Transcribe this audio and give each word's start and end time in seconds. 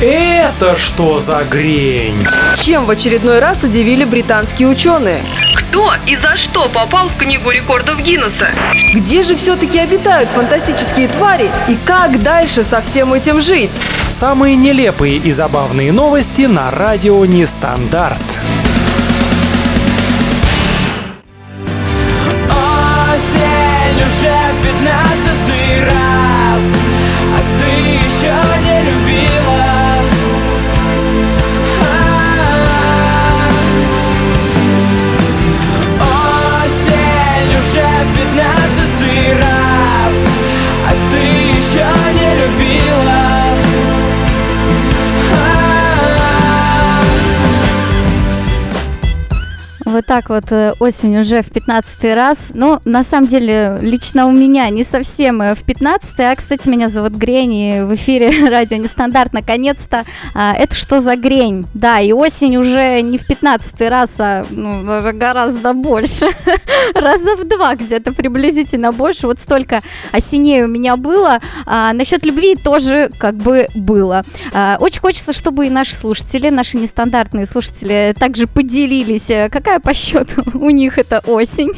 Это 0.00 0.76
что 0.76 1.20
за 1.20 1.44
грень? 1.44 2.26
Чем 2.56 2.84
в 2.84 2.90
очередной 2.90 3.38
раз 3.38 3.62
удивили 3.62 4.04
британские 4.04 4.68
ученые? 4.68 5.22
Кто 5.54 5.92
и 6.06 6.16
за 6.16 6.36
что 6.36 6.68
попал 6.68 7.08
в 7.08 7.16
Книгу 7.16 7.50
рекордов 7.50 8.02
Гиннесса? 8.02 8.48
Где 8.92 9.22
же 9.22 9.36
все-таки 9.36 9.78
обитают 9.78 10.28
фантастические 10.30 11.08
твари 11.08 11.50
и 11.68 11.76
как 11.84 12.22
дальше 12.22 12.64
со 12.64 12.82
всем 12.82 13.14
этим 13.14 13.40
жить? 13.40 13.72
Самые 14.10 14.56
нелепые 14.56 15.16
и 15.16 15.32
забавные 15.32 15.92
новости 15.92 16.42
на 16.42 16.70
радио 16.70 17.24
Нестандарт. 17.24 18.22
Так 50.14 50.28
вот 50.28 50.52
э, 50.52 50.74
осень 50.78 51.18
уже 51.18 51.42
в 51.42 51.50
15 51.50 52.04
раз. 52.14 52.52
Ну, 52.54 52.78
на 52.84 53.02
самом 53.02 53.26
деле, 53.26 53.78
лично 53.80 54.28
у 54.28 54.30
меня 54.30 54.68
не 54.70 54.84
совсем 54.84 55.42
э, 55.42 55.56
в 55.56 55.64
15 55.64 56.20
А, 56.20 56.36
кстати, 56.36 56.68
меня 56.68 56.86
зовут 56.86 57.14
Грень, 57.14 57.52
и 57.52 57.80
в 57.80 57.96
эфире 57.96 58.48
радио 58.48 58.76
Нестандарт, 58.76 59.32
наконец-то. 59.32 60.04
А, 60.32 60.54
Это 60.54 60.76
что 60.76 61.00
за 61.00 61.16
грень? 61.16 61.66
Да, 61.74 61.98
и 61.98 62.12
осень 62.12 62.56
уже 62.58 63.00
не 63.00 63.18
в 63.18 63.26
15 63.26 63.80
раз, 63.88 64.14
а 64.20 64.46
ну, 64.50 64.84
гораздо 65.12 65.72
больше. 65.72 66.28
Раза 66.94 67.34
в 67.34 67.48
два 67.48 67.74
где-то 67.74 68.12
приблизительно 68.12 68.92
больше. 68.92 69.26
Вот 69.26 69.40
столько 69.40 69.82
осеней 70.12 70.62
у 70.62 70.68
меня 70.68 70.96
было. 70.96 71.40
А 71.66 71.92
насчет 71.92 72.24
любви 72.24 72.54
тоже 72.54 73.10
как 73.18 73.34
бы 73.34 73.66
было. 73.74 74.22
А, 74.52 74.76
Очень 74.78 75.00
хочется, 75.00 75.32
чтобы 75.32 75.66
и 75.66 75.70
наши 75.70 75.96
слушатели, 75.96 76.50
наши 76.50 76.76
нестандартные 76.76 77.46
слушатели 77.46 78.14
также 78.16 78.46
поделились, 78.46 79.28
э, 79.28 79.48
какая 79.50 79.80
по 79.80 79.92
счету 80.04 80.42
у 80.54 80.70
них 80.70 80.98
это 80.98 81.20
осень. 81.26 81.72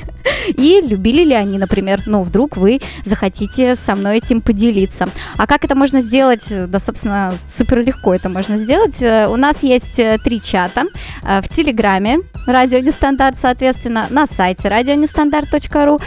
И 0.48 0.80
любили 0.82 1.22
ли 1.22 1.34
они, 1.34 1.58
например, 1.58 2.02
ну, 2.06 2.22
вдруг 2.22 2.56
вы 2.56 2.80
захотите 3.04 3.76
со 3.76 3.94
мной 3.94 4.18
этим 4.18 4.40
поделиться. 4.40 5.08
А 5.36 5.46
как 5.46 5.64
это 5.64 5.74
можно 5.74 6.00
сделать? 6.00 6.46
Да, 6.50 6.80
собственно, 6.80 7.34
супер 7.46 7.80
легко 7.82 8.14
это 8.14 8.28
можно 8.28 8.56
сделать. 8.56 9.00
Э, 9.00 9.28
У 9.28 9.36
нас 9.36 9.62
есть 9.62 9.98
э, 9.98 10.18
три 10.22 10.42
чата. 10.42 10.84
Э, 11.22 11.40
В 11.42 11.48
Телеграме 11.48 12.18
Радио 12.46 12.80
Нестандарт, 12.80 13.38
соответственно, 13.38 14.06
на 14.10 14.26
сайте 14.26 14.68
радионестандарт.ру 14.68 15.98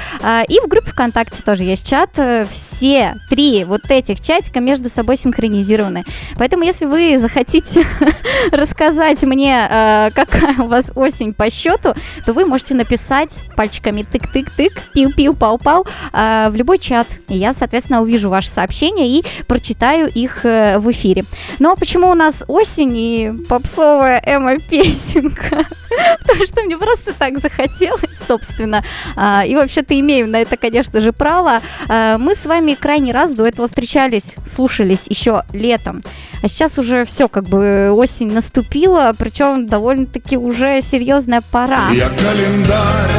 и 0.47 0.59
в 0.59 0.67
группе 0.67 0.91
ВКонтакте 0.91 1.41
тоже 1.43 1.63
есть 1.63 1.87
чат. 1.87 2.11
Все 2.51 3.15
три 3.29 3.63
вот 3.65 3.81
этих 3.89 4.21
чатика 4.21 4.59
между 4.59 4.89
собой 4.89 5.17
синхронизированы. 5.17 6.05
Поэтому, 6.37 6.63
если 6.63 6.85
вы 6.85 7.19
захотите 7.19 7.85
рассказать 8.51 9.21
мне, 9.23 9.67
какая 10.15 10.55
у 10.59 10.67
вас 10.67 10.91
осень 10.95 11.33
по 11.33 11.49
счету, 11.49 11.93
то 12.25 12.33
вы 12.33 12.45
можете 12.45 12.75
написать 12.75 13.35
пальчиками 13.55 14.01
тык-тык-тык, 14.03 14.79
пиу-пиу-пау-пау 14.95 15.87
э, 16.13 16.49
в 16.49 16.55
любой 16.55 16.79
чат. 16.79 17.07
И 17.27 17.37
я, 17.37 17.53
соответственно, 17.53 18.01
увижу 18.01 18.29
ваши 18.29 18.49
сообщения 18.49 19.19
и 19.19 19.25
прочитаю 19.47 20.09
их 20.09 20.45
э, 20.45 20.79
в 20.79 20.89
эфире. 20.91 21.25
Ну 21.59 21.71
а 21.71 21.75
почему 21.75 22.09
у 22.09 22.13
нас 22.13 22.43
осень 22.47 22.97
и 22.97 23.31
попсовая 23.47 24.21
эмо-песенка? 24.25 25.65
Потому 26.21 26.45
что 26.45 26.61
мне 26.63 26.77
просто 26.77 27.13
так 27.13 27.39
захотелось, 27.39 28.17
собственно. 28.27 28.83
А, 29.15 29.45
И 29.45 29.55
вообще-то 29.55 29.99
имею 29.99 30.27
на 30.27 30.37
это, 30.37 30.57
конечно 30.57 31.01
же, 31.01 31.11
право. 31.11 31.61
А, 31.87 32.17
Мы 32.17 32.35
с 32.35 32.45
вами 32.45 32.75
крайний 32.75 33.11
раз 33.11 33.33
до 33.33 33.45
этого 33.45 33.67
встречались, 33.67 34.35
слушались 34.45 35.05
еще 35.07 35.43
летом. 35.53 36.03
А 36.41 36.47
сейчас 36.47 36.77
уже 36.77 37.05
все, 37.05 37.27
как 37.27 37.45
бы 37.45 37.91
осень 37.91 38.31
наступила, 38.31 39.13
причем 39.17 39.67
довольно-таки 39.67 40.37
уже 40.37 40.81
серьезная 40.81 41.41
пора. 41.51 41.89
Я 41.99 42.07
календарь 42.11 43.11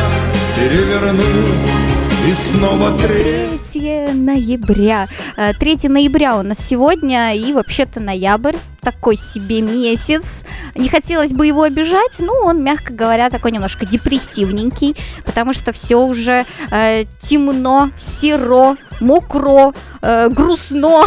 переверну 0.56 1.22
и 2.26 2.32
снова 2.32 2.96
три. 2.98 3.58
3 3.74 4.14
ноября. 4.14 5.06
Э, 5.36 5.52
3 5.52 5.90
ноября 5.90 6.38
у 6.38 6.42
нас 6.42 6.58
сегодня, 6.66 7.36
и 7.36 7.52
вообще-то 7.52 8.00
ноябрь 8.00 8.56
такой 8.80 9.16
себе 9.16 9.60
месяц. 9.60 10.42
Не 10.74 10.88
хотелось 10.88 11.32
бы 11.32 11.46
его 11.46 11.62
обижать, 11.62 12.18
но 12.18 12.32
он, 12.44 12.62
мягко 12.62 12.92
говоря, 12.92 13.30
такой 13.30 13.52
немножко 13.52 13.86
депрессивненький, 13.86 14.96
потому 15.24 15.52
что 15.52 15.72
все 15.72 15.96
уже 15.96 16.44
э, 16.70 17.04
темно, 17.20 17.90
серо, 17.98 18.76
мокро, 19.00 19.72
э, 20.02 20.28
грустно, 20.28 21.04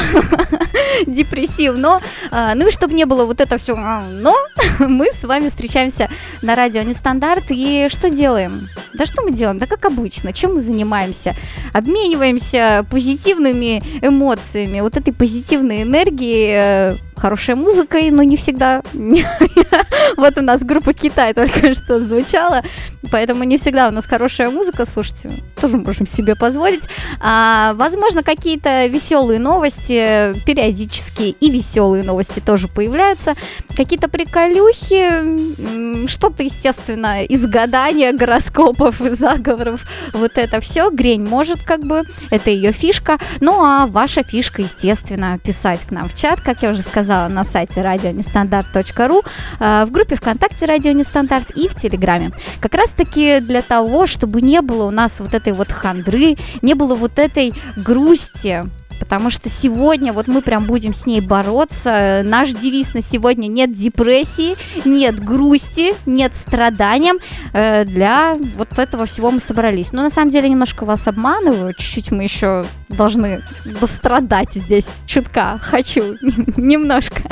депрессивно. 1.07 2.01
А, 2.31 2.56
ну 2.56 2.67
и 2.67 2.72
чтобы 2.72 2.94
не 2.94 3.06
было 3.06 3.25
вот 3.25 3.41
это 3.41 3.57
все 3.57 3.75
но, 3.75 4.35
мы 4.79 5.12
с 5.12 5.23
вами 5.23 5.50
встречаемся 5.50 6.09
на 6.41 6.56
радио 6.56 6.81
Нестандарт. 6.81 7.45
И 7.50 7.88
что 7.89 8.09
делаем? 8.09 8.69
Да 8.94 9.06
что 9.06 9.22
мы 9.22 9.31
делаем? 9.31 9.59
Да 9.59 9.67
как 9.67 9.85
обычно. 9.85 10.33
Чем 10.33 10.56
мы 10.56 10.62
занимаемся? 10.62 11.35
Обмениваемся 11.73 12.85
позитивными 12.89 13.83
эмоциями, 14.01 14.81
вот 14.81 14.97
этой 14.97 15.13
позитивной 15.13 15.83
энергией, 15.83 16.50
э, 16.53 16.97
хорошей 17.16 17.56
музыкой, 17.56 18.12
но 18.12 18.24
не 18.24 18.38
всегда. 18.38 18.81
Вот 20.18 20.38
у 20.38 20.41
нас 20.41 20.63
группа 20.63 20.94
Китай 20.94 21.34
только 21.34 21.74
что 21.74 22.00
звучала, 22.00 22.63
поэтому 23.12 23.44
не 23.44 23.57
всегда 23.57 23.88
у 23.88 23.91
нас 23.91 24.06
хорошая 24.06 24.50
музыка, 24.50 24.85
слушайте, 24.85 25.44
тоже 25.59 25.78
можем 25.78 26.07
себе 26.07 26.35
позволить. 26.35 26.84
А, 27.19 27.74
возможно, 27.75 28.24
какие-то 28.24 28.88
веселые 28.88 29.40
новости, 29.40 30.34
периодически 30.46 31.35
и 31.40 31.51
веселые 31.51 32.03
новости 32.03 32.40
тоже 32.40 32.68
появляются, 32.68 33.35
какие-то 33.75 34.07
приколюхи, 34.07 36.07
что-то, 36.07 36.44
естественно, 36.44 37.24
из 37.24 37.45
гадания, 37.45 38.13
гороскопов 38.13 39.01
и 39.01 39.16
заговоров, 39.16 39.81
вот 40.13 40.34
это 40.35 40.62
все, 40.62 40.90
Грень 40.90 41.25
может 41.25 41.63
как 41.63 41.85
бы, 41.85 42.03
это 42.30 42.50
ее 42.50 42.72
фишка, 42.72 43.18
ну 43.40 43.63
а 43.63 43.88
ваша 43.88 44.24
фишка, 44.24 44.62
естественно, 44.62 45.38
писать 45.40 45.81
к 45.81 45.91
нам 45.91 46.09
в 46.09 46.16
чат, 46.16 46.41
как 46.41 46.62
я 46.62 46.72
уже 46.72 46.81
сказала, 46.81 47.03
на 47.08 47.44
сайте 47.44 47.81
радионестандарт.ру, 47.81 49.24
а, 49.59 49.86
в 49.86 49.91
группе 49.91 50.16
ВКонтакте 50.16 50.66
Радио 50.66 50.91
Нестандарт 50.91 51.52
и 51.52 51.68
в 51.68 51.75
Телеграме. 51.75 52.31
Как 52.59 52.74
раз 52.74 52.91
таки 52.91 53.40
для 53.40 53.62
того, 53.62 54.06
чтобы 54.06 54.41
не 54.41 54.62
было 54.62 54.86
у 54.86 54.91
нас 54.91 55.19
вот 55.19 55.34
этой 55.34 55.53
вот 55.53 55.72
хандры, 55.72 56.38
не 56.62 56.74
было 56.74 56.96
вот 56.96 57.19
этой 57.19 57.53
грусти, 57.78 58.63
Потому 59.03 59.30
что 59.30 59.50
сегодня 59.50 60.14
вот 60.14 60.30
мы 60.30 60.41
прям 60.41 60.66
будем 60.66 60.94
с 60.94 61.06
ней 61.06 61.19
бороться. 61.19 62.22
Наш 62.24 62.52
девиз 62.52 62.94
на 62.94 63.02
сегодня 63.02 63.47
нет 63.47 63.74
депрессии, 63.74 64.56
нет 64.86 65.22
грусти, 65.22 65.94
нет 66.06 66.34
страданий. 66.38 67.12
Э, 67.52 67.84
Для 67.84 68.38
вот 68.56 68.80
этого 68.80 69.06
всего 69.06 69.30
мы 69.30 69.42
собрались. 69.42 69.92
Но 69.92 70.03
на 70.03 70.09
самом 70.09 70.30
деле 70.30 70.47
немножко 70.47 70.86
вас 70.86 71.06
обманываю. 71.06 71.74
Чуть-чуть 71.74 72.12
мы 72.12 72.24
еще 72.24 72.63
должны 72.88 73.44
дострадать 73.66 74.53
здесь. 74.53 74.88
Чутка. 75.06 75.59
Хочу. 75.62 76.16
Немножко. 76.56 77.24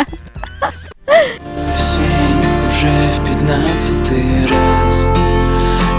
Уже 2.68 3.10
в 3.12 3.26
пятнадцатый 3.26 4.46
раз 4.48 5.04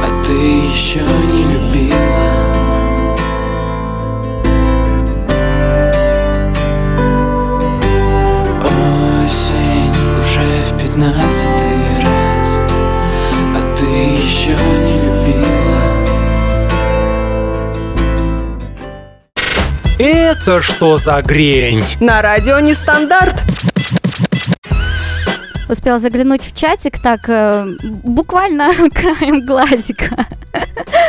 А 0.05 0.23
ты 0.23 0.35
еще 0.35 1.01
не 1.01 1.45
любила 1.55 2.42
пятнадцатый 11.03 12.05
раз 12.05 12.49
А 13.57 13.77
ты 13.77 13.87
еще 13.87 14.53
не 14.53 15.01
любила 15.03 15.43
Это 19.99 20.63
что 20.63 20.99
за 20.99 21.23
грень? 21.23 21.85
На 22.01 22.23
радио 22.23 22.59
Нестандарт. 22.61 23.35
Успела 25.73 25.99
заглянуть 25.99 26.43
в 26.43 26.55
чатик 26.55 27.01
так 27.01 27.21
э, 27.29 27.67
буквально 27.83 28.75
краем 28.91 29.45
глазика. 29.47 30.27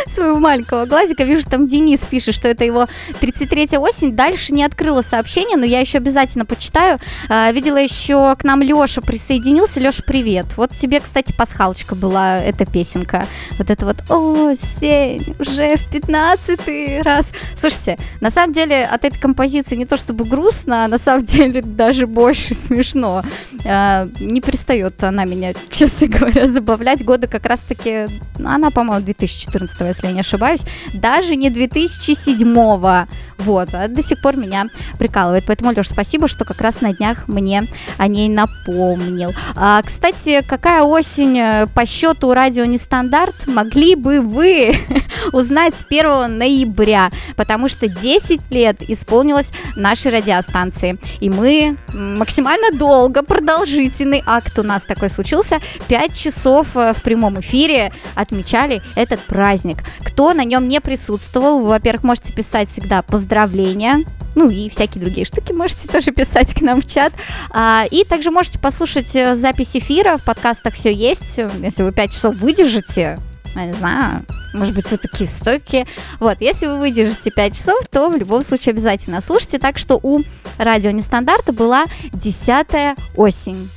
своего 0.07 0.39
маленького 0.39 0.85
глазика. 0.85 1.23
Вижу, 1.23 1.43
там 1.45 1.67
Денис 1.67 1.99
пишет, 2.01 2.35
что 2.35 2.47
это 2.47 2.63
его 2.63 2.87
33-я 3.21 3.79
осень. 3.79 4.15
Дальше 4.15 4.53
не 4.53 4.63
открыла 4.63 5.01
сообщение, 5.01 5.57
но 5.57 5.65
я 5.65 5.79
еще 5.79 5.97
обязательно 5.97 6.45
почитаю. 6.45 6.99
А, 7.29 7.51
видела 7.51 7.77
еще 7.77 8.35
к 8.35 8.43
нам 8.43 8.61
Леша 8.61 9.01
присоединился. 9.01 9.79
Леша, 9.79 10.03
привет. 10.05 10.45
Вот 10.57 10.75
тебе, 10.75 10.99
кстати, 10.99 11.33
пасхалочка 11.33 11.95
была 11.95 12.37
эта 12.37 12.65
песенка. 12.65 13.25
Вот 13.57 13.69
это 13.69 13.85
вот 13.85 14.09
осень 14.09 15.35
уже 15.39 15.77
в 15.77 15.91
15 15.91 17.03
раз. 17.03 17.31
Слушайте, 17.55 17.97
на 18.21 18.31
самом 18.31 18.53
деле 18.53 18.85
от 18.85 19.05
этой 19.05 19.19
композиции 19.19 19.75
не 19.75 19.85
то 19.85 19.97
чтобы 19.97 20.25
грустно, 20.25 20.85
а 20.85 20.87
на 20.87 20.97
самом 20.97 21.25
деле 21.25 21.61
даже 21.61 22.07
больше 22.07 22.55
смешно. 22.55 23.23
А, 23.65 24.07
не 24.19 24.41
перестает 24.53 25.03
она 25.03 25.25
меня, 25.25 25.53
честно 25.69 26.07
говоря, 26.07 26.47
забавлять. 26.47 27.03
Года 27.03 27.27
как 27.27 27.45
раз-таки, 27.45 28.05
она, 28.43 28.69
по-моему, 28.69 29.03
2014, 29.03 29.81
если 29.81 30.07
я 30.07 30.13
не 30.13 30.19
ошибаюсь, 30.19 30.61
даже 30.93 31.35
не 31.35 31.49
2007. 31.49 33.07
Вот, 33.39 33.73
а 33.73 33.87
до 33.87 34.01
сих 34.03 34.21
пор 34.21 34.37
меня 34.37 34.67
прикалывает. 34.99 35.45
Поэтому, 35.47 35.73
Леш, 35.75 35.89
спасибо, 35.89 36.27
что 36.27 36.45
как 36.45 36.61
раз 36.61 36.81
на 36.81 36.93
днях 36.93 37.27
мне 37.27 37.67
о 37.97 38.07
ней 38.07 38.29
напомнил. 38.29 39.33
А, 39.55 39.81
кстати, 39.81 40.41
какая 40.47 40.83
осень 40.83 41.39
э, 41.39 41.67
по 41.73 41.85
счету 41.85 42.33
радио 42.33 42.65
нестандарт 42.65 43.47
могли 43.47 43.95
бы 43.95 44.21
вы 44.21 44.77
узнать 45.33 45.73
с 45.75 45.85
1 45.89 46.37
ноября, 46.37 47.09
потому 47.35 47.67
что 47.67 47.87
10 47.87 48.51
лет 48.51 48.81
исполнилось 48.87 49.51
нашей 49.75 50.11
радиостанции. 50.11 50.97
И 51.19 51.29
мы 51.29 51.75
максимально 51.91 52.77
долго, 52.77 53.23
продолжительный 53.23 54.21
акт 54.25 54.42
у 54.57 54.63
нас 54.63 54.83
такой 54.83 55.09
случился. 55.09 55.59
5 55.87 56.17
часов 56.17 56.75
э, 56.75 56.93
в 56.93 57.01
прямом 57.01 57.39
эфире 57.41 57.93
отмечали 58.15 58.81
этот 58.95 59.19
праздник. 59.21 59.77
Кто 59.99 60.33
на 60.33 60.43
нем 60.43 60.67
не 60.67 60.81
присутствовал, 60.81 61.59
вы, 61.59 61.69
во-первых, 61.69 62.03
можете 62.03 62.33
писать 62.33 62.69
всегда 62.69 63.01
поздравления, 63.01 64.05
ну 64.35 64.49
и 64.49 64.69
всякие 64.69 65.01
другие 65.01 65.25
штуки 65.25 65.51
можете 65.51 65.87
тоже 65.91 66.11
писать 66.11 66.53
к 66.53 66.61
нам 66.61 66.81
в 66.81 66.87
чат. 66.87 67.13
А, 67.49 67.85
и 67.89 68.03
также 68.03 68.31
можете 68.31 68.59
послушать 68.59 69.15
э, 69.15 69.35
запись 69.35 69.75
эфира, 69.75 70.17
в 70.17 70.23
подкастах 70.23 70.73
все 70.75 70.93
есть. 70.93 71.37
Если 71.61 71.83
вы 71.83 71.91
5 71.91 72.11
часов 72.11 72.35
выдержите, 72.35 73.17
я 73.55 73.65
не 73.65 73.73
знаю, 73.73 74.25
может 74.53 74.73
быть, 74.73 74.89
вы 74.89 74.97
такие 74.97 75.29
стойкие. 75.29 75.87
Вот, 76.19 76.41
если 76.41 76.67
вы 76.67 76.79
выдержите 76.79 77.31
5 77.31 77.55
часов, 77.55 77.79
то 77.91 78.09
в 78.09 78.15
любом 78.15 78.43
случае 78.43 78.73
обязательно 78.73 79.21
слушайте. 79.21 79.59
Так 79.59 79.77
что 79.77 79.99
у 80.01 80.21
радио 80.57 80.91
нестандарта 80.91 81.51
была 81.51 81.85
10 82.13 82.97
осень. 83.15 83.69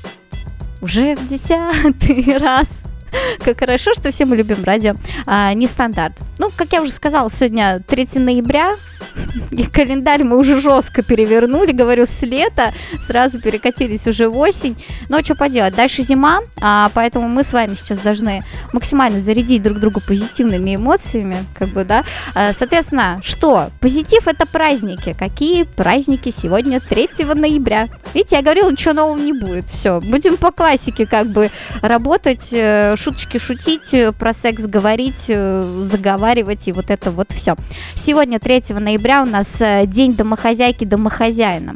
Уже 0.80 1.16
в 1.16 1.26
десятый 1.28 2.36
раз. 2.38 2.68
Как 3.44 3.58
хорошо, 3.58 3.92
что 3.94 4.10
все 4.10 4.24
мы 4.24 4.36
любим 4.36 4.64
радио 4.64 4.94
а, 5.26 5.52
нестандарт. 5.54 6.14
Ну, 6.38 6.50
как 6.54 6.72
я 6.72 6.82
уже 6.82 6.92
сказала, 6.92 7.30
сегодня 7.30 7.82
3 7.86 8.08
ноября, 8.16 8.74
и 9.50 9.64
календарь 9.64 10.24
мы 10.24 10.36
уже 10.36 10.60
жестко 10.60 11.02
перевернули, 11.02 11.72
говорю, 11.72 12.06
с 12.06 12.22
лета 12.22 12.74
сразу 13.00 13.40
перекатились 13.40 14.06
уже 14.06 14.28
в 14.28 14.36
осень. 14.36 14.76
Но 15.08 15.22
что 15.22 15.34
поделать, 15.34 15.74
дальше 15.74 16.02
зима, 16.02 16.40
а, 16.60 16.90
поэтому 16.94 17.28
мы 17.28 17.44
с 17.44 17.52
вами 17.52 17.74
сейчас 17.74 17.98
должны 17.98 18.44
максимально 18.72 19.18
зарядить 19.18 19.62
друг 19.62 19.78
друга 19.78 20.00
позитивными 20.00 20.76
эмоциями, 20.76 21.44
как 21.58 21.70
бы, 21.70 21.84
да. 21.84 22.04
А, 22.34 22.52
соответственно, 22.52 23.20
что? 23.22 23.70
Позитив 23.80 24.26
это 24.26 24.46
праздники. 24.46 25.14
Какие 25.18 25.64
праздники 25.64 26.30
сегодня 26.30 26.80
3 26.80 27.10
ноября? 27.34 27.88
Видите, 28.14 28.36
я 28.36 28.42
говорила, 28.42 28.70
ничего 28.70 28.94
нового 28.94 29.18
не 29.18 29.32
будет. 29.32 29.68
Все, 29.68 30.00
будем 30.00 30.36
по 30.36 30.50
классике 30.50 31.06
как 31.06 31.28
бы 31.28 31.50
работать, 31.80 32.48
э, 32.52 32.95
шуточки 32.96 33.38
шутить, 33.38 33.92
э, 33.92 34.12
про 34.12 34.32
секс 34.32 34.64
говорить, 34.64 35.26
э, 35.28 35.82
заговаривать 35.82 36.68
и 36.68 36.72
вот 36.72 36.90
это 36.90 37.10
вот 37.10 37.32
все. 37.32 37.54
Сегодня 37.94 38.38
3 38.38 38.78
ноября 38.80 39.22
у 39.22 39.26
нас 39.26 39.60
э, 39.60 39.86
день 39.86 40.14
домохозяйки 40.14 40.84
домохозяина. 40.84 41.74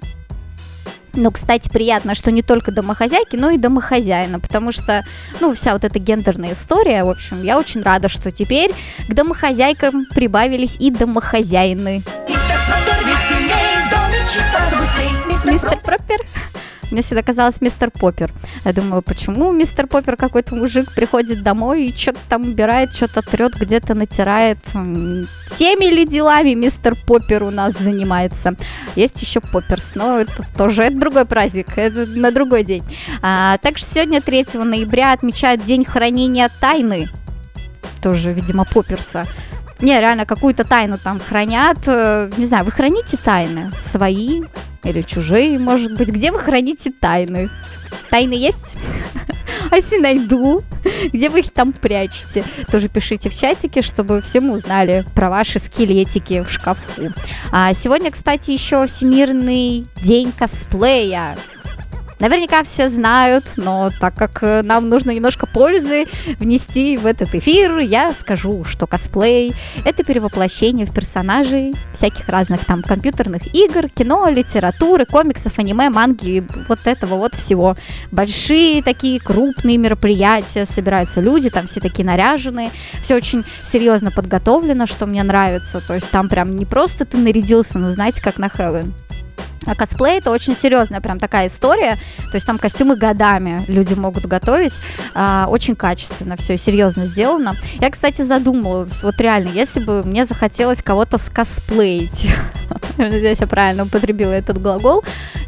Ну, 1.14 1.31
кстати, 1.32 1.69
приятно, 1.69 2.14
что 2.14 2.31
не 2.31 2.43
только 2.43 2.70
домохозяйки, 2.70 3.34
но 3.34 3.50
и 3.50 3.58
домохозяина, 3.58 4.38
потому 4.38 4.70
что, 4.70 5.05
ну, 5.40 5.55
вся 5.55 5.72
вот 5.72 5.84
эта 5.84 5.99
гендерная 5.99 6.52
история, 6.52 7.02
в 7.02 7.08
общем, 7.08 7.43
я 7.43 7.58
очень 7.58 7.82
рада, 7.82 8.08
что 8.08 8.31
теперь 8.31 8.70
к 9.08 9.12
домохозяйкам 9.12 10.06
прибавились 10.14 10.76
и 10.78 10.90
домохозяины. 10.90 12.05
Мистер 15.44 15.78
Пропер? 15.78 16.20
Мне 16.90 17.02
всегда 17.02 17.22
казалось 17.22 17.60
мистер 17.60 17.90
Поппер. 17.90 18.32
Я 18.64 18.72
думаю, 18.72 19.02
почему 19.02 19.52
мистер 19.52 19.87
Поппер 19.87 20.16
какой-то 20.16 20.54
мужик 20.54 20.92
приходит 20.94 21.42
домой 21.42 21.87
и 21.87 21.96
что-то 21.96 22.19
там 22.28 22.42
убирает, 22.42 22.94
что-то 22.94 23.22
трет, 23.22 23.54
где-то 23.54 23.94
натирает. 23.94 24.58
Теми 25.58 25.92
ли 25.92 26.06
делами 26.06 26.54
мистер 26.54 26.96
Поппер 27.06 27.44
у 27.44 27.50
нас 27.50 27.76
занимается? 27.78 28.56
Есть 28.96 29.20
еще 29.22 29.40
Попперс, 29.40 29.94
но 29.94 30.19
это 30.19 30.44
тоже 30.56 30.84
это 30.84 30.96
другой 31.00 31.25
праздник, 31.25 31.66
это 31.76 32.06
на 32.06 32.31
другой 32.32 32.64
день. 32.64 32.82
А, 33.22 33.58
также 33.58 33.84
сегодня, 33.84 34.20
3 34.20 34.46
ноября, 34.54 35.12
отмечают 35.12 35.62
День 35.62 35.84
хранения 35.84 36.50
тайны. 36.60 37.08
Тоже, 38.02 38.32
видимо, 38.32 38.64
Попперса. 38.64 39.26
Не, 39.81 39.98
реально, 39.98 40.26
какую-то 40.26 40.64
тайну 40.64 40.98
там 40.98 41.20
хранят. 41.20 41.78
Э, 41.86 42.31
не 42.36 42.44
знаю, 42.44 42.64
вы 42.64 42.70
храните 42.70 43.16
тайны? 43.16 43.70
Свои 43.76 44.43
или 44.85 45.03
чужие, 45.03 45.59
может 45.59 45.97
быть? 45.97 46.09
Где 46.09 46.32
вы 46.32 46.38
храните 46.38 46.91
тайны? 46.91 47.50
Тайны 48.11 48.35
есть? 48.35 48.75
А 49.71 49.77
если 49.77 49.99
найду, 49.99 50.62
где 51.12 51.29
вы 51.29 51.41
их 51.41 51.50
там 51.53 51.73
прячете? 51.73 52.44
Тоже 52.73 52.88
пишите 52.88 53.31
в 53.31 53.38
чатике, 53.38 53.82
чтобы 53.82 54.21
все 54.21 54.41
мы 54.41 54.55
узнали 54.55 55.05
про 55.15 55.31
ваши 55.31 55.59
скелетики 55.59 56.43
в 56.43 56.50
шкафу. 56.50 57.12
А 57.53 57.73
сегодня, 57.75 58.11
кстати, 58.11 58.50
еще 58.50 58.87
Всемирный 58.87 59.87
день 60.03 60.32
косплея. 60.37 61.37
Наверняка 62.20 62.62
все 62.64 62.88
знают, 62.88 63.46
но 63.56 63.90
так 63.99 64.14
как 64.14 64.43
э, 64.43 64.61
нам 64.61 64.90
нужно 64.90 65.11
немножко 65.11 65.46
пользы 65.46 66.05
внести 66.38 66.99
в 66.99 67.06
этот 67.06 67.34
эфир, 67.34 67.78
я 67.78 68.12
скажу, 68.12 68.62
что 68.64 68.87
косплей— 68.87 69.55
это 69.87 70.05
перевоплощение 70.05 70.84
в 70.84 70.93
персонажей 70.93 71.72
всяких 71.94 72.28
разных 72.28 72.67
там 72.67 72.82
компьютерных 72.82 73.55
игр, 73.55 73.88
кино, 73.88 74.28
литературы, 74.28 75.06
комиксов, 75.06 75.58
аниме, 75.58 75.88
манги, 75.88 76.44
вот 76.69 76.81
этого 76.84 77.14
вот 77.14 77.34
всего. 77.34 77.76
Большие 78.11 78.82
такие 78.82 79.19
крупные 79.19 79.78
мероприятия, 79.78 80.67
собираются 80.67 81.22
люди, 81.22 81.49
там 81.49 81.69
все 81.69 81.81
такие 81.81 82.05
наряженные, 82.05 82.70
все 83.02 83.17
очень 83.17 83.46
серьезно 83.62 84.11
подготовлено, 84.11 84.84
что 84.84 85.06
мне 85.06 85.22
нравится, 85.22 85.81
то 85.81 85.94
есть 85.94 86.11
там 86.11 86.28
прям 86.28 86.55
не 86.55 86.67
просто 86.67 87.06
ты 87.06 87.17
нарядился, 87.17 87.78
но 87.78 87.88
знаете, 87.88 88.20
как 88.20 88.37
на 88.37 88.50
Хэллоуин. 88.50 88.93
А 89.66 89.74
косплей 89.74 90.18
это 90.18 90.30
очень 90.30 90.56
серьезная 90.56 91.00
прям 91.00 91.18
такая 91.18 91.48
история. 91.48 91.98
То 92.30 92.36
есть 92.36 92.46
там 92.46 92.58
костюмы 92.58 92.96
годами 92.96 93.64
люди 93.68 93.94
могут 93.94 94.26
готовить. 94.26 94.80
А, 95.14 95.46
очень 95.48 95.76
качественно 95.76 96.36
все, 96.36 96.56
серьезно 96.56 97.04
сделано. 97.04 97.56
Я, 97.80 97.90
кстати, 97.90 98.22
задумалась, 98.22 99.02
вот 99.02 99.20
реально, 99.20 99.50
если 99.50 99.80
бы 99.80 100.02
мне 100.02 100.24
захотелось 100.24 100.82
кого-то 100.82 101.18
скосплеить, 101.18 102.26
надеюсь, 102.96 103.38
я 103.40 103.46
правильно 103.46 103.84
употребила 103.84 104.32
этот 104.32 104.60
глагол, 104.60 105.04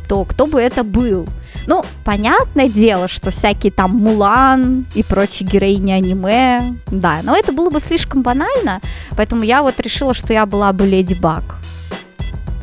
то 0.08 0.24
кто 0.24 0.46
бы 0.46 0.60
это 0.60 0.84
был? 0.84 1.26
Ну, 1.66 1.84
понятное 2.04 2.68
дело, 2.68 3.08
что 3.08 3.30
всякие 3.30 3.72
там 3.72 3.92
Мулан 3.92 4.86
и 4.94 5.02
прочие 5.02 5.48
героини 5.48 5.92
аниме, 5.92 6.74
да, 6.88 7.20
но 7.22 7.36
это 7.36 7.52
было 7.52 7.70
бы 7.70 7.78
слишком 7.80 8.22
банально, 8.22 8.80
поэтому 9.16 9.44
я 9.44 9.62
вот 9.62 9.78
решила, 9.80 10.12
что 10.12 10.32
я 10.32 10.44
была 10.44 10.72
бы 10.72 10.86
Леди 10.86 11.14
Баг. 11.14 11.44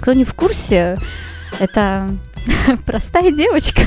Кто 0.02 0.14
не 0.14 0.26
в 0.26 0.34
курсе, 0.34 0.98
это 1.60 2.10
простая 2.86 3.32
девочка, 3.32 3.82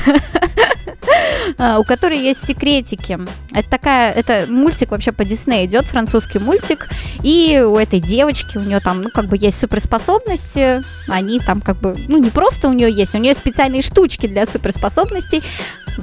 у 1.59 1.83
которой 1.83 2.19
есть 2.19 2.45
секретики. 2.45 3.19
Это 3.53 3.69
такая, 3.69 4.11
это 4.11 4.45
мультик 4.49 4.91
вообще 4.91 5.11
по 5.11 5.23
Диснею 5.23 5.67
идет, 5.67 5.85
французский 5.85 6.39
мультик, 6.39 6.87
и 7.21 7.63
у 7.65 7.77
этой 7.77 7.99
девочки, 7.99 8.57
у 8.57 8.61
нее 8.61 8.79
там, 8.79 9.03
ну, 9.03 9.09
как 9.13 9.25
бы 9.25 9.37
есть 9.39 9.59
суперспособности, 9.59 10.81
они 11.07 11.39
там 11.39 11.61
как 11.61 11.77
бы, 11.77 11.95
ну, 12.07 12.17
не 12.17 12.29
просто 12.29 12.69
у 12.69 12.73
нее 12.73 12.91
есть, 12.91 13.13
у 13.15 13.17
нее 13.17 13.33
специальные 13.35 13.81
штучки 13.81 14.27
для 14.27 14.45
суперспособностей, 14.45 15.43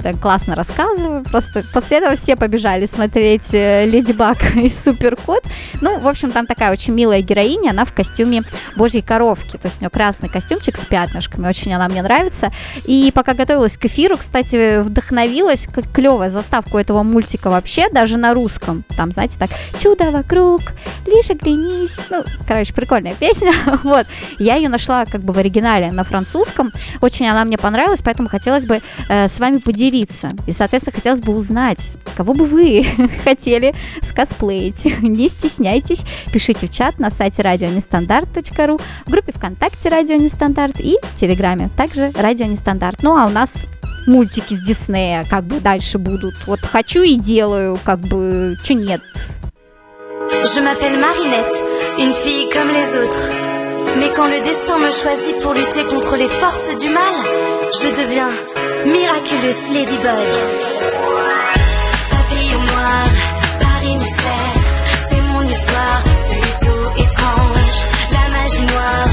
так 0.01 0.19
классно 0.19 0.55
рассказываю, 0.55 1.23
просто 1.23 1.65
после 1.73 1.97
этого 1.97 2.15
все 2.15 2.35
побежали 2.35 2.85
смотреть 2.85 3.53
э, 3.53 3.85
Леди 3.85 4.13
Баг 4.13 4.55
и 4.55 4.69
Супер 4.69 5.15
Кот. 5.15 5.43
Ну, 5.81 5.99
в 5.99 6.07
общем, 6.07 6.31
там 6.31 6.45
такая 6.45 6.71
очень 6.71 6.93
милая 6.93 7.21
героиня, 7.21 7.71
она 7.71 7.85
в 7.85 7.93
костюме 7.93 8.43
божьей 8.75 9.01
коровки, 9.01 9.57
то 9.57 9.67
есть 9.67 9.79
у 9.79 9.81
нее 9.81 9.89
красный 9.89 10.29
костюмчик 10.29 10.77
с 10.77 10.85
пятнышками, 10.85 11.47
очень 11.47 11.73
она 11.73 11.89
мне 11.89 12.01
нравится. 12.01 12.53
И 12.85 13.11
пока 13.13 13.33
готовилась 13.33 13.77
к 13.77 13.85
эфиру, 13.85 14.17
кстати, 14.17 14.70
вдохновилась, 14.79 15.67
как 15.73 15.91
клевая 15.91 16.29
заставку 16.29 16.77
этого 16.77 17.03
мультика 17.03 17.49
вообще, 17.49 17.89
даже 17.89 18.17
на 18.17 18.33
русском. 18.33 18.83
Там, 18.95 19.11
знаете, 19.11 19.37
так, 19.37 19.49
чудо 19.79 20.11
вокруг, 20.11 20.61
лишь 21.05 21.29
оглянись. 21.29 21.97
Ну, 22.09 22.23
короче, 22.47 22.73
прикольная 22.73 23.13
песня. 23.15 23.53
вот. 23.83 24.07
Я 24.39 24.55
ее 24.55 24.69
нашла 24.69 25.05
как 25.05 25.21
бы 25.21 25.33
в 25.33 25.37
оригинале 25.37 25.91
на 25.91 26.03
французском. 26.03 26.71
Очень 27.01 27.27
она 27.27 27.43
мне 27.45 27.57
понравилась, 27.57 28.01
поэтому 28.01 28.29
хотелось 28.29 28.65
бы 28.65 28.81
э, 29.09 29.27
с 29.27 29.39
вами 29.39 29.57
поделиться. 29.57 30.31
И, 30.47 30.51
соответственно, 30.51 30.95
хотелось 30.95 31.21
бы 31.21 31.35
узнать, 31.35 31.79
кого 32.15 32.33
бы 32.33 32.45
вы 32.45 32.85
хотели 33.23 33.73
скосплеить. 34.01 34.85
Не 35.01 35.29
стесняйтесь, 35.29 36.03
пишите 36.31 36.67
в 36.67 36.71
чат 36.71 36.99
на 36.99 37.09
сайте 37.09 37.41
радионестандарт.ру, 37.41 38.79
в 39.05 39.09
группе 39.09 39.31
ВКонтакте 39.33 39.89
Радио 39.89 40.15
Нестандарт 40.15 40.79
и 40.79 40.97
в 41.01 41.19
Телеграме, 41.19 41.69
также 41.75 42.11
Радио 42.15 42.45
Нестандарт. 42.45 43.03
Ну, 43.03 43.17
а 43.17 43.25
у 43.25 43.29
нас 43.29 43.55
мультики 44.06 44.54
с 44.54 44.60
Диснея 44.60 45.24
как 45.28 45.44
бы 45.44 45.60
дальше 45.60 45.98
будут. 45.98 46.34
Вот 46.46 46.60
хочу 46.60 47.02
и 47.02 47.16
делаю, 47.16 47.78
как 47.84 48.00
бы, 48.00 48.56
что 48.62 48.74
нет. 48.74 49.02
Je 50.28 50.60
m'appelle 50.60 50.98
Marinette, 50.98 51.62
une 51.98 52.12
fille 52.12 52.50
comme 52.52 52.68
les 52.68 52.98
autres. 53.02 53.30
Mais 53.98 54.10
quand 54.14 54.28
le 54.28 54.40
destin 54.42 54.78
me 54.78 54.90
choisit 54.90 55.38
pour 55.42 55.54
lutter 55.54 55.84
contre 55.84 56.16
les 56.16 56.28
forces 56.28 56.76
du 56.80 56.88
mal, 56.88 57.14
je 57.80 57.88
deviens 58.00 58.30
miraculous 58.84 59.60
Ladybug. 59.72 60.28
Papillon 62.10 62.62
noir, 62.72 63.06
Paris 63.60 63.94
mystère, 63.94 64.56
c'est 65.08 65.22
mon 65.32 65.42
histoire 65.42 66.02
plutôt 66.30 66.84
étrange. 67.04 67.76
La 68.16 68.24
magie 68.36 68.66
noire 68.72 69.08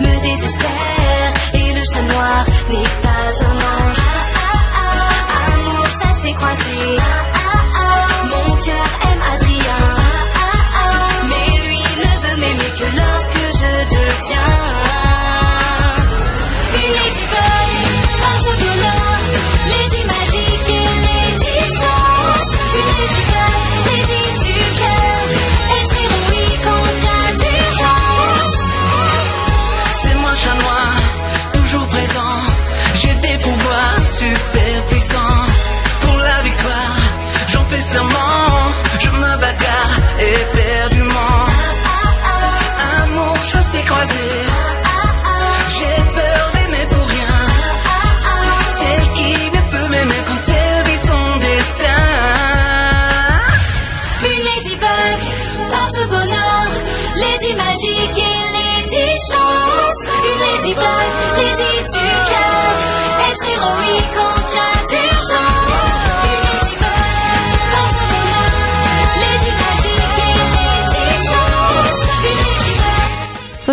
me 0.00 0.14
désespère 0.22 1.32
et 1.54 1.72
le 1.72 1.82
chat 1.82 2.02
noir 2.02 2.46
n'est 2.70 3.01
croisé, 6.23 6.33
croisé. 6.33 7.32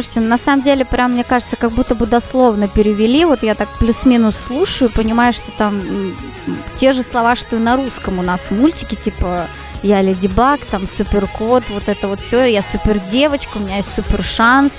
Слушайте, 0.01 0.21
ну, 0.21 0.29
на 0.29 0.39
самом 0.39 0.63
деле, 0.63 0.87
прям, 0.87 1.13
мне 1.13 1.25
кажется, 1.25 1.57
как 1.57 1.73
будто 1.73 1.95
бы 1.95 2.07
дословно 2.07 2.69
перевели. 2.69 3.27
Вот 3.27 3.43
я 3.43 3.55
так 3.55 3.69
плюс-минус 3.79 4.35
слушаю, 4.35 4.89
понимаю, 4.89 5.35
что 5.35 5.51
там 5.59 5.83
те 6.77 6.95
же 6.95 7.03
слова, 7.03 7.37
что 7.37 7.57
и 7.57 7.59
на 7.59 7.77
русском 7.77 8.19
у 8.19 8.23
нас 8.23 8.41
в 8.41 8.51
мультике, 8.53 8.97
типа 8.97 9.47
я 9.83 10.01
Леди 10.01 10.27
Баг, 10.27 10.65
там 10.65 10.89
супер 10.89 11.27
кот, 11.27 11.65
вот 11.69 11.91
это 11.91 12.09
вот 12.09 12.19
все, 12.19 12.47
я 12.47 12.63
супер 12.63 12.99
девочка, 12.99 13.59
у 13.59 13.61
меня 13.61 13.77
есть 13.77 13.95
супер 13.95 14.25
шанс. 14.25 14.73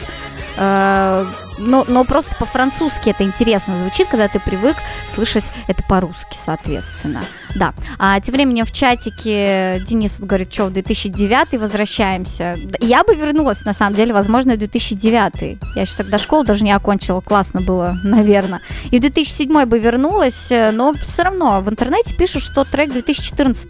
Э, 0.57 1.27
но, 1.61 1.85
но 1.87 2.03
просто 2.03 2.33
по-французски 2.35 3.09
это 3.09 3.23
интересно 3.23 3.77
звучит, 3.77 4.07
когда 4.07 4.27
ты 4.27 4.39
привык 4.39 4.75
слышать 5.13 5.45
это 5.67 5.83
по-русски, 5.83 6.35
соответственно. 6.43 7.23
Да. 7.55 7.73
А 7.99 8.19
тем 8.19 8.33
временем 8.33 8.65
в 8.65 8.71
чатике 8.71 9.83
Денис 9.85 10.17
вот 10.19 10.27
говорит, 10.27 10.53
что 10.53 10.65
в 10.65 10.73
2009 10.73 11.59
возвращаемся. 11.59 12.55
Я 12.79 13.03
бы 13.03 13.15
вернулась, 13.15 13.63
на 13.65 13.73
самом 13.73 13.95
деле, 13.95 14.13
возможно, 14.13 14.55
в 14.55 14.57
2009. 14.57 15.59
Я 15.75 15.81
еще 15.81 15.95
тогда 15.95 16.17
школу 16.17 16.43
даже 16.43 16.63
не 16.63 16.71
окончила, 16.71 17.21
классно 17.21 17.61
было, 17.61 17.97
наверное. 18.03 18.61
И 18.91 18.97
в 18.97 19.01
2007 19.01 19.65
бы 19.65 19.79
вернулась, 19.79 20.51
э, 20.51 20.71
но 20.71 20.93
все 21.05 21.23
равно 21.23 21.61
в 21.61 21.69
интернете 21.69 22.15
пишут, 22.15 22.43
что 22.43 22.63
трек 22.63 22.91
2014 22.91 23.69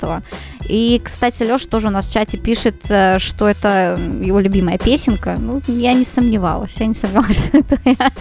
И, 0.69 1.01
кстати, 1.03 1.43
Леша 1.43 1.67
тоже 1.67 1.87
у 1.87 1.91
нас 1.91 2.07
в 2.07 2.13
чате 2.13 2.37
пишет, 2.37 2.75
э, 2.89 3.19
что 3.19 3.47
это 3.47 3.99
его 4.21 4.39
любимая 4.39 4.77
песенка. 4.77 5.35
Ну, 5.37 5.61
я 5.67 5.93
не 5.93 6.03
сомневалась, 6.03 6.75
я 6.77 6.85
не 6.85 6.93
сомневалась, 6.93 7.37
что 7.47 7.57
это 7.57 7.80
моя 7.85 8.11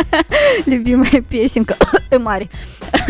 любимая 0.66 1.20
песенка. 1.20 1.76
Эмарь. 2.10 2.48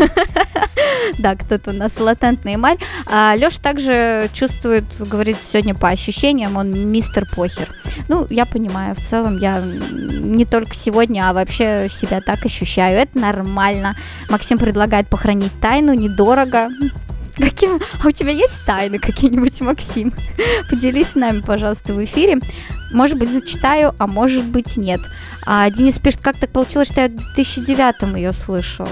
Да, 1.17 1.35
кто-то 1.35 1.71
у 1.71 1.73
нас 1.73 1.99
латентный 1.99 2.55
эмаль. 2.55 2.77
А 3.05 3.35
Леша 3.35 3.59
также 3.61 4.29
чувствует, 4.33 4.83
говорит 4.99 5.37
сегодня 5.41 5.75
по 5.75 5.89
ощущениям, 5.89 6.57
он 6.57 6.71
мистер 6.71 7.25
похер. 7.35 7.69
Ну, 8.07 8.25
я 8.29 8.45
понимаю, 8.45 8.95
в 8.95 8.99
целом 8.99 9.37
я 9.39 9.61
не 9.61 10.45
только 10.45 10.73
сегодня, 10.73 11.29
а 11.29 11.33
вообще 11.33 11.87
себя 11.89 12.21
так 12.21 12.45
ощущаю. 12.45 12.99
Это 12.99 13.17
нормально. 13.19 13.95
Максим 14.29 14.57
предлагает 14.57 15.07
похоронить 15.07 15.51
тайну, 15.61 15.93
недорого. 15.93 16.69
Каким... 17.37 17.79
А 18.03 18.07
у 18.07 18.11
тебя 18.11 18.31
есть 18.31 18.63
тайны 18.65 18.99
какие-нибудь, 18.99 19.61
Максим? 19.61 20.13
Поделись 20.69 21.09
с 21.09 21.15
нами, 21.15 21.41
пожалуйста, 21.41 21.93
в 21.93 22.03
эфире. 22.03 22.39
Может 22.91 23.17
быть, 23.17 23.31
зачитаю, 23.31 23.95
а 23.97 24.07
может 24.07 24.45
быть, 24.45 24.77
нет. 24.77 25.01
А 25.45 25.69
Денис 25.69 25.97
пишет, 25.99 26.21
как 26.21 26.39
так 26.39 26.49
получилось, 26.51 26.89
что 26.89 27.01
я 27.01 27.07
в 27.07 27.15
2009 27.15 28.17
ее 28.17 28.33
слышал? 28.33 28.87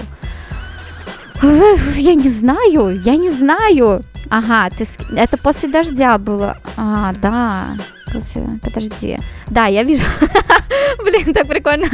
Я 1.42 2.14
не 2.14 2.28
знаю, 2.28 3.00
я 3.00 3.16
не 3.16 3.30
знаю. 3.30 4.02
Ага, 4.28 4.68
ты, 4.76 4.86
это 5.16 5.36
после 5.38 5.68
дождя 5.68 6.18
было. 6.18 6.58
А, 6.76 7.12
да. 7.14 7.76
После... 8.12 8.42
Подожди. 8.62 9.18
Да, 9.48 9.66
я 9.66 9.82
вижу. 9.82 10.04
Блин, 11.04 11.32
так 11.32 11.48
прикольно. 11.48 11.86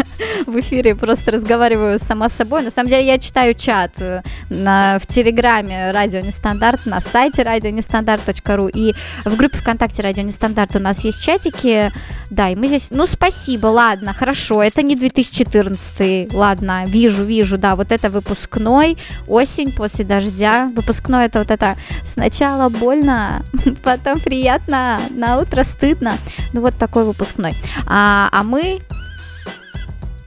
В 0.46 0.60
эфире 0.60 0.94
просто 0.94 1.30
разговариваю 1.30 1.98
сама 1.98 2.28
с 2.28 2.32
собой. 2.32 2.62
На 2.62 2.70
самом 2.70 2.90
деле 2.90 3.06
я 3.06 3.18
читаю 3.18 3.54
чат 3.54 4.00
э, 4.00 4.22
на, 4.48 4.98
в 4.98 5.06
Телеграме 5.06 5.90
Радио 5.90 6.20
Нестандарт, 6.20 6.86
на 6.86 7.00
сайте 7.00 7.42
радионестандарт.ру 7.42 8.68
и 8.68 8.94
в 9.24 9.36
группе 9.36 9.58
ВКонтакте 9.58 10.02
Радио 10.02 10.22
Нестандарт 10.22 10.76
у 10.76 10.78
нас 10.78 11.04
есть 11.04 11.22
чатики. 11.22 11.92
Да, 12.30 12.48
и 12.48 12.54
мы 12.54 12.68
здесь... 12.68 12.90
Ну, 12.90 13.06
спасибо, 13.06 13.66
ладно, 13.66 14.12
хорошо. 14.12 14.62
Это 14.62 14.82
не 14.82 14.96
2014, 14.96 16.32
ладно, 16.32 16.84
вижу, 16.86 17.24
вижу, 17.24 17.58
да, 17.58 17.76
вот 17.76 17.92
это 17.92 18.10
выпускной, 18.10 18.96
осень 19.26 19.72
после 19.72 20.04
дождя. 20.04 20.70
Выпускной 20.74 21.26
это 21.26 21.40
вот 21.40 21.50
это 21.50 21.76
сначала 22.04 22.68
больно, 22.68 23.44
потом 23.82 24.20
приятно, 24.20 25.00
на 25.10 25.38
утро 25.40 25.64
стыдно. 25.64 26.05
Ну, 26.52 26.60
вот 26.60 26.76
такой 26.76 27.04
выпускной. 27.04 27.54
А, 27.86 28.28
а 28.32 28.42
мы 28.42 28.80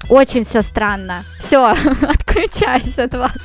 очень 0.09 0.43
все 0.43 0.63
странно. 0.63 1.23
Все, 1.39 1.65
отключаюсь 2.01 2.97
от 2.97 3.13
вас. 3.13 3.37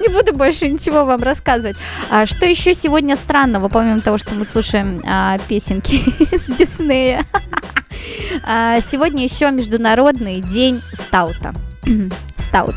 Не 0.00 0.08
буду 0.08 0.34
больше 0.34 0.68
ничего 0.68 1.04
вам 1.04 1.22
рассказывать. 1.22 1.76
А, 2.10 2.26
что 2.26 2.44
еще 2.46 2.74
сегодня 2.74 3.16
странного, 3.16 3.68
помимо 3.68 4.00
того, 4.00 4.18
что 4.18 4.34
мы 4.34 4.44
слушаем 4.44 5.02
а, 5.04 5.38
песенки 5.48 6.04
с 6.36 6.46
Диснея? 6.46 7.24
А, 8.44 8.80
сегодня 8.80 9.24
еще 9.24 9.50
Международный 9.50 10.40
день 10.40 10.80
стаута. 10.94 11.52
Стаут. 12.38 12.76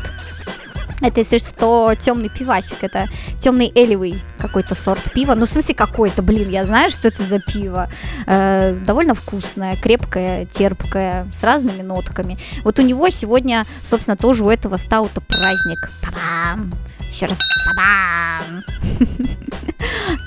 Это, 1.00 1.20
если 1.20 1.38
что, 1.38 1.94
темный 2.00 2.28
пивасик. 2.28 2.82
Это 2.82 3.06
темный 3.40 3.70
элевый 3.74 4.22
какой-то 4.38 4.74
сорт 4.74 5.12
пива. 5.12 5.34
Ну, 5.34 5.46
в 5.46 5.48
смысле, 5.48 5.74
какой-то, 5.74 6.22
блин, 6.22 6.48
я 6.50 6.64
знаю, 6.64 6.90
что 6.90 7.08
это 7.08 7.22
за 7.22 7.40
пиво. 7.40 7.90
Э, 8.26 8.72
довольно 8.86 9.14
вкусное, 9.14 9.76
крепкое, 9.76 10.46
терпкое, 10.46 11.26
с 11.32 11.42
разными 11.42 11.82
нотками. 11.82 12.38
Вот 12.62 12.78
у 12.78 12.82
него 12.82 13.10
сегодня, 13.10 13.64
собственно, 13.82 14.16
тоже 14.16 14.44
у 14.44 14.50
этого 14.50 14.76
стаута 14.76 15.20
праздник. 15.20 15.90
Па-бам! 16.02 16.72
Еще 17.10 17.26
раз 17.26 17.38
па-бам! 17.66 18.64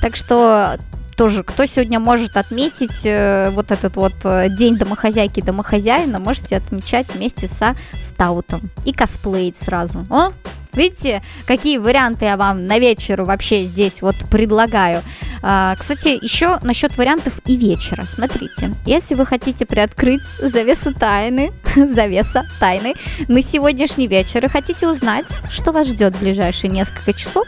Так 0.01 0.15
что 0.15 0.77
тоже, 1.17 1.43
кто 1.43 1.65
сегодня 1.65 1.99
может 1.99 2.37
отметить 2.37 3.01
э, 3.03 3.49
вот 3.49 3.71
этот 3.71 3.95
вот 3.95 4.13
э, 4.23 4.49
день 4.49 4.77
домохозяйки 4.77 5.39
и 5.39 5.41
домохозяина, 5.41 6.19
можете 6.19 6.57
отмечать 6.57 7.13
вместе 7.13 7.47
со 7.47 7.75
стаутом 7.99 8.69
и 8.85 8.93
косплеить 8.93 9.57
сразу. 9.57 10.05
О, 10.11 10.29
видите, 10.73 11.23
какие 11.47 11.79
варианты 11.79 12.25
я 12.25 12.37
вам 12.37 12.67
на 12.67 12.77
вечер 12.77 13.23
вообще 13.23 13.63
здесь 13.63 14.03
вот 14.03 14.15
предлагаю. 14.29 15.01
А, 15.41 15.75
кстати, 15.75 16.19
еще 16.21 16.59
насчет 16.61 16.95
вариантов 16.97 17.33
и 17.45 17.57
вечера. 17.57 18.05
Смотрите, 18.07 18.75
если 18.85 19.15
вы 19.15 19.25
хотите 19.25 19.65
приоткрыть 19.65 20.23
завесу 20.39 20.93
тайны, 20.93 21.51
завеса 21.75 22.45
тайны 22.59 22.93
на 23.27 23.41
сегодняшний 23.41 24.07
вечер 24.07 24.45
и 24.45 24.49
хотите 24.49 24.87
узнать, 24.87 25.27
что 25.49 25.71
вас 25.71 25.87
ждет 25.87 26.15
в 26.15 26.19
ближайшие 26.19 26.69
несколько 26.69 27.13
часов, 27.13 27.47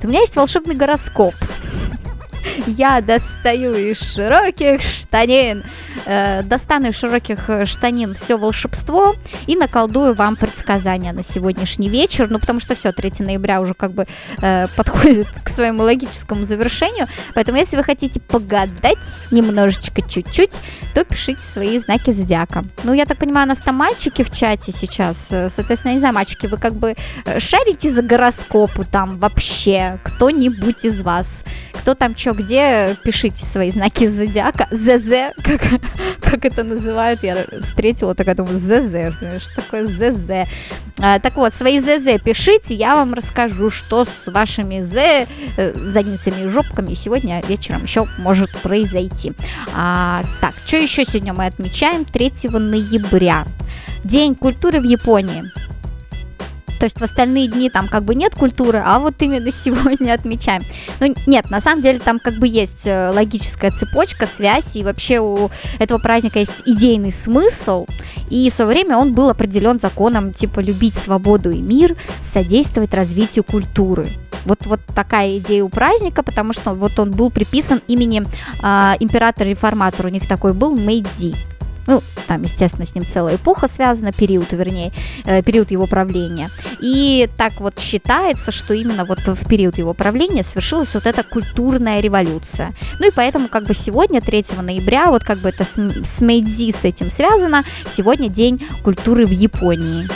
то 0.00 0.06
у 0.06 0.10
меня 0.10 0.20
есть 0.20 0.36
волшебный 0.36 0.74
гороскоп. 0.74 1.34
Я 2.66 3.00
достаю 3.00 3.74
из 3.74 4.00
широких 4.00 4.82
штанин, 4.82 5.64
э, 6.04 6.42
достану 6.42 6.88
из 6.88 6.98
широких 6.98 7.48
э, 7.48 7.64
штанин 7.64 8.14
все 8.14 8.36
волшебство 8.36 9.14
и 9.46 9.56
наколдую 9.56 10.14
вам 10.14 10.36
предсказания 10.36 11.12
на 11.12 11.22
сегодняшний 11.22 11.88
вечер. 11.88 12.28
Ну, 12.30 12.38
потому 12.38 12.60
что 12.60 12.74
все, 12.74 12.92
3 12.92 13.12
ноября 13.20 13.60
уже 13.60 13.74
как 13.74 13.92
бы 13.92 14.06
э, 14.40 14.66
подходит 14.76 15.28
к 15.44 15.48
своему 15.48 15.82
логическому 15.82 16.42
завершению. 16.42 17.08
Поэтому, 17.34 17.58
если 17.58 17.76
вы 17.76 17.84
хотите 17.84 18.20
погадать 18.20 19.20
немножечко, 19.30 20.02
чуть-чуть, 20.02 20.54
то 20.94 21.04
пишите 21.04 21.40
свои 21.40 21.78
знаки 21.78 22.10
зодиака. 22.10 22.64
Ну, 22.84 22.92
я 22.92 23.04
так 23.06 23.18
понимаю, 23.18 23.46
у 23.46 23.48
нас 23.48 23.58
там 23.58 23.76
мальчики 23.76 24.22
в 24.22 24.30
чате 24.30 24.72
сейчас. 24.72 25.28
э, 25.30 25.50
Соответственно, 25.50 25.92
не 25.92 25.98
знаю, 25.98 26.14
мальчики, 26.14 26.46
вы 26.46 26.58
как 26.58 26.74
бы 26.74 26.94
шарите 27.38 27.90
за 27.90 28.02
гороскопу 28.02 28.84
там 28.84 29.18
вообще? 29.18 29.98
Кто-нибудь 30.02 30.84
из 30.84 31.00
вас? 31.00 31.42
Кто 31.72 31.94
там 31.94 32.16
что 32.16 32.35
где, 32.36 32.96
пишите 33.02 33.44
свои 33.44 33.70
знаки 33.70 34.06
зодиака. 34.06 34.68
ЗЗ, 34.70 35.34
как, 35.42 35.80
как 36.20 36.44
это 36.44 36.62
называют, 36.62 37.22
я 37.22 37.44
встретила, 37.62 38.14
такая 38.14 38.34
думаю, 38.34 38.58
ЗЗ, 38.58 39.14
что 39.42 39.56
такое 39.56 39.86
ЗЗ? 39.86 40.48
А, 40.98 41.18
так 41.18 41.36
вот, 41.36 41.52
свои 41.52 41.80
ЗЗ 41.80 42.20
пишите, 42.22 42.74
я 42.74 42.94
вам 42.94 43.14
расскажу, 43.14 43.70
что 43.70 44.04
с 44.04 44.30
вашими 44.30 44.82
З, 44.82 45.26
э, 45.56 45.72
задницами 45.74 46.44
и 46.44 46.48
жопками 46.48 46.94
сегодня 46.94 47.42
вечером 47.48 47.84
еще 47.84 48.06
может 48.18 48.50
произойти. 48.62 49.32
А, 49.74 50.22
так, 50.40 50.54
что 50.64 50.76
еще 50.76 51.04
сегодня 51.04 51.32
мы 51.32 51.46
отмечаем? 51.46 52.04
3 52.04 52.32
ноября. 52.58 53.46
День 54.04 54.34
культуры 54.34 54.80
в 54.80 54.84
Японии. 54.84 55.44
То 56.78 56.84
есть 56.84 56.98
в 56.98 57.02
остальные 57.02 57.48
дни 57.48 57.70
там 57.70 57.88
как 57.88 58.04
бы 58.04 58.14
нет 58.14 58.34
культуры, 58.34 58.82
а 58.84 58.98
вот 58.98 59.14
именно 59.20 59.50
сегодня 59.52 60.12
отмечаем. 60.12 60.62
Ну 61.00 61.14
нет, 61.26 61.50
на 61.50 61.60
самом 61.60 61.82
деле 61.82 61.98
там 61.98 62.18
как 62.18 62.34
бы 62.34 62.46
есть 62.46 62.86
э, 62.86 63.10
логическая 63.10 63.70
цепочка, 63.70 64.26
связь, 64.26 64.76
и 64.76 64.84
вообще 64.84 65.20
у 65.20 65.50
этого 65.78 65.98
праздника 65.98 66.38
есть 66.38 66.62
идейный 66.64 67.12
смысл, 67.12 67.86
и 68.30 68.50
в 68.50 68.54
свое 68.54 68.70
время 68.70 68.98
он 68.98 69.14
был 69.14 69.28
определен 69.28 69.78
законом 69.78 70.32
типа 70.32 70.60
любить 70.60 70.96
свободу 70.96 71.50
и 71.50 71.58
мир, 71.58 71.96
содействовать 72.22 72.94
развитию 72.94 73.44
культуры. 73.44 74.12
Вот, 74.44 74.64
вот 74.64 74.80
такая 74.94 75.38
идея 75.38 75.64
у 75.64 75.68
праздника, 75.68 76.22
потому 76.22 76.52
что 76.52 76.72
вот 76.72 76.98
он 77.00 77.10
был 77.10 77.30
приписан 77.30 77.80
имени 77.88 78.22
а, 78.62 78.96
императора-реформатора, 79.00 80.06
у 80.06 80.10
них 80.10 80.28
такой 80.28 80.54
был 80.54 80.76
Мэйдзи. 80.76 81.55
Ну, 81.86 82.02
там, 82.26 82.42
естественно, 82.42 82.86
с 82.86 82.94
ним 82.94 83.06
целая 83.06 83.36
эпоха 83.36 83.68
связана, 83.68 84.12
период, 84.12 84.52
вернее, 84.52 84.92
э, 85.24 85.42
период 85.42 85.70
его 85.70 85.86
правления. 85.86 86.50
И 86.80 87.28
так 87.36 87.60
вот 87.60 87.78
считается, 87.78 88.50
что 88.50 88.74
именно 88.74 89.04
вот 89.04 89.20
в 89.26 89.48
период 89.48 89.78
его 89.78 89.94
правления 89.94 90.42
совершилась 90.42 90.94
вот 90.94 91.06
эта 91.06 91.22
культурная 91.22 92.00
революция. 92.00 92.74
Ну 92.98 93.08
и 93.08 93.10
поэтому 93.10 93.48
как 93.48 93.64
бы 93.64 93.74
сегодня, 93.74 94.20
3 94.20 94.62
ноября, 94.62 95.10
вот 95.10 95.22
как 95.24 95.38
бы 95.38 95.48
это 95.48 95.64
с, 95.64 95.76
с 95.76 96.20
Мэйдзи 96.20 96.72
с 96.72 96.84
этим 96.84 97.10
связано, 97.10 97.64
сегодня 97.88 98.28
день 98.28 98.66
культуры 98.82 99.26
в 99.26 99.30
Японии. 99.30 100.08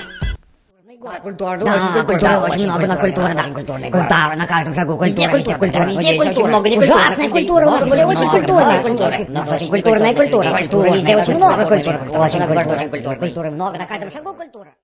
Культура, 1.00 1.56
да, 1.56 2.04
культура, 2.04 2.46
очень 2.46 2.66
много 2.66 2.86
на 2.86 2.96
культуре, 2.96 3.32
да. 3.32 3.44
Культура, 3.44 4.36
на 4.36 4.46
каждом 4.46 4.74
шагу 4.74 4.98
культура. 4.98 5.28
Везде 5.28 5.56
культура, 5.56 5.84
везде 5.86 6.20
очень 6.20 6.46
много 6.46 6.68
Ужасная 6.68 7.28
культура, 7.30 7.66
у 7.66 7.70
нас 7.70 7.88
были 7.88 8.02
очень 8.02 8.28
культурная 8.28 8.82
культура. 8.82 9.68
Культурная 9.70 10.14
культура. 10.14 10.58
Культуры 10.58 10.90
везде 10.90 11.16
очень 11.16 11.36
много 11.36 11.64
культуры. 11.64 11.98
Очень 12.10 12.88
культура. 12.90 13.16
Культуры 13.16 13.50
много, 13.50 13.78
на 13.78 13.86
каждом 13.86 14.10
шагу 14.12 14.34
культура. 14.34 14.74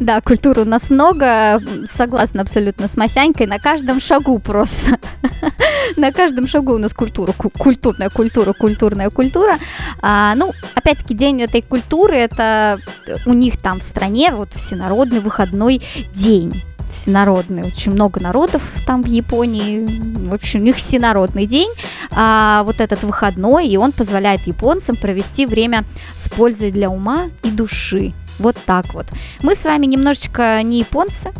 Да, 0.00 0.22
культуры 0.22 0.62
у 0.62 0.64
нас 0.64 0.88
много, 0.88 1.60
согласна 1.84 2.40
абсолютно 2.40 2.88
с 2.88 2.96
Масянькой, 2.96 3.46
на 3.46 3.58
каждом 3.58 4.00
шагу 4.00 4.38
просто. 4.38 4.98
На 5.96 6.12
каждом 6.12 6.46
шагу 6.46 6.74
у 6.74 6.78
нас 6.78 6.94
культура, 6.94 7.32
ку- 7.32 7.50
культурная 7.50 8.10
культура, 8.10 8.52
культурная 8.52 9.10
культура. 9.10 9.58
А, 10.00 10.34
ну, 10.36 10.52
опять-таки, 10.74 11.14
день 11.14 11.42
этой 11.42 11.62
культуры, 11.62 12.16
это 12.16 12.78
у 13.26 13.32
них 13.32 13.58
там 13.60 13.80
в 13.80 13.82
стране 13.82 14.30
вот 14.32 14.54
всенародный 14.54 15.20
выходной 15.20 15.82
день 16.14 16.62
всенародный, 17.00 17.62
очень 17.62 17.92
много 17.92 18.20
народов 18.20 18.62
там 18.86 19.02
в 19.02 19.06
Японии, 19.06 19.84
в 20.28 20.34
общем, 20.34 20.60
у 20.60 20.64
них 20.64 20.76
всенародный 20.76 21.46
день, 21.46 21.70
а, 22.10 22.62
вот 22.64 22.80
этот 22.80 23.02
выходной, 23.02 23.68
и 23.68 23.76
он 23.76 23.92
позволяет 23.92 24.46
японцам 24.46 24.96
провести 24.96 25.46
время 25.46 25.84
с 26.16 26.28
пользой 26.28 26.70
для 26.70 26.90
ума 26.90 27.26
и 27.42 27.50
души. 27.50 28.12
Вот 28.38 28.56
так 28.64 28.94
вот. 28.94 29.06
Мы 29.42 29.54
с 29.54 29.64
вами 29.64 29.86
немножечко 29.86 30.62
не 30.62 30.80
японцы, 30.80 31.32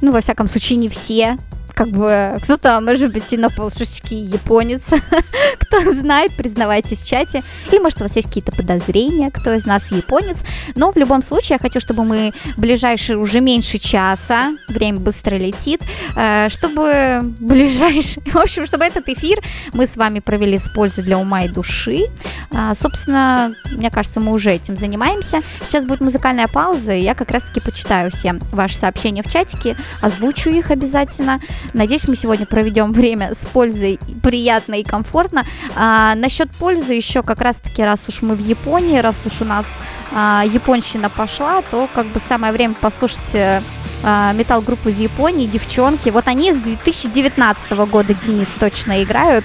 ну, 0.00 0.12
во 0.12 0.20
всяком 0.20 0.48
случае, 0.48 0.78
не 0.78 0.88
все. 0.88 1.38
Как 1.74 1.88
бы 1.88 2.38
кто-то, 2.42 2.80
может 2.80 3.12
быть, 3.12 3.32
и 3.32 3.36
на 3.36 3.50
полшишечки 3.50 4.14
японец. 4.14 4.84
кто 5.72 5.92
знает, 5.92 6.36
признавайтесь 6.36 7.02
в 7.02 7.06
чате. 7.06 7.42
Или, 7.70 7.78
может, 7.78 8.00
у 8.00 8.04
вас 8.04 8.16
есть 8.16 8.28
какие-то 8.28 8.52
подозрения, 8.52 9.30
кто 9.30 9.54
из 9.54 9.64
нас 9.64 9.90
японец. 9.90 10.38
Но 10.74 10.92
в 10.92 10.96
любом 10.96 11.22
случае, 11.22 11.56
я 11.56 11.58
хочу, 11.58 11.80
чтобы 11.80 12.04
мы 12.04 12.32
ближайшие 12.56 13.16
уже 13.16 13.40
меньше 13.40 13.78
часа, 13.78 14.52
время 14.68 14.98
быстро 14.98 15.36
летит, 15.36 15.82
э, 16.16 16.48
чтобы 16.50 17.20
ближайший, 17.40 18.22
в 18.32 18.36
общем, 18.36 18.66
чтобы 18.66 18.84
этот 18.84 19.08
эфир 19.08 19.38
мы 19.72 19.86
с 19.86 19.96
вами 19.96 20.20
провели 20.20 20.58
с 20.58 20.68
пользой 20.68 21.04
для 21.04 21.18
ума 21.18 21.42
и 21.44 21.48
души. 21.48 22.06
А, 22.50 22.74
Собственно, 22.74 23.54
мне 23.70 23.90
кажется, 23.90 24.20
мы 24.20 24.32
уже 24.32 24.50
этим 24.50 24.76
занимаемся. 24.76 25.42
Сейчас 25.62 25.84
будет 25.84 26.00
музыкальная 26.00 26.48
пауза, 26.48 26.92
и 26.92 27.02
я 27.02 27.14
как 27.14 27.30
раз-таки 27.30 27.60
почитаю 27.60 28.10
все 28.10 28.34
ваши 28.50 28.76
сообщения 28.76 29.22
в 29.22 29.30
чатике, 29.30 29.76
озвучу 30.00 30.50
их 30.50 30.70
обязательно. 30.70 31.40
Надеюсь, 31.72 32.06
мы 32.06 32.16
сегодня 32.16 32.44
проведем 32.44 32.92
время 32.92 33.32
с 33.34 33.44
пользой 33.46 33.98
приятно 34.22 34.74
и 34.74 34.82
комфортно. 34.82 35.44
А, 35.74 36.14
насчет 36.14 36.50
пользы 36.50 36.94
еще 36.94 37.22
как 37.22 37.40
раз-таки, 37.40 37.82
раз 37.82 38.00
уж 38.08 38.22
мы 38.22 38.34
в 38.34 38.46
Японии, 38.46 38.98
раз 38.98 39.22
уж 39.24 39.40
у 39.40 39.44
нас 39.44 39.76
а, 40.12 40.44
японщина 40.44 41.08
пошла, 41.08 41.62
то 41.62 41.88
как 41.94 42.06
бы 42.08 42.20
самое 42.20 42.52
время 42.52 42.74
послушать 42.74 43.34
э, 43.34 43.62
а, 44.02 44.32
металл-группу 44.32 44.90
из 44.90 44.98
Японии, 44.98 45.46
девчонки. 45.46 46.10
Вот 46.10 46.28
они 46.28 46.52
с 46.52 46.58
2019 46.58 47.70
года, 47.90 48.14
Денис, 48.14 48.48
точно 48.58 49.02
играют. 49.02 49.44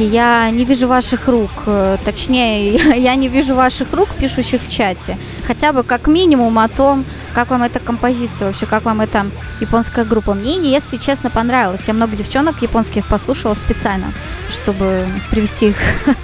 Олимпийский, 0.00 0.06
я 0.06 0.50
не 0.50 0.64
вижу 0.64 0.88
ваших 0.88 1.28
рук, 1.28 1.50
э, 1.66 1.96
точнее, 2.04 2.74
я 2.96 3.14
не 3.14 3.28
вижу 3.28 3.54
ваших 3.54 3.92
рук, 3.92 4.08
пишущих 4.18 4.62
в 4.62 4.70
чате. 4.70 5.18
Хотя 5.46 5.72
бы 5.72 5.82
как 5.82 6.06
минимум 6.06 6.58
о 6.58 6.68
том, 6.68 7.04
как 7.34 7.50
вам 7.50 7.62
эта 7.62 7.78
композиция 7.78 8.48
вообще, 8.48 8.66
как 8.66 8.84
вам 8.84 9.00
эта 9.00 9.30
японская 9.60 10.04
группа. 10.04 10.34
Мне, 10.34 10.56
если 10.56 10.96
честно, 10.96 11.30
понравилось. 11.30 11.84
Я 11.86 11.94
много 11.94 12.16
девчонок 12.16 12.62
японских 12.62 13.06
послушала 13.06 13.54
специально, 13.54 14.12
чтобы 14.50 15.06
привести 15.30 15.68
их 15.68 15.76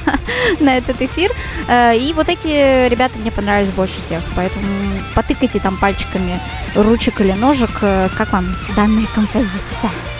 на 0.61 0.77
этот 0.77 1.01
эфир. 1.03 1.31
Э, 1.69 1.97
И 1.97 2.13
вот 2.13 2.29
эти 2.29 2.89
ребята 2.89 3.19
мне 3.19 3.31
понравились 3.31 3.73
больше 3.73 4.01
всех. 4.01 4.23
Поэтому 4.35 4.67
потыкайте 5.15 5.61
там 5.61 5.77
пальчиками 5.77 6.41
ручек 6.75 7.21
или 7.21 7.33
ножек, 7.33 7.71
э, 7.83 8.09
как 8.17 8.33
вам 8.33 8.47
данная 8.75 9.07
композиция. 9.15 10.16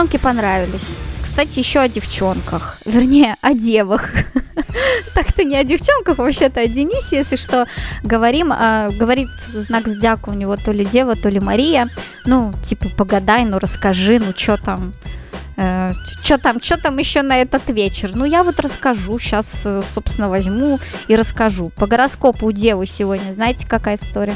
Девчонки 0.00 0.16
понравились. 0.16 0.86
Кстати, 1.22 1.58
еще 1.58 1.80
о 1.80 1.88
девчонках. 1.88 2.78
Вернее, 2.86 3.36
о 3.42 3.52
девах. 3.52 4.08
Так-то 5.14 5.44
не 5.44 5.56
о 5.56 5.64
девчонках, 5.64 6.16
вообще-то 6.16 6.60
о 6.60 6.66
Денисе, 6.66 7.16
если 7.16 7.36
что. 7.36 7.66
Говорим, 8.02 8.50
а, 8.50 8.88
говорит 8.88 9.28
знак 9.52 9.88
зодиака 9.88 10.30
у 10.30 10.32
него 10.32 10.56
то 10.56 10.72
ли 10.72 10.86
дева, 10.86 11.16
то 11.16 11.28
ли 11.28 11.38
Мария. 11.38 11.90
Ну, 12.24 12.50
типа, 12.64 12.88
погадай, 12.88 13.44
ну 13.44 13.58
расскажи, 13.58 14.18
ну 14.18 14.32
что 14.34 14.56
там, 14.56 14.94
что 16.22 16.38
там, 16.38 16.62
что 16.62 16.78
там 16.78 16.96
еще 16.96 17.20
на 17.20 17.36
этот 17.42 17.68
вечер? 17.68 18.12
Ну, 18.14 18.24
я 18.24 18.42
вот 18.42 18.58
расскажу, 18.58 19.18
сейчас, 19.18 19.66
собственно, 19.94 20.30
возьму 20.30 20.80
и 21.08 21.14
расскажу. 21.14 21.70
По 21.76 21.86
гороскопу 21.86 22.46
у 22.46 22.52
Девы 22.52 22.86
сегодня, 22.86 23.32
знаете, 23.32 23.66
какая 23.68 23.96
история? 23.96 24.34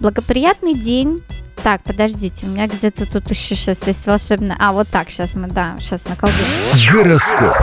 Благоприятный 0.00 0.74
день. 0.74 1.22
Так, 1.64 1.82
подождите, 1.82 2.44
у 2.44 2.50
меня 2.50 2.66
где-то 2.66 3.06
тут 3.06 3.30
еще 3.30 3.54
сейчас 3.54 3.86
есть 3.86 4.04
волшебная... 4.04 4.54
А, 4.60 4.74
вот 4.74 4.86
так, 4.90 5.08
сейчас 5.08 5.34
мы, 5.34 5.48
да, 5.48 5.76
сейчас 5.80 6.04
наколдуем. 6.04 6.44
Гороскоп. 6.92 7.54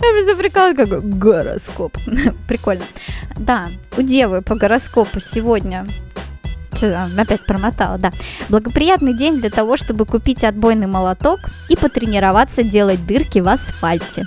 Я 0.00 0.12
просто 0.12 0.36
прикол 0.36 0.76
какой 0.76 1.00
гороскоп. 1.00 1.98
Прикольно. 2.46 2.84
Да, 3.34 3.66
у 3.96 4.02
Девы 4.02 4.42
по 4.42 4.54
гороскопу 4.54 5.18
сегодня 5.18 5.86
опять 7.18 7.44
промотала, 7.44 7.98
да. 7.98 8.12
Благоприятный 8.48 9.16
день 9.16 9.40
для 9.40 9.50
того, 9.50 9.76
чтобы 9.76 10.06
купить 10.06 10.44
отбойный 10.44 10.86
молоток 10.86 11.40
и 11.68 11.74
потренироваться 11.74 12.62
делать 12.62 13.04
дырки 13.04 13.40
в 13.40 13.48
асфальте. 13.48 14.24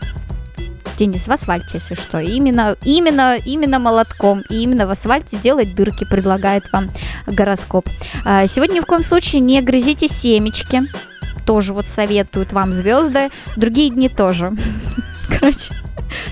Денис, 0.98 1.28
в 1.28 1.32
асфальте, 1.32 1.68
если 1.74 1.96
что. 1.96 2.20
Именно, 2.20 2.76
именно, 2.84 3.36
именно 3.36 3.80
молотком 3.80 4.44
и 4.50 4.64
именно 4.64 4.88
в 4.88 4.92
асфальте 4.92 5.38
делать 5.38 5.76
дырки 5.76 6.06
предлагает 6.06 6.72
вам 6.72 6.90
гороскоп. 7.26 7.88
А, 8.26 8.48
Сегодня 8.48 8.76
ни 8.76 8.80
в 8.80 8.86
коем 8.86 9.04
случае 9.04 9.42
не 9.42 9.62
грызите 9.62 10.08
семечки. 10.08 10.84
Тоже 11.46 11.74
вот 11.74 11.88
советуют 11.88 12.52
вам 12.52 12.74
звезды. 12.74 13.30
Другие 13.56 13.90
дни 13.90 14.10
тоже. 14.10 14.54
Короче, 15.28 15.76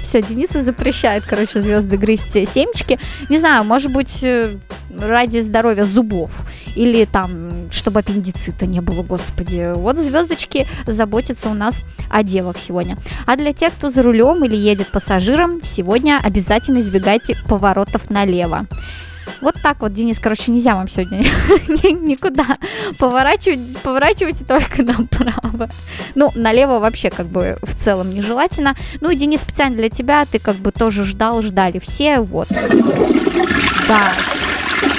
все, 0.02 0.22
Дениса 0.22 0.64
запрещает, 0.64 1.26
короче, 1.26 1.60
звезды 1.60 1.98
грызть 1.98 2.32
семечки. 2.32 3.00
Не 3.30 3.40
знаю, 3.40 3.64
может 3.64 3.92
быть, 3.92 4.24
э, 4.24 4.58
ради 4.98 5.40
здоровья 5.40 5.84
зубов. 5.84 6.46
Или 6.76 7.06
там, 7.06 7.72
чтобы 7.72 8.00
аппендицита 8.00 8.66
не 8.66 8.82
было, 8.82 9.04
господи. 9.04 9.74
Вот 9.76 9.98
звездочки 10.00 10.68
заботятся 10.86 11.50
у 11.50 11.54
нас 11.54 11.82
о 12.10 12.24
девах 12.24 12.58
сегодня. 12.60 12.98
А 13.26 13.36
для 13.36 13.54
тех, 13.54 13.74
кто 13.74 13.90
за 13.90 14.04
рулем 14.04 14.44
или 14.46 14.56
едет 14.56 14.88
пассажиром, 14.88 15.62
сегодня 15.64 16.20
обязательно 16.24 16.80
избегайте 16.80 17.36
поворотов 17.48 18.10
налево. 18.10 18.68
Вот 19.42 19.56
так 19.62 19.80
вот, 19.82 19.94
Денис, 19.94 20.20
короче, 20.20 20.52
нельзя 20.52 20.76
вам 20.76 20.88
сегодня 20.88 21.20
ни- 21.68 22.08
никуда 22.08 22.58
поворачивать, 22.98 23.78
поворачивайте 23.84 24.46
только 24.46 24.84
направо. 24.84 25.70
Ну, 26.16 26.32
налево 26.36 26.80
вообще 26.80 27.10
как 27.10 27.28
бы 27.28 27.58
в 27.62 27.74
целом 27.76 28.14
нежелательно. 28.14 28.76
Ну 29.02 29.10
и, 29.10 29.16
Денис, 29.16 29.42
специально 29.42 29.76
для 29.76 29.90
тебя, 29.90 30.26
ты 30.26 30.40
как 30.40 30.56
бы 30.56 30.72
тоже 30.72 31.04
ждал, 31.04 31.42
ждали 31.42 31.80
все, 31.80 32.20
вот. 32.20 32.48
Да, 33.88 34.12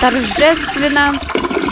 торжественно 0.00 1.18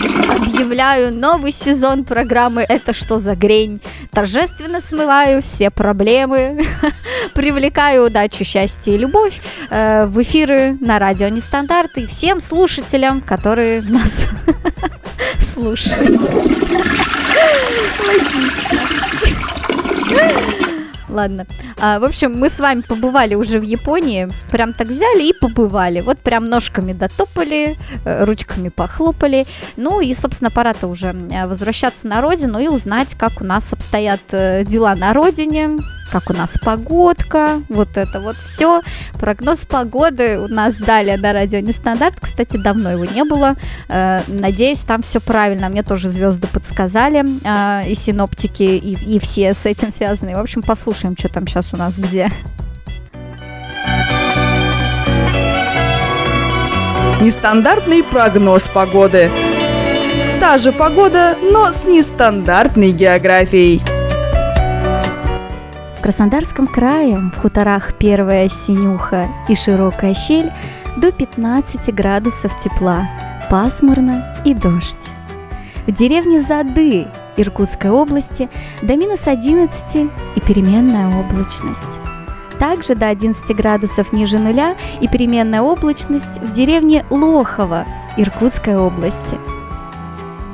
объявляю 0.05 1.15
новый 1.15 1.53
сезон 1.53 2.05
программы 2.05 2.65
«Это 2.69 2.93
что 2.93 3.19
за 3.19 3.35
грень?» 3.35 3.81
Торжественно 4.11 4.81
смываю 4.81 5.43
все 5.43 5.71
проблемы, 5.71 6.65
привлекаю 7.35 8.07
удачу, 8.07 8.45
счастье 8.45 8.95
и 8.95 8.99
любовь 8.99 9.41
э, 9.71 10.07
в 10.07 10.23
эфиры 10.23 10.77
на 10.81 10.99
радио 10.99 11.29
Нестандарт 11.29 11.97
и 11.99 12.07
всем 12.07 12.41
слушателям, 12.41 13.21
которые 13.21 13.83
нас 13.83 14.27
слушают. 15.55 16.21
Логично. 18.07 18.81
Ладно. 21.15 21.47
А, 21.79 22.01
в 22.01 22.05
общем, 22.05 22.33
мы 22.33 22.51
с 22.51 22.59
вами 22.59 22.81
побывали 22.81 23.37
уже 23.37 23.61
в 23.61 23.63
Японии. 23.63 24.29
Прям 24.51 24.73
так 24.73 24.89
взяли 24.89 25.23
и 25.23 25.33
побывали. 25.33 26.01
Вот 26.01 26.19
прям 26.19 26.47
ножками 26.47 26.93
дотопали, 26.93 27.79
э, 28.05 28.25
ручками 28.25 28.69
похлопали. 28.69 29.47
Ну 29.77 30.01
и, 30.01 30.13
собственно, 30.13 30.51
пора-то 30.51 30.89
уже 30.89 31.15
э, 31.31 31.47
возвращаться 31.47 32.09
на 32.09 32.21
родину 32.21 32.59
и 32.59 32.67
узнать, 32.67 33.15
как 33.17 33.41
у 33.41 33.45
нас 33.45 33.73
обстоят 33.73 34.23
э, 34.33 34.65
дела 34.65 34.97
на 34.97 35.13
родине, 35.13 35.77
как 36.11 36.31
у 36.31 36.33
нас 36.33 36.59
погодка, 36.61 37.63
вот 37.69 37.97
это 37.97 38.21
вот 38.21 38.37
все. 38.37 38.81
Прогноз 39.13 39.67
погоды 39.67 40.39
у 40.39 40.49
нас 40.49 40.77
дали 40.77 41.15
на 41.17 41.33
радио 41.33 41.61
Нестандарт. 41.61 42.17
Кстати, 42.21 42.57
давно 42.57 42.91
его 42.93 43.05
не 43.05 43.25
было. 43.25 43.57
Надеюсь, 44.29 44.81
там 44.81 45.03
все 45.03 45.19
правильно. 45.21 45.69
Мне 45.69 45.83
тоже 45.83 46.11
звезды 46.11 46.47
подсказали, 46.47 47.25
и 47.89 47.95
синоптики, 47.95 48.63
и, 48.63 49.17
и 49.17 49.19
все 49.19 49.55
с 49.55 49.67
этим 49.67 49.93
связанные. 49.93 50.37
В 50.37 50.41
общем, 50.41 50.63
послушаем, 50.63 51.04
что 51.19 51.29
там 51.29 51.47
сейчас 51.47 51.73
у 51.75 51.77
нас 51.77 51.97
где. 51.99 52.31
Нестандартный 57.21 58.03
прогноз 58.03 58.69
погоды. 58.69 59.31
Та 60.41 60.59
же 60.59 60.73
погода, 60.73 61.37
но 61.43 61.71
с 61.71 61.85
нестандартной 61.85 62.93
географией. 62.93 63.83
В 65.99 66.03
Краснодарском 66.03 66.67
крае, 66.67 67.19
в 67.19 67.41
хуторах 67.41 67.95
Первая 67.99 68.49
Синюха 68.49 69.29
и 69.49 69.55
Широкая 69.55 70.15
Щель 70.15 70.53
до 70.97 71.13
15 71.13 71.95
градусов 71.95 72.53
тепла, 72.63 73.09
пасмурно 73.51 74.37
и 74.45 74.53
дождь. 74.53 75.09
В 75.87 75.93
деревне 75.93 76.41
Зады 76.41 77.07
Иркутской 77.37 77.91
области 77.91 78.49
до 78.83 78.97
минус 78.97 79.27
11 79.27 80.11
и 80.37 80.41
переменная 80.41 81.09
облачность. 81.19 81.99
Также 82.59 82.95
до 82.95 83.09
11 83.09 83.55
градусов 83.57 84.13
ниже 84.13 84.39
нуля 84.39 84.77
и 85.01 85.09
переменная 85.09 85.63
облачность 85.63 86.41
в 86.41 86.53
деревне 86.53 87.05
Лохово 87.11 87.85
Иркутской 88.17 88.77
области. 88.77 89.37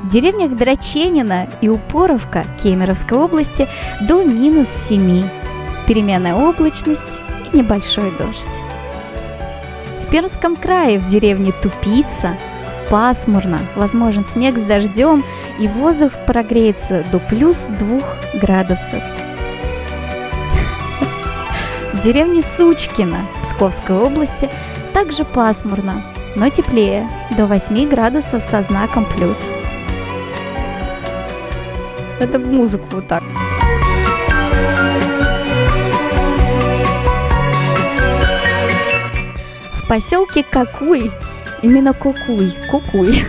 В 0.03 0.09
деревнях 0.09 0.57
Драченина 0.57 1.47
и 1.61 1.69
Упоровка 1.69 2.43
Кемеровской 2.61 3.17
области 3.17 3.67
до 4.01 4.23
минус 4.23 4.67
7. 4.67 5.23
Переменная 5.87 6.35
облачность 6.35 7.19
и 7.53 7.57
небольшой 7.57 8.11
дождь. 8.17 8.47
В 10.01 10.09
Пермском 10.09 10.55
крае 10.55 10.99
в 10.99 11.07
деревне 11.07 11.53
Тупица 11.61 12.35
пасмурно, 12.91 13.61
возможен 13.77 14.25
снег 14.25 14.57
с 14.57 14.63
дождем 14.63 15.23
и 15.59 15.67
воздух 15.69 16.11
прогреется 16.27 17.05
до 17.09 17.19
плюс 17.19 17.67
2 17.79 18.01
градусов. 18.41 19.01
В 21.93 22.03
деревне 22.03 22.41
Сучкино 22.41 23.19
Псковской 23.43 23.95
области 23.95 24.49
также 24.93 25.23
пасмурно, 25.23 26.01
но 26.35 26.49
теплее, 26.49 27.07
до 27.37 27.47
8 27.47 27.87
градусов 27.87 28.43
со 28.43 28.61
знаком 28.63 29.05
плюс. 29.05 29.39
Это 32.19 32.39
в 32.39 32.45
музыку 32.45 32.85
вот 32.91 33.07
так. 33.07 33.23
поселке 39.87 40.45
Какуй, 40.49 41.11
именно 41.61 41.93
Кукуй, 41.93 42.53
Кукуй, 42.69 43.25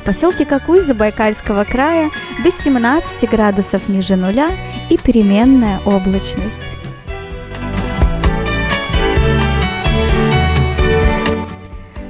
в 0.00 0.04
поселке 0.04 0.44
Какуй 0.44 0.80
Забайкальского 0.80 1.64
края 1.64 2.10
до 2.42 2.50
17 2.50 3.28
градусов 3.28 3.88
ниже 3.88 4.16
нуля 4.16 4.50
и 4.88 4.96
переменная 4.96 5.78
облачность. 5.84 6.58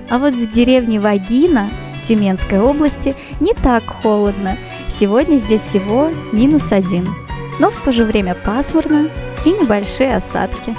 А 0.08 0.18
вот 0.18 0.34
в 0.34 0.50
деревне 0.50 0.98
Вагина 0.98 1.70
Тюменской 2.04 2.58
области 2.58 3.14
не 3.38 3.54
так 3.54 3.84
холодно. 3.86 4.56
Сегодня 4.90 5.36
здесь 5.36 5.62
всего 5.62 6.10
минус 6.32 6.72
один. 6.72 7.08
Но 7.60 7.70
в 7.70 7.80
то 7.82 7.92
же 7.92 8.04
время 8.04 8.34
пасмурно 8.34 9.08
и 9.44 9.50
небольшие 9.50 10.16
осадки. 10.16 10.74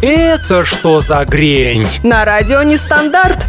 Это 0.00 0.64
что 0.64 1.00
за 1.00 1.24
грень? 1.24 1.84
На 2.04 2.24
радио 2.24 2.62
нестандарт. 2.62 3.44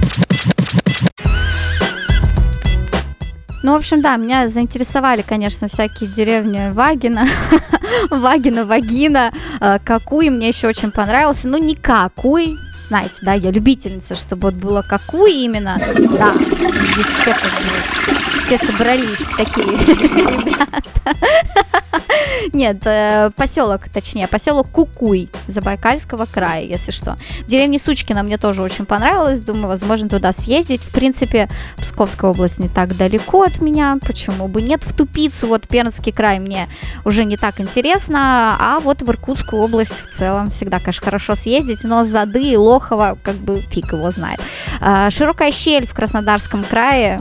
Ну, 3.61 3.73
в 3.73 3.75
общем, 3.75 4.01
да, 4.01 4.15
меня 4.15 4.47
заинтересовали, 4.47 5.21
конечно, 5.21 5.67
всякие 5.67 6.09
деревни 6.09 6.71
Вагина, 6.71 7.27
Вагина, 8.09 8.65
Вагина, 8.65 9.31
э, 9.59 9.77
Какуй, 9.83 10.29
мне 10.29 10.47
еще 10.47 10.67
очень 10.67 10.91
понравился, 10.91 11.49
ну, 11.49 11.57
не 11.57 11.75
Какуй, 11.75 12.57
знаете, 12.87 13.15
да, 13.21 13.33
я 13.33 13.51
любительница, 13.51 14.15
чтобы 14.15 14.49
вот 14.49 14.53
было 14.55 14.81
Какуй 14.81 15.33
именно, 15.33 15.77
да, 15.77 16.33
здесь 16.33 17.05
все 17.21 17.33
как 17.33 17.43
бы 17.43 18.39
все 18.45 18.57
собрались 18.65 19.17
такие 19.37 19.67
ребята. 19.85 20.81
Нет, 22.53 22.81
э, 22.85 23.31
поселок, 23.35 23.89
точнее, 23.89 24.27
поселок 24.27 24.69
Кукуй 24.71 25.29
Забайкальского 25.47 26.25
края, 26.25 26.63
если 26.63 26.91
что. 26.91 27.17
В 27.41 27.47
деревне 27.47 27.79
Сучкина 27.79 28.23
мне 28.23 28.37
тоже 28.37 28.61
очень 28.61 28.85
понравилось, 28.85 29.41
думаю, 29.41 29.67
возможно, 29.67 30.09
туда 30.09 30.33
съездить. 30.33 30.83
В 30.83 30.91
принципе, 30.91 31.49
Псковская 31.77 32.31
область 32.31 32.59
не 32.59 32.69
так 32.69 32.97
далеко 32.97 33.43
от 33.43 33.61
меня, 33.61 33.97
почему 34.05 34.47
бы 34.47 34.61
нет. 34.61 34.83
В 34.83 34.95
Тупицу, 34.95 35.47
вот 35.47 35.67
Пермский 35.67 36.11
край 36.11 36.39
мне 36.39 36.67
уже 37.05 37.25
не 37.25 37.37
так 37.37 37.59
интересно, 37.59 38.57
а 38.59 38.79
вот 38.79 39.01
в 39.01 39.09
Иркутскую 39.09 39.61
область 39.61 39.93
в 39.93 40.15
целом 40.15 40.49
всегда, 40.49 40.79
конечно, 40.79 41.05
хорошо 41.05 41.35
съездить, 41.35 41.83
но 41.83 42.03
Зады 42.03 42.41
и 42.41 42.57
Лохова, 42.57 43.17
как 43.21 43.35
бы 43.35 43.61
фиг 43.61 43.93
его 43.93 44.11
знает. 44.11 44.39
А, 44.81 45.09
широкая 45.09 45.51
щель 45.51 45.87
в 45.87 45.93
Краснодарском 45.93 46.63
крае, 46.63 47.19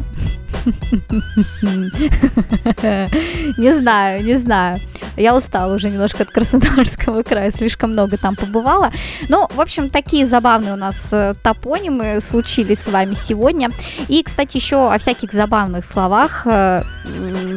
не 3.58 3.72
знаю, 3.72 4.24
не 4.24 4.36
знаю. 4.36 4.80
Я 5.16 5.34
устала 5.34 5.74
уже 5.74 5.90
немножко 5.90 6.22
от 6.22 6.30
Краснодарского 6.30 7.22
края, 7.22 7.50
слишком 7.50 7.92
много 7.92 8.16
там 8.16 8.36
побывала. 8.36 8.92
Ну, 9.28 9.48
в 9.52 9.60
общем, 9.60 9.90
такие 9.90 10.26
забавные 10.26 10.74
у 10.74 10.76
нас 10.76 11.08
э, 11.10 11.34
топонимы 11.42 12.20
случились 12.20 12.80
с 12.80 12.86
вами 12.86 13.14
сегодня. 13.14 13.70
И, 14.06 14.22
кстати, 14.22 14.58
еще 14.58 14.92
о 14.92 14.98
всяких 14.98 15.32
забавных 15.32 15.84
словах, 15.84 16.42
э, 16.46 16.82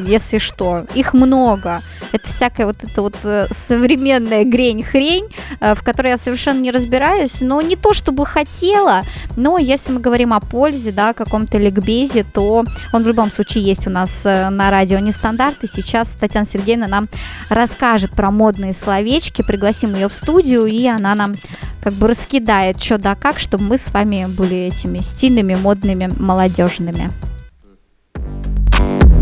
если 0.07 0.39
что, 0.39 0.85
их 0.95 1.13
много. 1.13 1.83
Это 2.11 2.27
всякая 2.27 2.65
вот 2.65 2.77
эта 2.83 3.01
вот 3.01 3.15
э, 3.23 3.47
современная 3.51 4.43
грень-хрень, 4.43 5.29
в 5.59 5.83
которой 5.83 6.09
я 6.09 6.17
совершенно 6.17 6.59
не 6.59 6.71
разбираюсь, 6.71 7.41
но 7.41 7.61
не 7.61 7.75
то 7.75 7.93
чтобы 7.93 8.25
хотела, 8.25 9.03
но 9.35 9.57
если 9.57 9.91
мы 9.91 9.99
говорим 9.99 10.33
о 10.33 10.39
пользе, 10.39 10.91
да, 10.91 11.13
каком-то 11.13 11.57
ликбезе, 11.57 12.23
то 12.23 12.63
он 12.91 13.03
в 13.03 13.07
любом 13.07 13.31
случае 13.31 13.63
есть 13.63 13.87
у 13.87 13.89
нас 13.89 14.23
на 14.23 14.69
радио 14.69 14.99
Нестандарт, 14.99 15.63
и 15.63 15.67
сейчас 15.67 16.09
Татьяна 16.19 16.45
Сергеевна 16.45 16.87
нам 16.87 17.09
расскажет 17.49 18.11
про 18.11 18.31
модные 18.31 18.73
словечки, 18.73 19.41
пригласим 19.41 19.93
ее 19.95 20.09
в 20.09 20.13
студию, 20.13 20.65
и 20.65 20.87
она 20.87 21.15
нам 21.15 21.35
как 21.83 21.93
бы 21.93 22.07
раскидает 22.07 22.81
что 22.81 22.97
да 22.97 23.15
как, 23.15 23.39
чтобы 23.39 23.63
мы 23.63 23.77
с 23.77 23.91
вами 23.91 24.27
были 24.27 24.55
этими 24.67 24.99
стильными, 24.99 25.55
модными, 25.55 26.09
молодежными. 26.17 27.11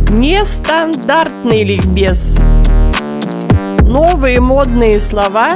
Нестандартный 0.09 1.63
ликбез. 1.63 2.35
Новые 3.81 4.39
модные 4.39 4.99
слова 4.99 5.49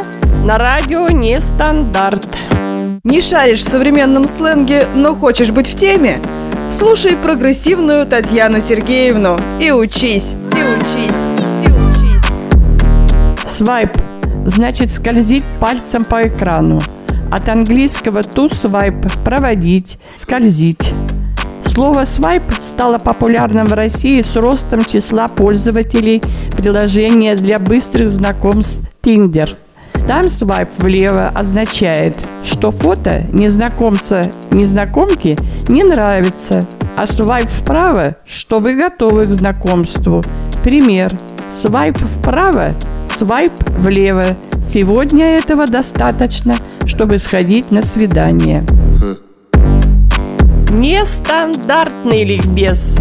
на 0.45 0.57
радио 0.57 1.07
Нестандарт. 1.09 2.27
Не 3.03 3.21
шаришь 3.21 3.61
в 3.61 3.67
современном 3.67 4.27
сленге, 4.27 4.87
но 4.95 5.15
хочешь 5.15 5.51
быть 5.51 5.67
в 5.67 5.77
теме? 5.77 6.19
Слушай 6.75 7.15
прогрессивную 7.15 8.07
Татьяну 8.07 8.59
Сергеевну 8.59 9.39
и 9.59 9.69
учись, 9.71 10.33
и 10.51 10.81
учись. 10.81 11.15
Свайп 13.45 13.91
значит 14.47 14.91
скользить 14.91 15.43
пальцем 15.59 16.03
по 16.03 16.27
экрану. 16.27 16.81
От 17.31 17.47
английского 17.47 18.19
to 18.19 18.51
swipe– 18.51 19.07
проводить, 19.23 19.99
скользить. 20.17 20.91
Слово 21.65 22.05
«свайп» 22.05 22.43
стало 22.59 22.97
популярным 22.97 23.65
в 23.67 23.73
России 23.73 24.21
с 24.21 24.35
ростом 24.35 24.83
числа 24.83 25.27
пользователей 25.27 26.23
приложения 26.57 27.35
для 27.35 27.59
быстрых 27.59 28.09
знакомств 28.09 28.81
Tinder. 29.03 29.57
Там 30.07 30.29
свайп 30.29 30.69
влево 30.77 31.31
означает, 31.33 32.17
что 32.43 32.71
фото 32.71 33.25
незнакомца-незнакомки 33.31 35.37
не 35.69 35.83
нравится, 35.83 36.61
а 36.95 37.07
свайп 37.07 37.49
вправо, 37.49 38.15
что 38.25 38.59
вы 38.59 38.75
готовы 38.75 39.27
к 39.27 39.31
знакомству. 39.31 40.23
Пример. 40.63 41.09
Свайп 41.55 41.97
вправо 41.97 42.73
свайп 43.17 43.51
влево. 43.77 44.25
Сегодня 44.67 45.37
этого 45.37 45.67
достаточно, 45.67 46.55
чтобы 46.85 47.19
сходить 47.19 47.71
на 47.71 47.81
свидание. 47.81 48.65
Нестандартный 50.71 52.23
ликбез. 52.23 52.95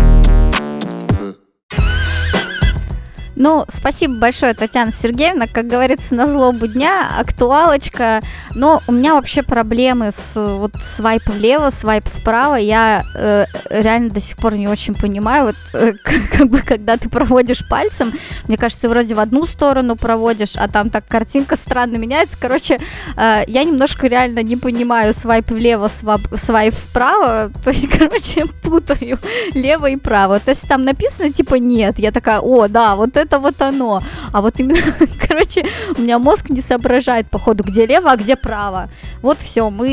Ну, 3.34 3.64
спасибо 3.68 4.14
большое, 4.14 4.52
Татьяна 4.54 4.92
Сергеевна. 4.92 5.46
Как 5.46 5.66
говорится, 5.66 6.14
на 6.14 6.26
злобу 6.26 6.66
дня, 6.66 7.10
актуалочка. 7.18 8.20
Но 8.54 8.82
у 8.86 8.92
меня 8.92 9.14
вообще 9.14 9.42
проблемы 9.42 10.12
с 10.12 10.34
вот 10.36 10.74
свайп 10.82 11.26
влево, 11.28 11.70
свайп 11.70 12.06
вправо. 12.06 12.56
Я 12.56 13.04
э, 13.14 13.46
реально 13.70 14.10
до 14.10 14.20
сих 14.20 14.36
пор 14.36 14.56
не 14.56 14.68
очень 14.68 14.94
понимаю. 14.94 15.46
Вот 15.46 15.56
э, 15.72 15.94
как 16.32 16.48
бы 16.48 16.60
когда 16.60 16.98
ты 16.98 17.08
проводишь 17.08 17.66
пальцем, 17.68 18.12
мне 18.48 18.58
кажется, 18.58 18.88
вроде 18.88 19.14
в 19.14 19.20
одну 19.20 19.46
сторону 19.46 19.96
проводишь, 19.96 20.56
а 20.56 20.68
там 20.68 20.90
так 20.90 21.06
картинка 21.08 21.56
странно 21.56 21.96
меняется. 21.96 22.36
Короче, 22.38 22.78
э, 23.16 23.44
я 23.46 23.64
немножко 23.64 24.08
реально 24.08 24.42
не 24.42 24.56
понимаю 24.56 25.14
свайп 25.14 25.50
влево, 25.50 25.90
свайп 26.36 26.74
вправо. 26.74 27.50
То 27.64 27.70
есть, 27.70 27.88
короче, 27.98 28.44
путаю 28.62 29.18
лево 29.54 29.86
и 29.86 29.96
право. 29.96 30.38
То 30.38 30.50
есть 30.50 30.68
там 30.68 30.84
написано 30.84 31.32
типа 31.32 31.54
нет. 31.54 31.98
Я 31.98 32.12
такая, 32.12 32.40
о, 32.40 32.68
да, 32.68 32.94
вот 32.94 33.16
это 33.16 33.21
это 33.22 33.38
вот 33.38 33.60
оно. 33.62 34.02
А 34.32 34.40
вот 34.40 34.60
именно, 34.60 34.80
короче, 35.28 35.66
у 35.96 36.02
меня 36.02 36.18
мозг 36.18 36.50
не 36.50 36.60
соображает, 36.60 37.28
походу, 37.30 37.64
где 37.64 37.86
лево, 37.86 38.10
а 38.10 38.16
где 38.16 38.36
право. 38.36 38.88
Вот 39.22 39.38
все, 39.38 39.70
мы 39.70 39.88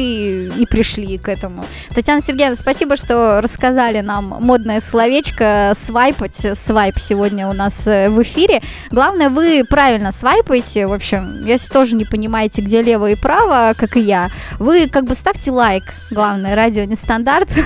и 0.58 0.66
пришли 0.66 1.18
к 1.18 1.30
этому. 1.30 1.66
Татьяна 1.94 2.22
Сергеевна, 2.22 2.56
спасибо, 2.56 2.96
что 2.96 3.42
рассказали 3.42 4.02
нам 4.02 4.26
модное 4.42 4.82
словечко 4.82 5.74
свайпать. 5.76 6.58
Свайп 6.58 7.00
сегодня 7.00 7.48
у 7.48 7.54
нас 7.54 7.86
э, 7.86 8.10
в 8.10 8.22
эфире. 8.24 8.62
Главное, 8.92 9.30
вы 9.30 9.64
правильно 9.70 10.12
свайпаете. 10.12 10.88
В 10.88 10.94
общем, 10.94 11.42
если 11.46 11.70
тоже 11.70 11.96
не 11.96 12.06
понимаете, 12.06 12.62
где 12.62 12.82
лево 12.82 13.12
и 13.12 13.16
право, 13.16 13.74
как 13.78 13.98
и 13.98 14.02
я, 14.02 14.30
вы 14.58 14.88
как 14.90 15.06
бы 15.06 15.16
ставьте 15.16 15.52
лайк. 15.52 15.84
Главное, 16.12 16.56
радио 16.56 16.84
нестандарт. 16.84 17.50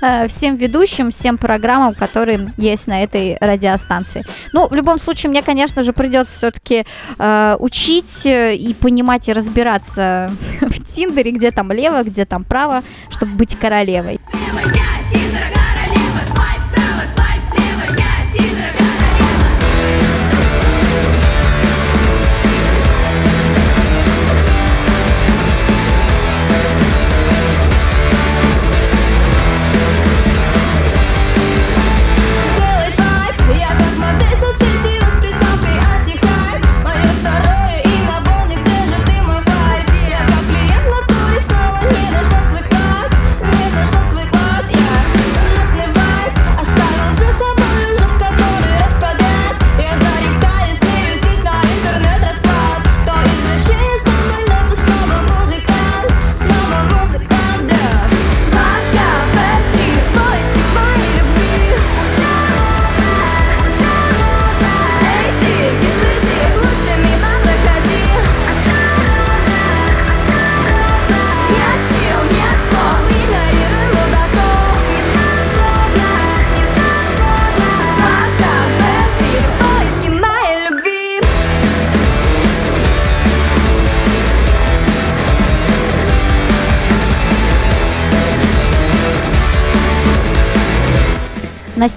Э, 0.00 0.28
всем 0.28 0.56
ведущим, 0.56 1.10
всем 1.10 1.38
программам, 1.38 1.94
которые 1.94 2.52
есть 2.58 2.86
на 2.86 3.02
этой 3.02 3.36
радиостанции. 3.40 4.24
Ну, 4.56 4.68
в 4.68 4.74
любом 4.74 4.98
случае, 4.98 5.28
мне, 5.28 5.42
конечно 5.42 5.82
же, 5.82 5.92
придется 5.92 6.34
все-таки 6.34 6.86
э, 7.18 7.56
учить 7.58 8.24
э, 8.24 8.54
и 8.56 8.72
понимать 8.72 9.28
и 9.28 9.34
разбираться 9.34 10.30
в 10.62 10.94
Тиндере, 10.94 11.32
где 11.32 11.50
там 11.50 11.72
лево, 11.72 12.02
где 12.02 12.24
там 12.24 12.42
право, 12.42 12.82
чтобы 13.10 13.32
быть 13.32 13.54
королевой. 13.54 14.18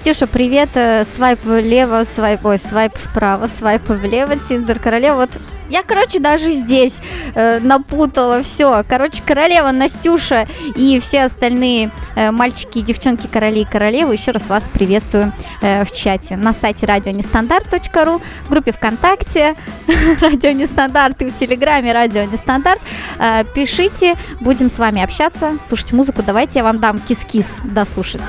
Настюша, 0.00 0.26
привет. 0.26 0.70
Э, 0.76 1.04
Свайп 1.04 1.44
влево, 1.44 2.04
свайп, 2.04 2.46
ой, 2.46 2.58
свайп 2.58 2.96
вправо, 2.96 3.48
свайп 3.48 3.86
влево, 3.86 4.34
Тиндер 4.36 4.78
королева. 4.78 5.16
Вот 5.16 5.30
я, 5.68 5.82
короче, 5.82 6.20
даже 6.20 6.52
здесь 6.52 7.00
э, 7.34 7.58
напутала 7.60 8.42
все. 8.42 8.82
Короче, 8.88 9.22
королева 9.22 9.70
Настюша 9.72 10.48
и 10.74 10.98
все 11.00 11.24
остальные 11.24 11.90
э, 12.16 12.30
мальчики 12.30 12.78
и 12.78 12.82
девчонки, 12.82 13.26
короли 13.26 13.60
и 13.60 13.64
королевы, 13.66 14.14
еще 14.14 14.30
раз 14.30 14.48
вас 14.48 14.70
приветствую 14.70 15.34
э, 15.60 15.84
в 15.84 15.92
чате 15.92 16.38
на 16.38 16.54
сайте 16.54 16.86
радионестандарт.ру, 16.86 18.22
в 18.46 18.50
группе 18.50 18.72
ВКонтакте 18.72 19.54
Радио 20.22 20.52
Нестандарт 20.52 21.20
и 21.20 21.26
в 21.26 21.36
Телеграме 21.36 21.92
Радио 21.92 22.24
Нестандарт. 22.24 22.80
Э, 23.18 23.44
пишите, 23.54 24.14
будем 24.40 24.70
с 24.70 24.78
вами 24.78 25.02
общаться, 25.02 25.58
слушать 25.68 25.92
музыку. 25.92 26.22
Давайте 26.22 26.60
я 26.60 26.64
вам 26.64 26.80
дам 26.80 27.00
кис-кис 27.00 27.56
дослушать. 27.64 28.22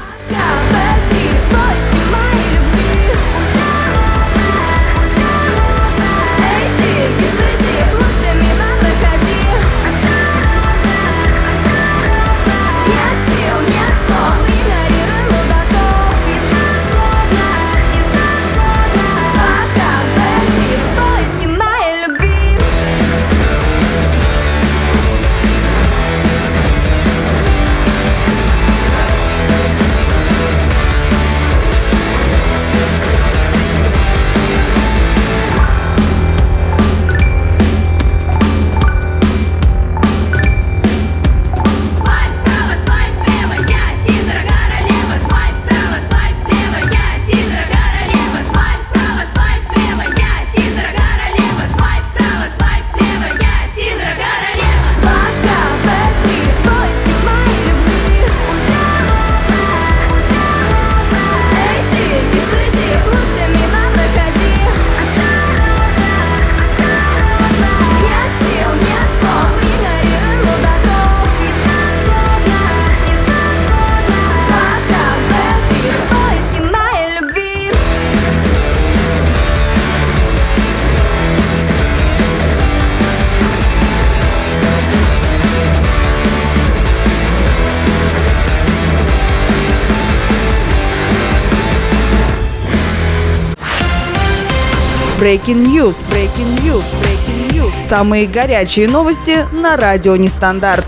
Breaking 95.32 95.65
News. 95.65 95.96
Breaking 96.10 96.62
News. 96.62 96.84
Breaking 97.02 97.54
News. 97.54 97.74
Самые 97.88 98.28
горячие 98.28 98.89
новости 98.89 99.46
на 99.54 99.78
радио 99.78 100.17
Нестандарт. 100.17 100.84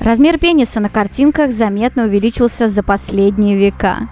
Размер 0.00 0.38
пениса 0.38 0.80
на 0.80 0.90
картинках 0.90 1.54
заметно 1.54 2.04
увеличился 2.04 2.68
за 2.68 2.82
последние 2.82 3.56
века. 3.56 4.10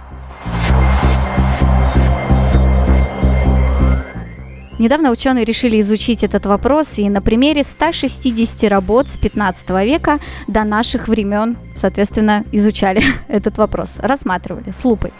Недавно 4.79 5.11
ученые 5.11 5.45
решили 5.45 5.79
изучить 5.81 6.23
этот 6.23 6.47
вопрос 6.47 6.97
и 6.97 7.09
на 7.09 7.21
примере 7.21 7.63
160 7.63 8.63
работ 8.71 9.07
с 9.07 9.17
15 9.17 9.69
века 9.85 10.17
до 10.47 10.63
наших 10.63 11.09
времен, 11.09 11.57
соответственно, 11.75 12.43
изучали 12.51 13.03
этот 13.27 13.59
вопрос, 13.59 13.97
рассматривали 13.97 14.71
с 14.71 14.83
лупой. 14.83 15.11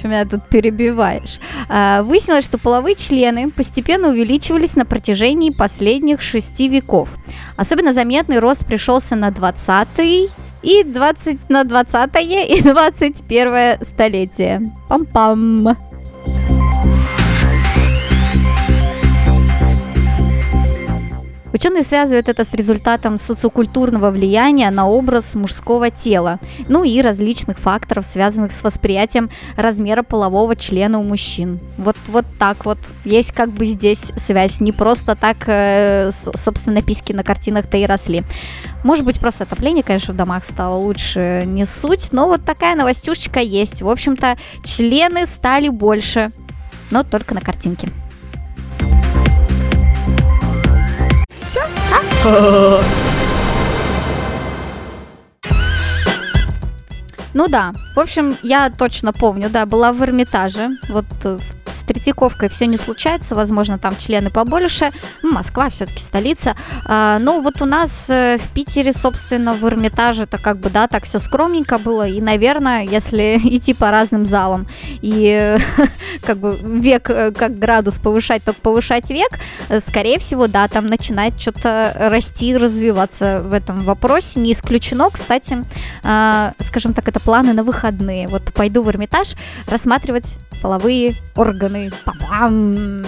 Что 0.00 0.08
меня 0.08 0.24
тут 0.24 0.48
перебиваешь? 0.48 1.38
А, 1.68 2.02
выяснилось, 2.02 2.46
что 2.46 2.56
половые 2.56 2.94
члены 2.94 3.50
постепенно 3.50 4.08
увеличивались 4.08 4.74
на 4.74 4.86
протяжении 4.86 5.50
последних 5.50 6.22
шести 6.22 6.68
веков. 6.70 7.10
Особенно 7.56 7.92
заметный 7.92 8.38
рост 8.38 8.64
пришелся 8.64 9.14
на 9.14 9.30
20 9.30 9.88
и 10.62 10.84
20 10.84 11.50
на 11.50 11.64
20 11.64 12.10
и 12.22 12.62
21 12.64 13.84
столетие. 13.84 14.72
Пам-пам. 14.88 15.76
Ученые 21.60 21.82
связывают 21.82 22.26
это 22.30 22.42
с 22.42 22.54
результатом 22.54 23.18
социокультурного 23.18 24.10
влияния 24.10 24.70
на 24.70 24.88
образ 24.88 25.34
мужского 25.34 25.90
тела, 25.90 26.38
ну 26.68 26.84
и 26.84 27.02
различных 27.02 27.58
факторов, 27.58 28.06
связанных 28.06 28.52
с 28.52 28.64
восприятием 28.64 29.28
размера 29.56 30.02
полового 30.02 30.56
члена 30.56 30.98
у 30.98 31.02
мужчин. 31.02 31.60
Вот, 31.76 31.96
вот 32.08 32.24
так 32.38 32.64
вот. 32.64 32.78
Есть 33.04 33.32
как 33.32 33.50
бы 33.50 33.66
здесь 33.66 34.10
связь. 34.16 34.60
Не 34.60 34.72
просто 34.72 35.16
так, 35.16 35.36
э, 35.48 36.10
собственно, 36.12 36.80
письки 36.80 37.12
на 37.12 37.24
картинах-то 37.24 37.76
и 37.76 37.84
росли. 37.84 38.22
Может 38.82 39.04
быть, 39.04 39.20
просто 39.20 39.44
отопление, 39.44 39.84
конечно, 39.84 40.14
в 40.14 40.16
домах 40.16 40.46
стало 40.46 40.76
лучше, 40.76 41.44
не 41.44 41.66
суть, 41.66 42.08
но 42.10 42.26
вот 42.26 42.42
такая 42.42 42.74
новостюшечка 42.74 43.40
есть. 43.40 43.82
В 43.82 43.90
общем-то, 43.90 44.38
члены 44.64 45.26
стали 45.26 45.68
больше, 45.68 46.30
но 46.90 47.02
только 47.02 47.34
на 47.34 47.42
картинке. 47.42 47.90
Ну 57.32 57.48
да, 57.48 57.72
в 57.94 58.00
общем, 58.00 58.36
я 58.42 58.70
точно 58.70 59.12
помню, 59.12 59.48
да, 59.48 59.64
была 59.64 59.92
в 59.92 60.02
Эрмитаже, 60.02 60.70
вот 60.88 61.06
э, 61.24 61.38
с 61.70 61.82
Третьяковкой 61.82 62.48
все 62.48 62.66
не 62.66 62.76
случается, 62.76 63.34
возможно, 63.34 63.78
там 63.78 63.96
члены 63.96 64.30
побольше, 64.30 64.92
ну, 65.22 65.32
Москва 65.32 65.70
все-таки 65.70 66.02
столица, 66.02 66.56
а, 66.84 67.18
ну 67.18 67.40
вот 67.40 67.62
у 67.62 67.64
нас 67.64 68.04
э, 68.08 68.38
в 68.38 68.48
Питере, 68.54 68.92
собственно, 68.92 69.54
в 69.54 69.64
Эрмитаже 69.66 70.24
это 70.24 70.38
как 70.38 70.58
бы, 70.58 70.70
да, 70.70 70.88
так 70.88 71.04
все 71.04 71.18
скромненько 71.18 71.78
было, 71.78 72.06
и, 72.06 72.20
наверное, 72.20 72.84
если 72.84 73.40
идти 73.44 73.74
по 73.74 73.90
разным 73.90 74.26
залам 74.26 74.66
и 75.02 75.58
как 76.22 76.38
бы 76.38 76.58
век, 76.62 77.10
э, 77.10 77.32
как 77.32 77.58
градус 77.58 77.98
повышать, 77.98 78.44
только 78.44 78.60
повышать 78.60 79.10
век, 79.10 79.30
скорее 79.80 80.18
всего, 80.18 80.46
да, 80.46 80.68
там 80.68 80.86
начинает 80.86 81.40
что-то 81.40 81.94
расти, 81.98 82.56
развиваться 82.56 83.40
в 83.40 83.54
этом 83.54 83.84
вопросе, 83.84 84.40
не 84.40 84.52
исключено, 84.52 85.10
кстати, 85.10 85.64
а, 86.02 86.54
скажем 86.60 86.94
так, 86.94 87.08
это 87.08 87.20
планы 87.20 87.52
на 87.52 87.62
выходные. 87.62 88.28
Вот 88.28 88.52
пойду 88.52 88.82
в 88.82 88.90
Эрмитаж 88.90 89.34
рассматривать 89.66 90.34
половые 90.60 91.16
органы. 91.34 91.90
Па-бам! 92.04 93.04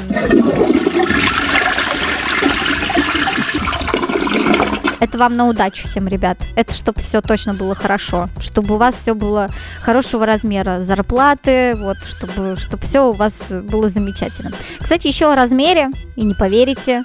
Это 5.02 5.18
вам 5.18 5.36
на 5.36 5.48
удачу 5.48 5.88
всем, 5.88 6.06
ребят. 6.06 6.38
Это 6.54 6.72
чтобы 6.72 7.00
все 7.00 7.20
точно 7.20 7.54
было 7.54 7.74
хорошо. 7.74 8.28
Чтобы 8.38 8.76
у 8.76 8.78
вас 8.78 8.94
все 8.94 9.14
было 9.14 9.48
хорошего 9.80 10.24
размера. 10.24 10.80
Зарплаты, 10.80 11.74
вот, 11.74 11.96
чтобы, 12.06 12.54
чтобы 12.56 12.84
все 12.84 13.08
у 13.08 13.12
вас 13.12 13.34
было 13.50 13.88
замечательно. 13.88 14.52
Кстати, 14.80 15.08
еще 15.08 15.32
о 15.32 15.34
размере, 15.34 15.90
и 16.14 16.22
не 16.22 16.34
поверите, 16.34 17.02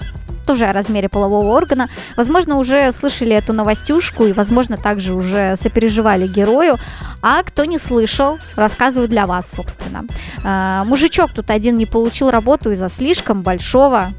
тоже 0.48 0.64
о 0.64 0.72
размере 0.72 1.10
полового 1.10 1.54
органа. 1.54 1.90
Возможно, 2.16 2.56
уже 2.56 2.90
слышали 2.92 3.36
эту 3.36 3.52
новостюшку 3.52 4.24
и, 4.24 4.32
возможно, 4.32 4.78
также 4.78 5.14
уже 5.14 5.56
сопереживали 5.56 6.26
герою. 6.26 6.78
А 7.20 7.42
кто 7.42 7.66
не 7.66 7.76
слышал, 7.76 8.38
рассказываю 8.56 9.08
для 9.08 9.26
вас, 9.26 9.50
собственно. 9.50 10.06
А, 10.42 10.84
мужичок 10.84 11.32
тут 11.34 11.50
один 11.50 11.74
не 11.74 11.84
получил 11.84 12.30
работу 12.30 12.72
из-за 12.72 12.88
слишком 12.88 13.42
большого 13.42 14.14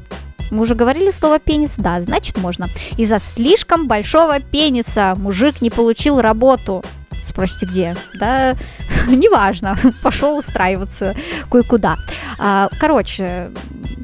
мы 0.50 0.62
уже 0.62 0.74
говорили 0.74 1.12
слово 1.12 1.38
пенис? 1.38 1.76
Да, 1.78 2.00
значит 2.00 2.36
можно. 2.36 2.68
Из-за 2.96 3.20
слишком 3.20 3.86
большого 3.86 4.40
пениса 4.40 5.14
мужик 5.16 5.60
не 5.62 5.70
получил 5.70 6.20
работу. 6.20 6.82
Спросите, 7.22 7.66
где? 7.66 7.96
Да, 8.18 8.54
неважно. 9.08 9.78
Пошел 10.02 10.36
устраиваться 10.36 11.14
кое-куда. 11.50 11.96
А, 12.38 12.68
короче, 12.80 13.52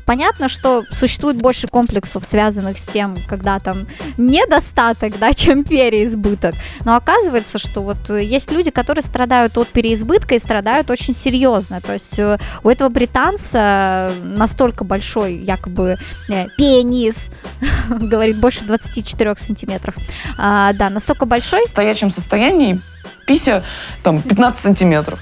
понятно, 0.06 0.48
что 0.48 0.84
существует 0.92 1.36
больше 1.36 1.66
комплексов, 1.66 2.24
связанных 2.24 2.78
с 2.78 2.84
тем, 2.84 3.16
когда 3.28 3.58
там 3.58 3.86
недостаток, 4.16 5.18
да, 5.18 5.32
чем 5.34 5.64
переизбыток. 5.64 6.54
Но 6.84 6.96
оказывается, 6.96 7.58
что 7.58 7.82
вот 7.82 8.08
есть 8.08 8.50
люди, 8.50 8.70
которые 8.70 9.02
страдают 9.02 9.58
от 9.58 9.68
переизбытка 9.68 10.36
и 10.36 10.38
страдают 10.38 10.90
очень 10.90 11.14
серьезно. 11.14 11.80
То 11.80 11.92
есть 11.92 12.18
э, 12.18 12.38
у 12.62 12.68
этого 12.70 12.88
британца 12.88 14.12
настолько 14.22 14.84
большой 14.84 15.34
якобы 15.34 15.98
э, 16.28 16.46
пенис, 16.56 17.28
говорит, 17.88 18.38
больше 18.38 18.64
24 18.64 19.34
сантиметров. 19.38 19.96
А, 20.38 20.72
да, 20.72 20.88
настолько 20.88 21.26
большой. 21.26 21.66
В 21.66 21.68
стоячем 21.68 22.10
состоянии 22.10 22.80
пися 23.26 23.64
там 24.02 24.22
15 24.22 24.62
сантиметров. 24.62 25.20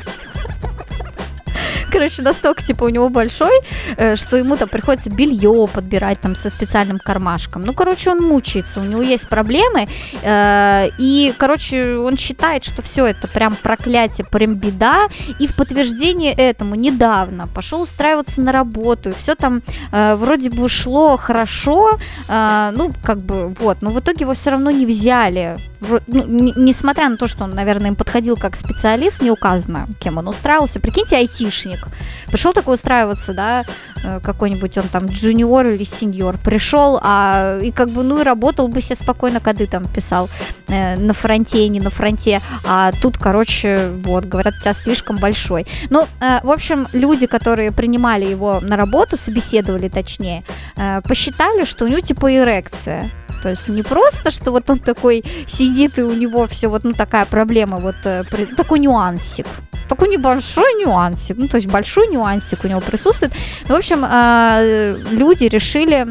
Короче, 1.95 2.23
настолько, 2.23 2.61
типа, 2.61 2.85
у 2.85 2.89
него 2.89 3.09
большой, 3.09 3.61
э, 3.97 4.17
что 4.17 4.37
ему 4.37 4.57
там 4.57 4.69
приходится 4.69 5.11
белье 5.11 5.69
подбирать 5.73 6.21
там 6.21 6.35
со 6.35 6.51
специальным 6.51 6.99
кармашком. 6.99 7.63
Ну, 7.63 7.73
короче, 7.73 8.11
он 8.11 8.19
мучается, 8.19 8.81
у 8.81 8.85
него 8.85 9.01
есть 9.01 9.29
проблемы. 9.29 9.87
э, 10.23 10.89
И, 10.99 11.33
короче, 11.39 11.97
он 11.99 12.17
считает, 12.17 12.65
что 12.65 12.83
все 12.83 13.07
это 13.07 13.29
прям 13.29 13.55
проклятие, 13.55 14.27
прям 14.29 14.57
беда. 14.57 15.07
И 15.39 15.47
в 15.47 15.55
подтверждение 15.55 16.33
этому 16.33 16.75
недавно 16.75 17.47
пошел 17.47 17.83
устраиваться 17.83 18.41
на 18.41 18.51
работу. 18.51 19.11
И 19.11 19.13
все 19.13 19.37
там 19.37 19.63
э, 19.93 20.17
вроде 20.17 20.51
бы 20.51 20.69
шло 20.69 21.17
хорошо. 21.17 21.93
Ну, 22.29 22.91
как 23.05 23.19
бы, 23.19 23.55
вот. 23.61 23.83
Но 23.83 23.91
в 23.91 24.01
итоге 24.01 24.23
его 24.23 24.35
все 24.35 24.51
равно 24.51 24.73
не 24.73 24.85
взяли. 24.85 25.57
Ну, 26.07 26.25
не- 26.25 26.53
несмотря 26.57 27.09
на 27.09 27.17
то, 27.17 27.29
что 27.29 27.45
он, 27.45 27.51
наверное, 27.51 27.89
им 27.89 27.97
подходил 27.97 28.37
как 28.37 28.57
специалист, 28.57 29.23
не 29.23 29.31
указано, 29.31 29.89
кем 30.01 30.19
он 30.19 30.29
устраивался. 30.29 30.81
Прикиньте, 30.81 31.17
айтишник. 31.17 31.87
Пришел 32.27 32.53
такой 32.53 32.75
устраиваться, 32.75 33.33
да, 33.35 33.65
э, 34.03 34.21
какой-нибудь 34.21 34.79
он 34.79 34.89
там 34.89 35.07
джуниор 35.07 35.67
или 35.69 35.85
сеньор. 35.85 36.39
Пришел, 36.39 36.99
а 37.03 37.59
и 37.61 37.71
как 37.73 37.91
бы, 37.91 38.03
ну 38.03 38.21
и 38.21 38.23
работал 38.23 38.69
бы 38.69 38.81
себе 38.81 38.97
спокойно, 38.97 39.41
коды 39.41 39.67
там 39.67 39.85
писал 39.85 40.29
э, 40.69 40.97
на 40.97 41.13
фронте, 41.13 41.69
не 41.69 41.81
на 41.81 41.91
фронте. 41.91 42.41
А 42.67 42.93
тут, 43.03 43.19
короче, 43.19 43.91
вот, 44.05 44.25
говорят, 44.25 44.55
у 44.59 44.61
тебя 44.61 44.75
слишком 44.75 45.17
большой. 45.17 45.67
Ну, 45.91 46.07
э, 46.21 46.41
в 46.43 46.51
общем, 46.51 46.87
люди, 46.93 47.27
которые 47.27 47.73
принимали 47.73 48.25
его 48.27 48.61
на 48.61 48.77
работу, 48.77 49.17
собеседовали 49.17 49.89
точнее, 49.89 50.45
э, 50.77 51.01
посчитали, 51.03 51.65
что 51.65 51.85
у 51.85 51.89
него 51.89 52.01
типа 52.01 52.35
эрекция. 52.35 53.11
То 53.45 53.51
есть 53.51 53.69
не 53.69 53.83
просто, 53.83 54.31
что 54.31 54.53
вот 54.53 54.71
он 54.71 54.79
такой 54.79 55.23
сидит 55.47 55.99
и 55.99 56.03
у 56.03 56.15
него 56.15 56.47
все 56.47 56.69
вот 56.69 56.85
ну 56.85 56.93
такая 56.93 57.27
проблема, 57.27 57.77
вот 57.77 57.97
э, 58.05 58.25
такой 58.57 58.79
нюансик. 58.79 59.47
Такой 59.87 60.09
небольшой 60.09 60.73
нюансик, 60.83 61.37
ну 61.37 61.47
то 61.49 61.57
есть 61.57 61.67
большой 61.67 62.09
нюансик 62.09 62.65
у 62.65 62.69
него 62.69 62.81
присутствует. 62.81 63.35
В 63.69 63.73
общем, 63.73 64.03
э, 64.03 64.97
люди 65.11 65.45
решили, 65.45 66.07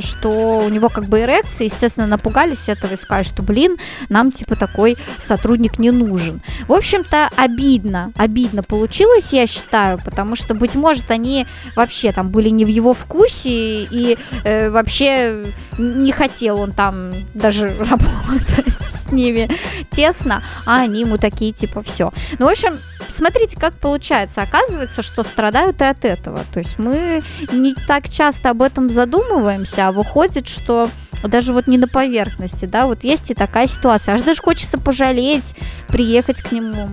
что 0.00 0.58
у 0.64 0.68
него 0.68 0.88
как 0.88 1.06
бы 1.06 1.20
эрекция, 1.20 1.66
естественно, 1.66 2.06
напугались 2.06 2.68
этого 2.68 2.92
и 2.92 2.96
сказали, 2.96 3.24
что, 3.24 3.42
блин, 3.42 3.76
нам 4.08 4.30
типа 4.30 4.56
такой 4.56 4.96
сотрудник 5.18 5.78
не 5.78 5.90
нужен. 5.90 6.42
В 6.68 6.72
общем-то, 6.72 7.30
обидно, 7.36 8.12
обидно 8.16 8.62
получилось, 8.62 9.32
я 9.32 9.46
считаю, 9.46 10.00
потому 10.04 10.36
что, 10.36 10.54
быть 10.54 10.74
может, 10.74 11.10
они 11.10 11.46
вообще 11.74 12.12
там 12.12 12.30
были 12.30 12.50
не 12.50 12.64
в 12.64 12.68
его 12.68 12.94
вкусе 12.94 13.84
и 13.84 14.18
э, 14.44 14.70
вообще 14.70 15.46
не 15.78 16.12
хотел 16.12 16.60
он 16.60 16.72
там 16.72 17.12
даже 17.34 17.68
работать 17.78 18.74
с 18.80 19.10
ними 19.10 19.50
тесно, 19.90 20.42
а 20.66 20.82
они 20.82 21.00
ему 21.00 21.18
такие 21.18 21.52
типа 21.52 21.82
все. 21.82 22.12
Ну, 22.38 22.46
в 22.46 22.48
общем, 22.48 22.78
смотрите, 23.08 23.58
как 23.58 23.74
получается. 23.74 24.42
Оказывается, 24.42 25.02
что 25.02 25.22
страдают 25.22 25.80
и 25.80 25.84
от 25.84 26.04
этого. 26.04 26.40
То 26.52 26.58
есть 26.58 26.78
мы 26.78 27.22
не 27.52 27.74
так 27.74 28.08
часто 28.08 28.50
об 28.50 28.62
этом 28.62 28.88
задумываемся, 28.88 29.63
а 29.78 29.92
выходит, 29.92 30.48
что 30.48 30.88
даже 31.22 31.52
вот 31.52 31.66
не 31.66 31.78
на 31.78 31.88
поверхности, 31.88 32.66
да, 32.66 32.86
вот 32.86 33.04
есть 33.04 33.30
и 33.30 33.34
такая 33.34 33.66
ситуация. 33.66 34.14
Аж 34.14 34.22
даже 34.22 34.42
хочется 34.42 34.78
пожалеть, 34.78 35.54
приехать 35.88 36.40
к 36.42 36.52
нему, 36.52 36.90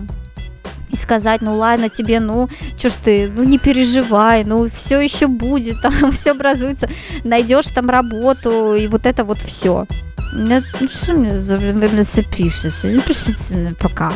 и 0.92 0.96
сказать, 0.96 1.40
ну 1.40 1.56
ладно 1.56 1.88
тебе, 1.88 2.20
ну 2.20 2.48
что 2.76 2.90
ж 2.90 2.92
ты, 3.04 3.28
ну 3.34 3.42
не 3.42 3.58
переживай, 3.58 4.44
ну 4.44 4.68
все 4.68 5.00
еще 5.00 5.26
будет, 5.26 5.80
там 5.80 6.12
все 6.12 6.32
образуется, 6.32 6.88
найдешь 7.24 7.66
там 7.74 7.88
работу 7.90 8.74
и 8.74 8.86
вот 8.86 9.06
это 9.06 9.24
вот 9.24 9.38
все. 9.38 9.86
Ну 10.34 10.62
что 10.88 11.12
мне 11.12 11.40
запишется? 11.40 12.86
Не 12.86 13.00
пишите 13.00 13.54
мне 13.54 13.72
пока. 13.72 14.10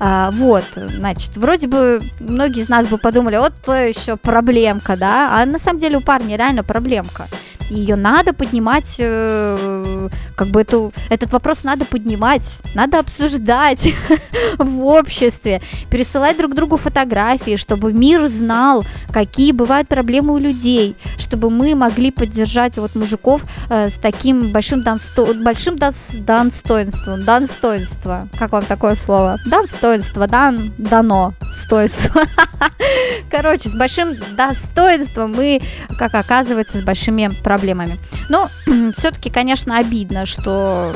А, 0.00 0.32
вот, 0.32 0.64
значит, 0.74 1.36
вроде 1.36 1.68
бы 1.68 2.00
многие 2.18 2.62
из 2.62 2.68
нас 2.68 2.88
бы 2.88 2.98
подумали, 2.98 3.36
вот 3.36 3.52
то 3.64 3.74
еще 3.74 4.16
проблемка, 4.16 4.96
да, 4.96 5.30
а 5.32 5.46
на 5.46 5.60
самом 5.60 5.78
деле 5.78 5.98
у 5.98 6.00
парня 6.00 6.36
реально 6.36 6.64
проблемка. 6.64 7.28
Ее 7.70 7.96
надо 7.96 8.32
поднимать, 8.32 8.96
э, 8.98 10.08
как 10.36 10.48
бы 10.48 10.60
эту, 10.60 10.92
этот 11.08 11.32
вопрос 11.32 11.64
надо 11.64 11.84
поднимать, 11.84 12.42
надо 12.74 12.98
обсуждать 12.98 13.88
в 14.58 14.84
обществе, 14.84 15.62
пересылать 15.90 16.36
друг 16.36 16.54
другу 16.54 16.76
фотографии, 16.76 17.56
чтобы 17.56 17.92
мир 17.92 18.26
знал, 18.28 18.84
какие 19.12 19.52
бывают 19.52 19.88
проблемы 19.88 20.34
у 20.34 20.38
людей, 20.38 20.96
чтобы 21.18 21.50
мы 21.50 21.74
могли 21.74 22.10
поддержать 22.10 22.76
вот 22.76 22.94
мужиков 22.94 23.42
э, 23.68 23.88
с 23.88 23.94
таким 23.94 24.52
большим, 24.52 24.80
дансто- 24.82 25.40
большим 25.42 25.76
дос- 25.76 26.18
достоинством, 26.18 27.24
достоинство, 27.24 28.28
как 28.38 28.52
вам 28.52 28.64
такое 28.64 28.96
слово? 28.96 29.38
Достоинство, 29.46 30.26
дан, 30.26 30.72
дано, 30.78 31.34
стоинство. 31.54 32.22
Короче, 33.30 33.68
с 33.68 33.74
большим 33.74 34.16
достоинством 34.36 35.32
мы, 35.32 35.60
как 35.98 36.14
оказывается, 36.14 36.78
с 36.78 36.82
большими 36.82 37.28
проблемами. 37.28 37.59
Но 38.28 38.50
все-таки, 38.96 39.30
конечно, 39.30 39.78
обидно, 39.78 40.26
что 40.26 40.92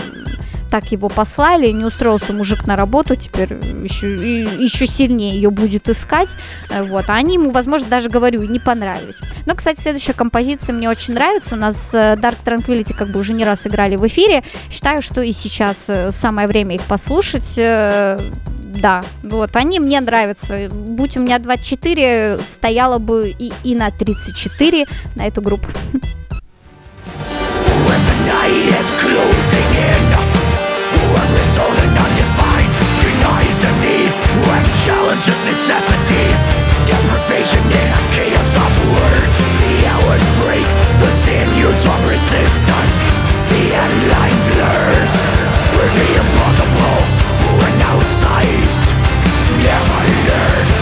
так 0.70 0.90
его 0.90 1.08
послали, 1.08 1.70
не 1.70 1.84
устроился 1.84 2.32
мужик 2.32 2.66
на 2.66 2.76
работу, 2.76 3.14
теперь 3.14 3.52
еще, 3.52 4.12
еще 4.12 4.88
сильнее 4.88 5.36
ее 5.36 5.50
будет 5.50 5.88
искать, 5.88 6.34
Э, 6.70 6.82
вот, 6.82 7.08
а 7.08 7.14
они 7.14 7.34
ему, 7.34 7.50
возможно, 7.50 7.88
даже, 7.88 8.08
говорю, 8.08 8.42
не 8.42 8.58
понравились. 8.58 9.20
Но, 9.46 9.54
кстати, 9.54 9.80
следующая 9.80 10.12
композиция 10.12 10.74
мне 10.74 10.88
очень 10.88 11.14
нравится, 11.14 11.54
у 11.54 11.58
нас 11.58 11.90
э, 11.92 12.14
Dark 12.16 12.36
Tranquility 12.44 12.94
как 12.94 13.10
бы 13.10 13.20
уже 13.20 13.32
не 13.32 13.44
раз 13.44 13.66
играли 13.66 13.96
в 13.96 14.06
эфире, 14.06 14.42
считаю, 14.70 15.02
что 15.02 15.20
и 15.22 15.32
сейчас 15.32 15.84
э, 15.88 16.10
самое 16.12 16.48
время 16.48 16.76
их 16.76 16.82
послушать, 16.82 17.54
да, 17.56 19.04
вот, 19.22 19.54
они 19.54 19.78
мне 19.78 20.00
нравятся, 20.00 20.68
будь 20.70 21.16
у 21.16 21.20
меня 21.20 21.38
24, 21.38 22.40
стояла 22.46 22.98
бы 22.98 23.34
и, 23.38 23.52
и 23.62 23.74
на 23.74 23.90
34 23.90 24.86
на 25.14 25.26
эту 25.26 25.40
группу. 25.40 25.68
night 28.26 28.68
is 28.68 28.88
closing 29.00 29.70
in. 29.76 30.04
Resolved 31.34 31.78
and 31.80 31.98
undefined 31.98 32.72
Denies 33.00 33.58
the 33.58 33.72
need. 33.80 34.12
Necessity. 35.44 36.26
Deprivation 36.84 37.64
in 37.64 37.88
a 37.88 38.02
chaos 38.12 38.52
of 38.64 38.72
words. 38.92 39.36
The 39.62 39.74
hours 39.92 40.24
break. 40.42 40.68
The 41.00 41.10
sinews 41.24 41.82
of 41.86 42.00
resistance. 42.08 42.94
The 43.50 43.64
blurs. 44.52 45.14
With 45.76 45.92
the 45.96 46.10
outsized. 47.80 48.84
Learn 50.28 50.73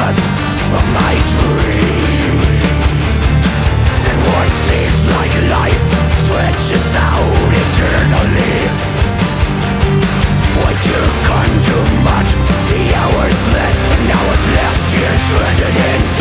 canvas 0.00 0.20
for 0.70 0.84
my 0.96 1.14
dreams. 1.36 2.52
And 4.08 4.18
what 4.30 4.50
seems 4.68 5.00
like 5.14 5.32
life 5.52 5.84
stretches 6.24 6.88
out 6.96 7.50
eternally. 7.64 8.56
What 10.60 10.76
took 10.88 11.30
on 11.38 11.50
too 11.68 11.86
much, 12.04 12.30
the 12.70 12.82
hours 12.94 13.38
fled 13.46 13.74
And 13.96 14.12
I 14.12 14.22
was 14.30 14.42
left 14.56 14.86
here 14.92 15.16
stranded 15.26 15.76
in 15.76 16.19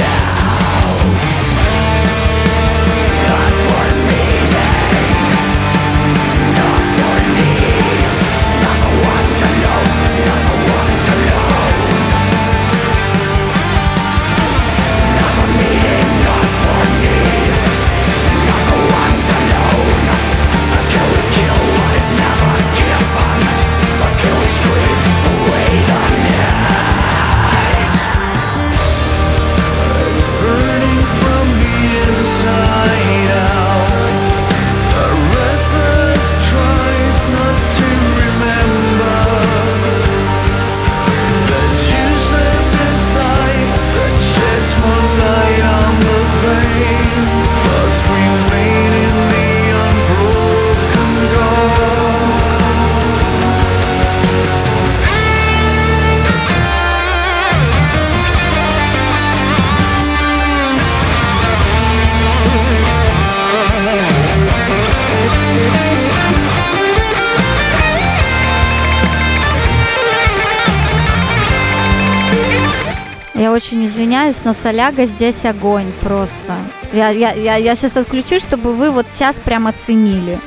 извиняюсь, 74.19 74.37
но 74.43 74.53
соляга 74.53 75.05
здесь 75.05 75.45
огонь 75.45 75.91
просто. 76.01 76.57
Я, 76.91 77.09
я, 77.09 77.31
я, 77.31 77.55
я 77.55 77.75
сейчас 77.75 77.95
отключу, 77.95 78.39
чтобы 78.39 78.73
вы 78.73 78.91
вот 78.91 79.07
сейчас 79.09 79.37
прям 79.39 79.67
оценили. 79.67 80.39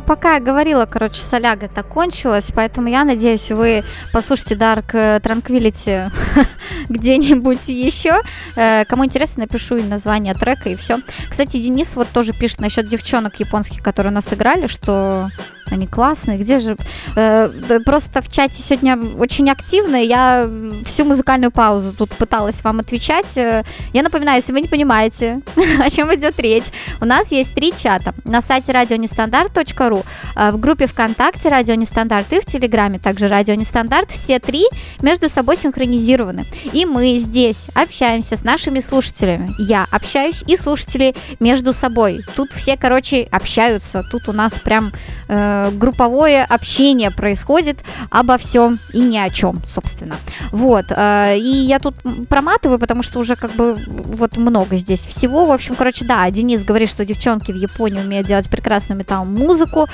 Ну, 0.00 0.06
пока 0.06 0.36
я 0.36 0.40
говорила, 0.40 0.86
короче, 0.86 1.20
соляга-то 1.20 1.82
кончилась, 1.82 2.50
поэтому 2.54 2.88
я 2.88 3.04
надеюсь, 3.04 3.50
вы 3.50 3.84
послушайте 4.14 4.54
Dark 4.54 4.94
э, 4.94 5.18
Tranquility 5.18 6.10
где-нибудь 6.88 7.68
еще. 7.68 8.22
Э, 8.56 8.86
Кому 8.86 9.04
интересно, 9.04 9.42
напишу 9.42 9.76
и 9.76 9.82
название 9.82 10.32
трека, 10.32 10.70
и 10.70 10.76
все. 10.76 11.00
Кстати, 11.28 11.58
Денис 11.58 11.94
вот 11.96 12.08
тоже 12.08 12.32
пишет 12.32 12.60
насчет 12.60 12.88
девчонок 12.88 13.40
японских, 13.40 13.82
которые 13.82 14.10
нас 14.10 14.32
играли, 14.32 14.68
что 14.68 15.28
они 15.70 15.86
классные. 15.86 16.38
Где 16.38 16.58
же... 16.58 16.76
э, 17.16 17.50
просто 17.84 18.22
в 18.22 18.30
чате 18.30 18.62
сегодня 18.62 18.96
очень 19.18 19.48
активно. 19.50 19.96
Я 19.96 20.48
всю 20.84 21.04
музыкальную 21.04 21.50
паузу 21.50 21.92
тут 21.92 22.10
пыталась 22.10 22.62
вам 22.62 22.80
отвечать. 22.80 23.36
Э, 23.36 23.64
Я 23.92 24.02
напоминаю, 24.02 24.36
если 24.36 24.52
вы 24.52 24.60
не 24.60 24.68
понимаете, 24.68 25.40
о 25.80 25.90
чем 25.90 26.14
идет 26.14 26.38
речь, 26.38 26.66
у 27.00 27.04
нас 27.04 27.30
есть 27.32 27.54
три 27.54 27.72
чата. 27.76 28.14
На 28.24 28.40
сайте 28.40 28.72
радионестандарт.ру, 28.72 30.02
э, 30.36 30.50
в 30.50 30.60
группе 30.60 30.86
ВКонтакте 30.86 31.48
Радио 31.48 31.74
Нестандарт 31.74 32.32
и 32.32 32.40
в 32.40 32.46
Телеграме 32.46 32.98
также 32.98 33.28
Радио 33.28 33.54
Нестандарт. 33.54 34.10
Все 34.10 34.38
три 34.38 34.64
между 35.02 35.28
собой 35.28 35.56
синхронизированы. 35.56 36.46
И 36.72 36.86
мы 36.86 37.18
здесь 37.18 37.66
общаемся 37.74 38.36
с 38.36 38.44
нашими 38.44 38.80
слушателями. 38.80 39.50
Я 39.58 39.86
общаюсь 39.90 40.42
и 40.46 40.56
слушатели 40.56 41.14
между 41.40 41.72
собой. 41.72 42.20
Тут 42.36 42.52
все, 42.52 42.76
короче, 42.76 43.28
общаются. 43.30 44.02
Тут 44.10 44.28
у 44.28 44.32
нас 44.32 44.58
прям 44.58 44.92
э, 45.28 45.59
групповое 45.72 46.44
общение 46.44 47.10
происходит 47.10 47.84
обо 48.10 48.38
всем 48.38 48.78
и 48.92 49.00
ни 49.00 49.18
о 49.18 49.28
чем, 49.30 49.62
собственно. 49.66 50.16
Вот. 50.52 50.86
э, 50.90 51.36
И 51.38 51.48
я 51.66 51.78
тут 51.78 51.94
проматываю, 52.28 52.78
потому 52.78 53.02
что 53.02 53.18
уже 53.18 53.36
как 53.36 53.52
бы 53.52 53.76
вот 53.86 54.36
много 54.36 54.76
здесь 54.76 55.04
всего. 55.04 55.44
В 55.44 55.50
общем, 55.50 55.74
короче, 55.74 56.04
да, 56.04 56.28
Денис 56.30 56.64
говорит, 56.64 56.90
что 56.90 57.04
девчонки 57.04 57.52
в 57.52 57.56
Японии 57.56 58.00
умеют 58.00 58.26
делать 58.26 58.48
прекрасную 58.48 58.98
металл-музыку. 58.98 59.86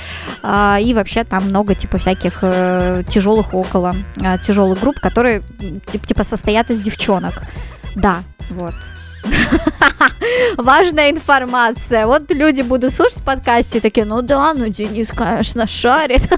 а, 0.43 0.79
И 0.81 0.93
вообще 0.93 1.23
там 1.23 1.49
много 1.49 1.75
типа 1.75 1.97
всяких 1.97 2.39
э, 2.41 3.03
тяжелых 3.09 3.53
около 3.53 3.95
э, 4.21 4.37
тяжелых 4.45 4.79
групп, 4.79 4.99
которые 4.99 5.41
типа 6.07 6.23
состоят 6.23 6.69
из 6.69 6.79
девчонок. 6.79 7.41
Да, 7.95 8.23
вот. 8.49 8.73
Важная 10.57 11.11
информация. 11.11 12.05
Вот 12.05 12.31
люди 12.31 12.61
будут 12.61 12.93
слушать 12.93 13.23
подкасте 13.23 13.79
такие, 13.79 14.05
ну 14.05 14.21
да, 14.21 14.53
ну 14.53 14.67
Денис, 14.69 15.09
конечно, 15.09 15.67
шарит. 15.67 16.21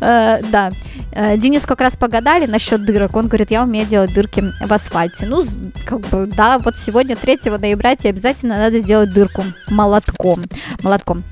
Э, 0.00 0.40
Да. 0.50 0.70
Э, 1.12 1.36
Денис 1.36 1.66
как 1.66 1.80
раз 1.80 1.96
погадали 1.96 2.46
насчет 2.46 2.84
дырок. 2.84 3.16
Он 3.16 3.28
говорит, 3.28 3.50
я 3.50 3.62
умею 3.62 3.86
делать 3.86 4.14
дырки 4.14 4.42
в 4.60 4.72
асфальте. 4.72 5.26
Ну, 5.26 5.44
как 5.86 6.00
бы, 6.00 6.26
да, 6.26 6.58
вот 6.58 6.76
сегодня 6.76 7.16
3 7.16 7.38
ноября 7.58 7.96
тебе 7.96 8.10
обязательно 8.10 8.56
надо 8.56 8.78
сделать 8.78 9.12
дырку 9.12 9.44
молотком. 9.68 10.44
Молотком. 10.82 11.24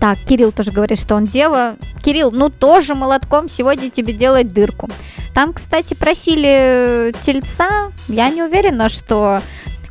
Так, 0.00 0.18
Кирилл 0.26 0.52
тоже 0.52 0.72
говорит, 0.72 1.00
что 1.00 1.14
он 1.14 1.24
дело. 1.24 1.76
Кирилл, 2.02 2.30
ну 2.30 2.50
тоже 2.50 2.94
молотком 2.94 3.48
сегодня 3.48 3.90
тебе 3.90 4.12
делать 4.12 4.52
дырку. 4.52 4.88
Там, 5.34 5.52
кстати, 5.52 5.94
просили 5.94 7.14
тельца. 7.22 7.92
Я 8.08 8.28
не 8.30 8.42
уверена, 8.42 8.88
что 8.88 9.40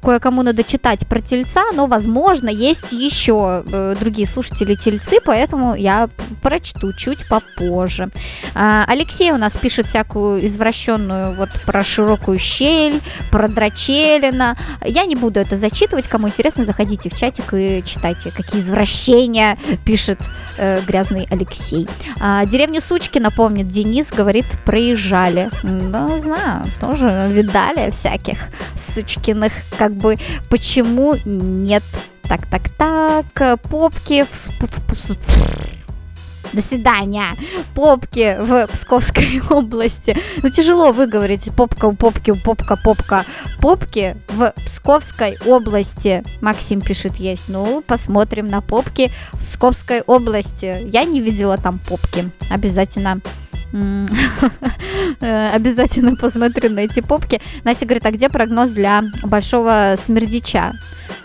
кое-кому 0.05 0.43
надо 0.43 0.63
читать 0.63 1.07
про 1.07 1.19
тельца, 1.19 1.63
но, 1.73 1.87
возможно, 1.87 2.49
есть 2.49 2.91
еще 2.91 3.63
э, 3.65 3.95
другие 3.99 4.27
слушатели 4.27 4.75
тельцы, 4.75 5.17
поэтому 5.25 5.73
я 5.73 6.09
прочту 6.43 6.93
чуть 6.93 7.27
попозже. 7.27 8.09
А, 8.53 8.85
Алексей 8.87 9.31
у 9.31 9.37
нас 9.37 9.57
пишет 9.57 9.87
всякую 9.87 10.45
извращенную 10.45 11.33
вот 11.33 11.49
про 11.65 11.83
широкую 11.83 12.37
щель, 12.37 13.01
про 13.31 13.47
драчелина. 13.47 14.55
Я 14.85 15.05
не 15.05 15.15
буду 15.15 15.39
это 15.39 15.57
зачитывать, 15.57 16.07
кому 16.07 16.27
интересно, 16.27 16.65
заходите 16.65 17.09
в 17.09 17.17
чатик 17.17 17.53
и 17.53 17.83
читайте, 17.83 18.31
какие 18.31 18.61
извращения 18.61 19.57
пишет 19.85 20.19
э, 20.57 20.81
грязный 20.85 21.27
Алексей. 21.31 21.87
А, 22.19 22.45
деревню 22.45 22.81
Сучки, 22.81 23.17
напомнит 23.17 23.67
Денис, 23.69 24.11
говорит, 24.11 24.45
проезжали. 24.65 25.49
Да, 25.63 26.19
знаю, 26.19 26.65
тоже 26.79 27.27
видали 27.31 27.89
всяких 27.89 28.37
Сучкиных, 28.75 29.51
как 29.79 29.94
бы, 29.95 30.17
почему 30.49 31.15
нет? 31.25 31.83
Так, 32.23 32.47
так, 32.47 32.69
так, 32.69 33.59
попки 33.69 34.23
в, 34.23 34.49
до 36.55 36.61
свидания. 36.61 37.37
Попки 37.73 38.37
в 38.39 38.67
Псковской 38.67 39.41
области. 39.49 40.17
Ну, 40.41 40.49
тяжело 40.49 40.91
выговорить. 40.91 41.51
Попка 41.55 41.85
у 41.85 41.93
попки 41.93 42.31
у 42.31 42.37
попка 42.37 42.77
попка. 42.77 43.25
Попки 43.61 44.17
в 44.29 44.53
Псковской 44.65 45.37
области. 45.45 46.23
Максим 46.41 46.81
пишет, 46.81 47.17
есть. 47.17 47.45
Ну, 47.47 47.83
посмотрим 47.85 48.47
на 48.47 48.61
попки 48.61 49.11
в 49.33 49.45
Псковской 49.45 50.01
области. 50.01 50.87
Я 50.91 51.03
не 51.03 51.21
видела 51.21 51.57
там 51.57 51.79
попки. 51.79 52.29
Обязательно 52.49 53.19
Обязательно 55.21 56.15
посмотрю 56.15 56.69
на 56.69 56.79
эти 56.81 57.01
попки. 57.01 57.41
Настя 57.63 57.85
говорит, 57.85 58.05
а 58.05 58.11
где 58.11 58.29
прогноз 58.29 58.71
для 58.71 59.03
большого 59.23 59.95
смердича? 59.97 60.73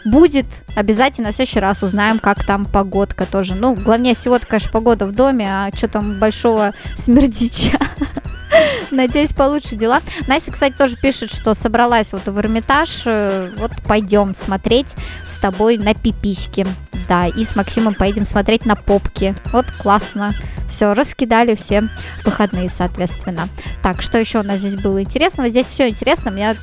Будет 0.05 0.47
обязательно 0.75 1.33
в 1.33 1.35
следующий 1.35 1.61
раз 1.61 1.83
узнаем, 1.83 2.19
как 2.19 2.45
там 2.45 2.65
погодка 2.65 3.27
тоже. 3.27 3.55
Ну, 3.55 3.75
главнее 3.75 4.15
всего, 4.15 4.39
конечно, 4.47 4.71
погода 4.71 5.07
в 5.07 5.13
доме, 5.13 5.47
а 5.49 5.71
что 5.75 5.89
там 5.89 6.19
большого 6.19 6.75
смердича. 6.97 7.79
Надеюсь, 8.91 9.33
получше 9.33 9.77
дела. 9.77 10.01
Настя, 10.27 10.53
кстати, 10.53 10.75
тоже 10.77 10.97
пишет, 10.97 11.33
что 11.33 11.55
собралась 11.55 12.13
вот 12.13 12.27
в 12.27 12.39
Эрмитаж. 12.39 13.03
э, 13.07 13.51
Вот 13.57 13.73
пойдем 13.87 14.35
смотреть 14.35 14.89
с 15.27 15.39
тобой 15.39 15.79
на 15.79 15.95
пиписьки. 15.95 16.67
Да, 17.09 17.27
и 17.27 17.45
с 17.45 17.57
Максимом 17.57 17.95
поедем 17.95 18.25
смотреть 18.25 18.65
на 18.67 18.77
попки. 18.77 19.35
Вот 19.53 19.67
классно. 19.73 20.35
Все, 20.69 20.95
раскидали 20.95 21.57
все 21.57 21.89
выходные, 22.25 22.69
соответственно. 22.69 23.49
Так, 23.83 24.03
что 24.03 24.19
еще 24.19 24.39
у 24.41 24.43
нас 24.45 24.61
здесь 24.61 24.77
было 24.77 25.03
интересного? 25.03 25.49
Здесь 25.49 25.67
все 25.67 25.89
интересно, 25.89 26.31
я 26.37 26.57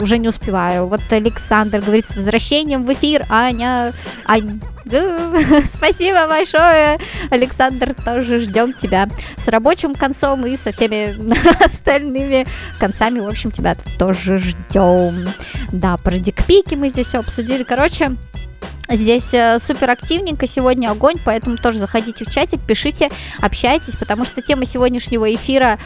уже 0.00 0.18
не 0.18 0.28
успеваю. 0.28 0.86
Вот 0.86 1.00
Александр 1.10 1.80
говорит, 1.80 2.04
с 2.04 2.16
возвращением 2.16 2.84
в 2.84 2.92
эфир, 2.92 3.24
Аня. 3.28 3.92
Ань, 4.26 4.60
Спасибо 5.74 6.26
большое, 6.26 6.98
Александр, 7.30 7.94
тоже 7.94 8.40
ждем 8.40 8.74
тебя 8.74 9.08
с 9.36 9.48
рабочим 9.48 9.94
концом 9.94 10.44
и 10.46 10.56
со 10.56 10.72
всеми 10.72 11.16
остальными 11.64 12.46
концами, 12.78 13.20
в 13.20 13.26
общем, 13.26 13.50
тебя 13.50 13.76
тоже 13.98 14.38
ждем. 14.38 15.28
Да, 15.72 15.96
про 15.96 16.18
дикпики 16.18 16.74
мы 16.74 16.90
здесь 16.90 17.06
все 17.06 17.18
обсудили. 17.18 17.62
Короче, 17.62 18.16
Здесь 18.88 19.32
э, 19.32 19.58
супер 19.58 19.90
активненько 19.90 20.46
сегодня 20.46 20.90
огонь, 20.90 21.16
поэтому 21.24 21.56
тоже 21.56 21.78
заходите 21.78 22.24
в 22.24 22.30
чатик, 22.30 22.60
пишите, 22.60 23.10
общайтесь, 23.40 23.96
потому 23.96 24.24
что 24.24 24.42
тема 24.42 24.64
сегодняшнего 24.66 25.32
эфира 25.34 25.78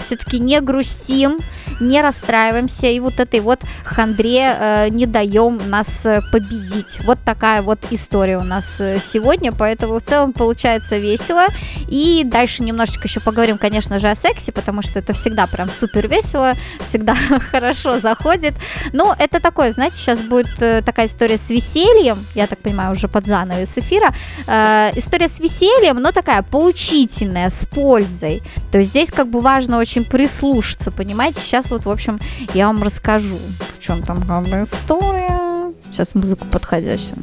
все-таки 0.00 0.38
не 0.38 0.60
грустим, 0.60 1.38
не 1.80 2.00
расстраиваемся 2.00 2.86
и 2.86 3.00
вот 3.00 3.20
этой 3.20 3.40
вот 3.40 3.60
хандре 3.84 4.56
э, 4.58 4.88
не 4.90 5.06
даем 5.06 5.58
нас 5.68 6.04
э, 6.06 6.20
победить. 6.32 6.98
Вот 7.04 7.18
такая 7.24 7.62
вот 7.62 7.80
история 7.90 8.38
у 8.38 8.44
нас 8.44 8.80
э, 8.80 8.98
сегодня, 9.00 9.52
поэтому 9.52 9.98
в 10.00 10.02
целом 10.02 10.32
получается 10.32 10.98
весело. 10.98 11.46
И 11.88 12.22
дальше 12.24 12.62
немножечко 12.62 13.08
еще 13.08 13.20
поговорим, 13.20 13.58
конечно 13.58 13.98
же, 13.98 14.08
о 14.08 14.14
сексе, 14.14 14.52
потому 14.52 14.82
что 14.82 14.98
это 14.98 15.12
всегда 15.12 15.46
прям 15.46 15.68
супер 15.68 16.08
весело, 16.08 16.54
всегда 16.80 17.14
хорошо 17.50 17.98
заходит. 17.98 18.54
Но 18.92 19.14
это 19.18 19.40
такое, 19.40 19.72
знаете, 19.72 19.96
сейчас 19.96 20.20
будет 20.20 20.60
э, 20.60 20.82
такая 20.82 21.06
история 21.06 21.38
с 21.38 21.50
весельем, 21.50 22.25
я 22.34 22.46
так 22.46 22.58
понимаю, 22.58 22.92
уже 22.92 23.08
под 23.08 23.26
занавес 23.26 23.76
эфира. 23.78 24.14
Э, 24.46 24.90
история 24.96 25.28
с 25.28 25.40
весельем, 25.40 25.96
но 25.96 26.12
такая 26.12 26.42
поучительная, 26.42 27.50
с 27.50 27.66
пользой. 27.66 28.42
То 28.70 28.78
есть 28.78 28.90
здесь 28.90 29.10
как 29.10 29.28
бы 29.28 29.40
важно 29.40 29.78
очень 29.78 30.04
прислушаться, 30.04 30.90
понимаете? 30.90 31.40
Сейчас 31.40 31.70
вот, 31.70 31.84
в 31.84 31.90
общем, 31.90 32.18
я 32.54 32.66
вам 32.66 32.82
расскажу, 32.82 33.38
в 33.76 33.82
чем 33.82 34.02
там 34.02 34.20
главная 34.20 34.64
история. 34.64 35.72
Сейчас 35.92 36.14
музыку 36.14 36.46
подходящую. 36.50 37.16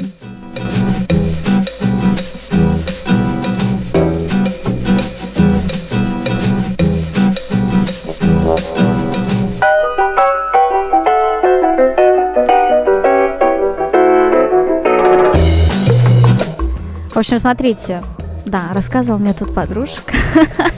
Общем, 17.23 17.39
смотрите, 17.39 18.03
да, 18.45 18.71
рассказывала 18.73 19.17
мне 19.17 19.33
тут 19.33 19.55
подружка. 19.55 20.13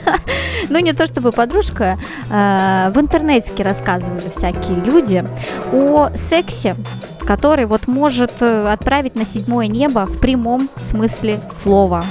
ну, 0.68 0.78
не 0.78 0.92
то 0.92 1.08
чтобы 1.08 1.32
подружка, 1.32 1.98
э, 2.30 2.90
в 2.94 3.00
интернете 3.00 3.50
рассказывали 3.64 4.30
всякие 4.32 4.76
люди 4.76 5.24
о 5.72 6.10
сексе, 6.14 6.76
который 7.26 7.66
вот 7.66 7.88
может 7.88 8.30
э, 8.40 8.68
отправить 8.72 9.16
на 9.16 9.24
седьмое 9.24 9.66
небо 9.66 10.06
в 10.06 10.20
прямом 10.20 10.70
смысле 10.76 11.40
слова. 11.64 12.04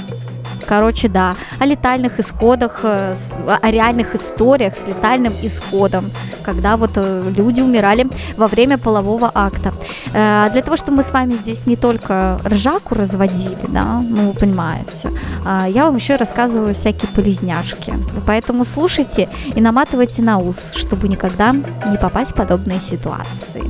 Короче, 0.66 1.08
да, 1.08 1.34
о 1.60 1.66
летальных 1.66 2.18
исходах, 2.18 2.80
э, 2.82 3.16
о 3.46 3.70
реальных 3.70 4.14
историях 4.14 4.74
с 4.76 4.86
летальным 4.86 5.32
исходом, 5.42 6.10
когда 6.42 6.76
вот 6.76 6.90
э, 6.96 7.32
люди 7.36 7.60
умирали 7.60 8.06
во 8.36 8.46
время 8.46 8.76
полового 8.76 9.30
акта. 9.32 9.72
Э, 10.12 10.50
Для 10.52 10.62
того, 10.62 10.76
чтобы 10.76 10.98
мы 10.98 11.02
с 11.02 11.12
вами 11.12 11.34
здесь 11.34 11.66
не 11.66 11.76
только 11.76 12.40
ржаку 12.44 12.94
разводили, 12.94 13.66
да, 13.68 14.00
ну, 14.02 14.30
вы 14.30 14.32
понимаете, 14.32 15.10
а, 15.44 15.68
я 15.68 15.84
вам 15.86 15.96
еще 15.96 16.16
рассказываю 16.16 16.74
всякие 16.74 17.10
полезняшки. 17.12 17.94
Поэтому 18.26 18.64
слушайте 18.64 19.28
и 19.54 19.60
наматывайте 19.60 20.22
на 20.22 20.38
ус, 20.38 20.56
чтобы 20.74 21.08
никогда 21.08 21.52
не 21.52 21.98
попасть 22.00 22.32
в 22.32 22.34
подобные 22.34 22.80
ситуации. 22.80 23.62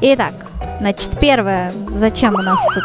Итак, 0.00 0.32
значит, 0.80 1.10
первое, 1.20 1.72
зачем 1.88 2.34
у 2.34 2.42
нас 2.42 2.60
тут 2.74 2.84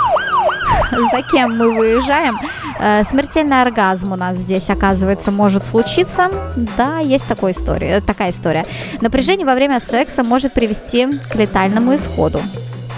за 0.91 1.21
кем 1.31 1.57
мы 1.57 1.75
выезжаем. 1.75 2.37
Э, 2.79 3.03
Смертельный 3.03 3.61
оргазм 3.61 4.11
у 4.11 4.15
нас 4.15 4.37
здесь, 4.37 4.69
оказывается, 4.69 5.31
может 5.31 5.63
случиться. 5.65 6.29
Да, 6.77 6.99
есть 6.99 7.25
такой 7.27 7.51
история, 7.51 7.97
э, 7.97 8.01
такая 8.01 8.31
история. 8.31 8.65
Напряжение 9.01 9.45
во 9.45 9.55
время 9.55 9.79
секса 9.79 10.23
может 10.23 10.53
привести 10.53 11.07
к 11.29 11.35
летальному 11.35 11.95
исходу. 11.95 12.39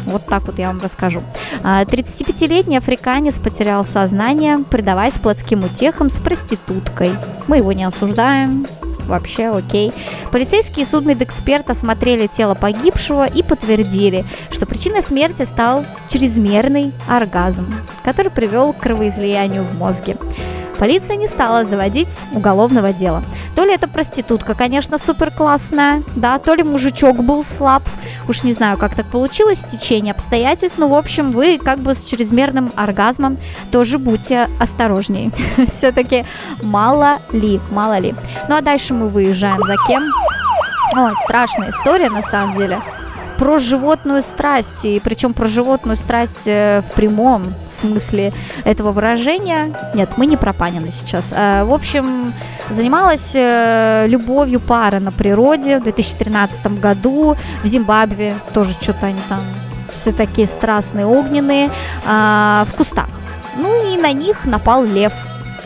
Вот 0.06 0.26
так 0.28 0.44
вот 0.46 0.60
я 0.60 0.68
вам 0.68 0.80
расскажу. 0.82 1.24
А, 1.64 1.84
35-летний 1.84 2.78
африканец 2.78 3.40
потерял 3.40 3.84
сознание, 3.84 4.60
предаваясь 4.60 5.16
плотским 5.16 5.64
утехам 5.64 6.10
с 6.10 6.18
проституткой. 6.18 7.16
Мы 7.48 7.58
его 7.58 7.72
не 7.74 7.86
осуждаем, 7.86 8.68
вообще 9.06 9.50
окей. 9.50 9.94
Полицейские 10.32 10.86
и 10.86 10.88
судмедэксперт 10.88 11.70
осмотрели 11.70 12.28
тело 12.28 12.56
погибшего 12.56 13.26
и 13.26 13.44
подтвердили, 13.44 14.26
что 14.52 14.66
причиной 14.66 15.04
смерти 15.04 15.44
стал 15.44 15.86
чрезмерный 16.10 16.92
оргазм, 17.08 17.74
который 18.04 18.32
привел 18.32 18.74
к 18.74 18.78
кровоизлиянию 18.78 19.64
в 19.64 19.78
мозге. 19.78 20.18
Полиция 20.80 21.16
не 21.16 21.28
стала 21.28 21.64
заводить 21.64 22.20
уголовного 22.34 22.92
дела. 22.92 23.24
То 23.56 23.64
ли 23.64 23.74
эта 23.74 23.88
проститутка, 23.88 24.56
конечно, 24.56 24.98
супер 24.98 25.32
классная, 25.32 26.04
да, 26.16 26.38
то 26.38 26.54
ли 26.54 26.64
мужичок 26.64 27.18
был 27.18 27.46
слаб. 27.46 27.84
Уж 28.28 28.44
не 28.44 28.54
знаю, 28.54 28.78
как 28.78 28.94
так 28.96 29.06
получилось, 29.06 29.64
течение 29.64 30.12
обстоятельств, 30.12 30.78
но, 30.78 30.88
в 30.88 30.94
общем, 30.94 31.32
вы 31.32 31.58
как 31.58 31.80
бы 31.80 31.96
с 31.96 32.04
чрезмерным 32.04 32.72
оргазмом 32.76 33.38
тоже 33.72 33.98
будьте 33.98 34.50
осторожней. 34.60 35.32
Все-таки 35.68 36.26
мало 36.62 37.20
ли, 37.32 37.62
мало 37.72 37.98
ли. 37.98 38.14
Ну 38.50 38.56
а 38.56 38.62
дальше 38.62 38.94
мы 38.94 39.08
выезжаем 39.08 39.64
за 39.64 39.76
кем? 39.88 40.04
Ой, 40.98 41.14
страшная 41.24 41.72
история 41.72 42.10
на 42.10 42.22
самом 42.22 42.56
деле. 42.56 42.82
Про 43.38 43.60
животную 43.60 44.24
страсть, 44.24 44.86
и 44.86 45.02
причем 45.04 45.34
про 45.34 45.48
животную 45.48 45.98
страсть 45.98 46.46
э, 46.46 46.82
в 46.82 46.94
прямом 46.94 47.54
смысле 47.68 48.34
этого 48.64 48.92
выражения. 48.92 49.76
Нет, 49.94 50.12
мы 50.18 50.26
не 50.26 50.38
про 50.38 50.54
Панина 50.54 50.92
сейчас. 50.92 51.34
А, 51.36 51.66
В 51.66 51.74
общем, 51.74 52.34
занималась 52.70 53.32
э, 53.34 54.06
любовью 54.08 54.60
пара 54.60 55.00
на 55.00 55.12
природе 55.12 55.80
в 55.80 55.84
2013 55.84 56.80
году 56.80 57.36
в 57.64 57.68
Зимбабве. 57.68 58.36
Тоже 58.54 58.72
что-то 58.80 59.08
они 59.08 59.20
там 59.28 59.42
все 59.94 60.12
такие 60.12 60.48
страстные, 60.48 61.06
огненные, 61.06 61.72
а, 62.06 62.66
в 62.70 62.76
кустах. 62.76 63.10
Ну 63.58 63.94
и 63.94 63.98
на 63.98 64.12
них 64.12 64.46
напал 64.46 64.84
лев. 64.84 65.14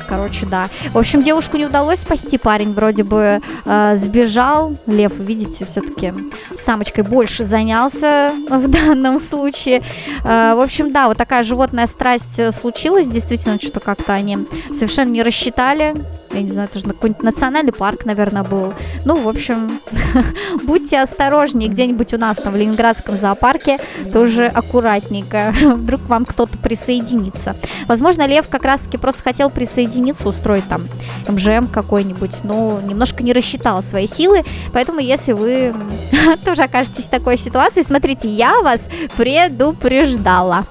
Короче, 0.10 0.48
да. 0.48 0.70
В 0.92 0.98
общем, 0.98 1.22
девушку 1.22 1.58
не 1.58 1.68
удалось 1.68 2.00
спасти. 2.00 2.40
Парень 2.40 2.74
вроде 2.74 3.04
бы 3.04 3.42
э, 3.66 3.96
сбежал. 3.96 4.76
Лев, 4.88 5.14
видите, 5.20 5.66
все-таки 5.66 6.14
самочкой 6.58 7.04
больше 7.04 7.44
занялся 7.44 8.34
в 8.50 8.68
данном 8.68 9.20
случае. 9.20 9.84
Э, 10.24 10.56
в 10.56 10.62
общем, 10.62 10.92
да, 10.92 11.10
вот 11.10 11.18
такая 11.18 11.44
животная 11.44 11.86
страсть 11.86 12.40
э, 12.40 12.52
случилась. 12.52 13.08
Действительно, 13.08 13.60
что 13.62 13.80
как-то 13.80 14.14
они 14.14 14.48
совершенно 14.74 15.12
не 15.12 15.22
рассчитали. 15.22 15.94
Я 16.32 16.44
не 16.44 16.50
знаю, 16.50 16.70
это 16.70 16.80
же 16.80 16.86
какой-нибудь 16.86 17.24
национальный 17.24 17.72
парк, 17.72 18.06
наверное, 18.06 18.44
был. 18.44 18.74
Ну, 19.04 19.16
в 19.16 19.28
общем, 19.28 19.80
будьте 20.64 21.00
осторожнее. 21.00 21.70
Где-нибудь 21.70 22.14
у 22.14 22.18
нас 22.18 22.38
там 22.38 22.54
в 22.54 22.56
Ленинградском 22.56 23.18
зоопарке 23.18 23.80
тоже 24.14 24.46
аккуратненько. 24.46 25.54
Вдруг 25.62 26.02
вам 26.08 26.26
кто-то 26.26 26.58
присоединится. 26.58 27.56
Возможно, 27.88 28.28
Лев 28.28 28.48
как 28.48 28.64
раз-таки 28.64 28.98
просто 28.98 29.24
хотел 29.24 29.50
присоединиться, 29.50 30.28
устроить 30.28 30.68
там 30.70 30.88
МЖМ 31.28 31.68
какой-нибудь, 31.68 32.44
но 32.44 32.80
немножко 32.82 33.24
не 33.24 33.34
рассчитал 33.34 33.82
свои 33.82 34.06
силы. 34.08 34.44
Поэтому, 34.72 35.00
если 35.00 35.32
вы 35.32 35.74
тоже 36.46 36.64
окажетесь 36.64 37.06
в 37.06 37.10
такой 37.10 37.38
ситуации, 37.38 37.82
смотрите, 37.82 38.30
я 38.30 38.62
вас 38.62 38.88
предупреждала. 39.18 40.66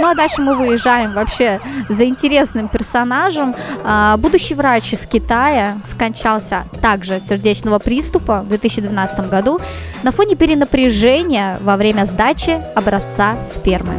Ну 0.00 0.08
а 0.08 0.14
дальше 0.14 0.40
мы 0.42 0.54
выезжаем 0.54 1.12
вообще 1.12 1.60
за 1.88 2.04
интересным 2.04 2.68
персонажем. 2.68 3.54
А, 3.84 4.16
Будущий 4.16 4.54
врач 4.54 4.92
из 4.92 5.06
Китая 5.06 5.78
скончался 5.84 6.64
также 6.80 7.20
сердечного 7.20 7.78
приступа 7.78 8.42
в 8.42 8.48
2012 8.48 9.28
году 9.28 9.60
на 10.02 10.12
фоне 10.12 10.36
перенапряжения 10.36 11.58
во 11.60 11.76
время 11.76 12.04
сдачи 12.04 12.60
образца 12.74 13.36
спермы. 13.44 13.94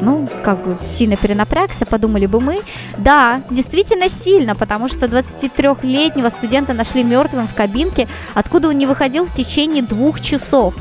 Ну, 0.00 0.28
как 0.42 0.64
бы 0.64 0.78
сильно 0.84 1.16
перенапрягся, 1.16 1.84
подумали 1.84 2.26
бы 2.26 2.40
мы. 2.40 2.60
Да, 2.96 3.42
действительно 3.50 4.08
сильно, 4.08 4.54
потому 4.54 4.88
что 4.88 5.06
23-летнего 5.06 6.30
студента 6.30 6.72
нашли 6.72 7.02
мертвым 7.02 7.46
в 7.48 7.54
кабинке, 7.54 8.08
откуда 8.34 8.68
он 8.68 8.78
не 8.78 8.86
выходил 8.86 9.26
в 9.26 9.34
течение 9.34 9.82
двух 9.82 10.20
часов. 10.20 10.74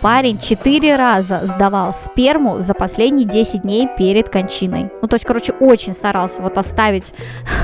Парень 0.00 0.38
четыре 0.38 0.96
раза 0.96 1.40
сдавал 1.44 1.94
сперму 1.94 2.60
за 2.60 2.74
последние 2.74 3.26
10 3.26 3.62
дней 3.62 3.88
перед 3.96 4.28
кончиной. 4.28 4.90
Ну, 5.00 5.08
то 5.08 5.14
есть, 5.14 5.24
короче, 5.24 5.52
очень 5.52 5.94
старался 5.94 6.42
вот 6.42 6.58
оставить, 6.58 7.12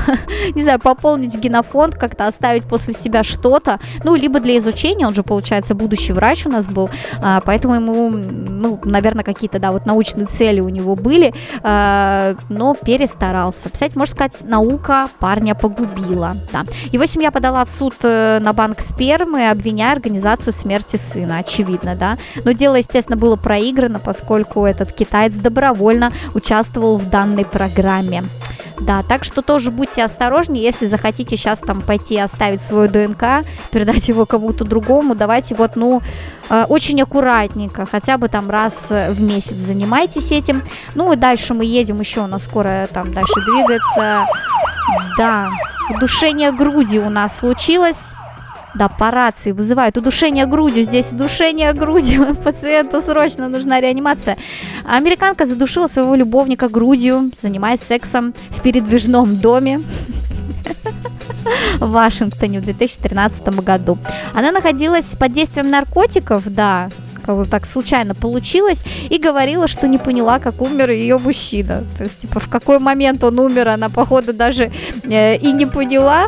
не 0.55 0.63
знаю, 0.63 0.79
пополнить 0.79 1.35
генофонд, 1.37 1.95
как-то 1.95 2.27
оставить 2.27 2.63
после 2.63 2.93
себя 2.93 3.23
что-то. 3.23 3.79
Ну, 4.03 4.15
либо 4.15 4.39
для 4.39 4.57
изучения, 4.57 5.05
он 5.05 5.13
же, 5.13 5.23
получается, 5.23 5.75
будущий 5.75 6.11
врач 6.11 6.45
у 6.45 6.49
нас 6.49 6.65
был, 6.65 6.89
а, 7.21 7.41
поэтому 7.41 7.75
ему, 7.75 8.09
ну, 8.09 8.79
наверное, 8.83 9.23
какие-то, 9.23 9.59
да, 9.59 9.71
вот 9.71 9.85
научные 9.85 10.25
цели 10.25 10.59
у 10.59 10.69
него 10.69 10.95
были, 10.95 11.33
а, 11.61 12.35
но 12.49 12.73
перестарался. 12.73 13.69
Представляете, 13.69 13.99
можно 13.99 14.15
сказать, 14.15 14.41
наука 14.43 15.07
парня 15.19 15.53
погубила, 15.53 16.35
да. 16.51 16.63
Его 16.91 17.05
семья 17.05 17.31
подала 17.31 17.63
в 17.63 17.69
суд 17.69 17.93
э, 18.01 18.39
на 18.39 18.53
банк 18.53 18.79
спермы, 18.79 19.49
обвиняя 19.49 19.91
организацию 19.93 20.51
смерти 20.51 20.95
сына, 20.95 21.37
очевидно, 21.37 21.95
да. 21.95 22.17
Но 22.43 22.51
дело, 22.51 22.75
естественно, 22.75 23.17
было 23.17 23.35
проиграно, 23.35 23.99
поскольку 23.99 24.65
этот 24.65 24.91
китаец 24.93 25.33
добровольно 25.35 26.11
участвовал 26.33 26.97
в 26.97 27.09
данной 27.09 27.45
программе. 27.45 28.23
Да, 28.79 29.03
так 29.03 29.23
что 29.23 29.41
тоже 29.41 29.71
будьте 29.71 30.03
осторожнее, 30.03 30.63
если 30.63 30.87
захотите 30.87 31.37
сейчас 31.37 31.59
там 31.59 31.81
пойти 31.81 32.17
оставить 32.17 32.61
свою 32.61 32.89
ДНК, 32.89 33.45
передать 33.71 34.07
его 34.07 34.25
кому-то 34.25 34.65
другому, 34.65 35.15
давайте 35.15 35.55
вот, 35.55 35.75
ну, 35.75 36.01
э, 36.49 36.65
очень 36.67 37.01
аккуратненько, 37.01 37.85
хотя 37.85 38.17
бы 38.17 38.27
там 38.27 38.49
раз 38.49 38.89
в 38.89 39.21
месяц 39.21 39.55
занимайтесь 39.55 40.31
этим. 40.31 40.63
Ну 40.95 41.13
и 41.13 41.15
дальше 41.15 41.53
мы 41.53 41.65
едем, 41.65 41.99
еще 41.99 42.21
у 42.21 42.27
нас 42.27 42.43
скоро 42.43 42.87
там 42.91 43.13
дальше 43.13 43.35
двигается. 43.45 44.25
Да, 45.17 45.49
удушение 45.89 46.51
груди 46.51 46.99
у 46.99 47.09
нас 47.09 47.37
случилось. 47.37 48.11
Да, 48.75 48.89
по 48.89 49.11
рации 49.11 49.51
вызывают 49.51 49.97
удушение 49.97 50.45
грудью. 50.45 50.83
Здесь 50.83 51.11
удушение 51.11 51.73
грудью. 51.73 52.35
Пациенту 52.43 53.01
срочно 53.01 53.47
нужна 53.47 53.79
реанимация. 53.79 54.37
Американка 54.83 55.45
задушила 55.45 55.87
своего 55.87 56.15
любовника 56.15 56.69
грудью, 56.69 57.31
занимаясь 57.39 57.81
сексом 57.81 58.33
в 58.49 58.61
передвижном 58.61 59.37
доме 59.37 59.81
в 61.79 61.91
Вашингтоне 61.91 62.59
в 62.59 62.63
2013 62.63 63.43
году. 63.59 63.97
Она 64.33 64.51
находилась 64.51 65.05
под 65.05 65.33
действием 65.33 65.69
наркотиков, 65.69 66.43
да, 66.45 66.89
как 67.25 67.35
бы 67.37 67.45
так 67.45 67.65
случайно 67.65 68.13
получилось, 68.15 68.83
и 69.09 69.17
говорила, 69.17 69.67
что 69.67 69.87
не 69.87 69.97
поняла, 69.97 70.39
как 70.39 70.61
умер 70.61 70.91
ее 70.91 71.17
мужчина. 71.17 71.83
То 71.97 72.03
есть, 72.03 72.19
типа, 72.19 72.39
в 72.39 72.49
какой 72.49 72.79
момент 72.79 73.23
он 73.23 73.39
умер, 73.39 73.69
она, 73.69 73.89
походу, 73.89 74.33
даже 74.33 74.71
э, 75.03 75.37
и 75.37 75.51
не 75.51 75.65
поняла. 75.65 76.27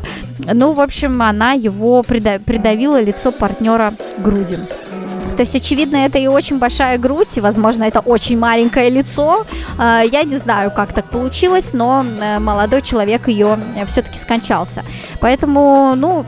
Ну, 0.53 0.73
в 0.73 0.79
общем, 0.79 1.21
она 1.21 1.53
его 1.53 2.01
прида- 2.01 2.39
придавила 2.39 3.01
лицо 3.01 3.31
партнера 3.31 3.93
грудью. 4.17 4.59
То 5.37 5.41
есть, 5.41 5.55
очевидно, 5.55 5.97
это 5.97 6.17
и 6.17 6.27
очень 6.27 6.59
большая 6.59 6.97
грудь, 6.97 7.37
и, 7.37 7.41
возможно, 7.41 7.83
это 7.83 7.99
очень 7.99 8.39
маленькое 8.39 8.89
лицо. 8.89 9.45
Э, 9.77 10.03
Я 10.09 10.23
не 10.23 10.37
знаю, 10.37 10.71
как 10.71 10.93
так 10.93 11.09
получилось, 11.09 11.71
но 11.73 12.05
э, 12.21 12.39
молодой 12.39 12.81
человек 12.81 13.27
ее 13.27 13.57
все-таки 13.87 14.17
скончался. 14.19 14.83
Поэтому, 15.19 15.93
ну, 15.97 16.25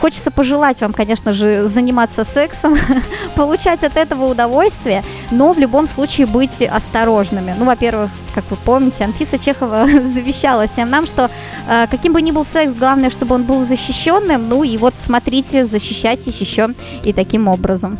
Хочется 0.00 0.30
пожелать 0.30 0.80
вам, 0.80 0.92
конечно 0.92 1.32
же, 1.32 1.66
заниматься 1.66 2.24
сексом, 2.24 2.76
получать 3.34 3.84
от 3.84 3.96
этого 3.96 4.26
удовольствие, 4.26 5.04
но 5.30 5.52
в 5.52 5.58
любом 5.58 5.88
случае 5.88 6.26
быть 6.26 6.62
осторожными. 6.62 7.54
Ну, 7.58 7.64
во-первых, 7.64 8.10
как 8.34 8.44
вы 8.50 8.56
помните, 8.56 9.04
Анфиса 9.04 9.38
Чехова 9.38 9.86
завещала 9.86 10.66
всем 10.66 10.90
нам, 10.90 11.06
что 11.06 11.30
э, 11.68 11.86
каким 11.90 12.12
бы 12.12 12.22
ни 12.22 12.30
был 12.30 12.44
секс, 12.44 12.72
главное, 12.72 13.10
чтобы 13.10 13.34
он 13.34 13.44
был 13.44 13.64
защищенным. 13.64 14.48
Ну 14.48 14.62
и 14.62 14.76
вот 14.76 14.94
смотрите, 14.96 15.64
защищайтесь 15.66 16.40
еще 16.40 16.70
и 17.04 17.12
таким 17.12 17.48
образом. 17.48 17.98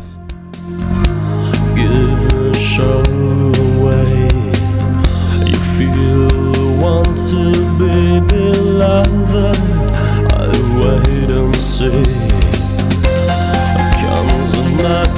give. 9.39 9.78
I 10.89 10.95
wait 10.95 11.29
and 11.29 11.55
see. 11.55 12.03
Comes 14.01 14.53
a 14.57 14.63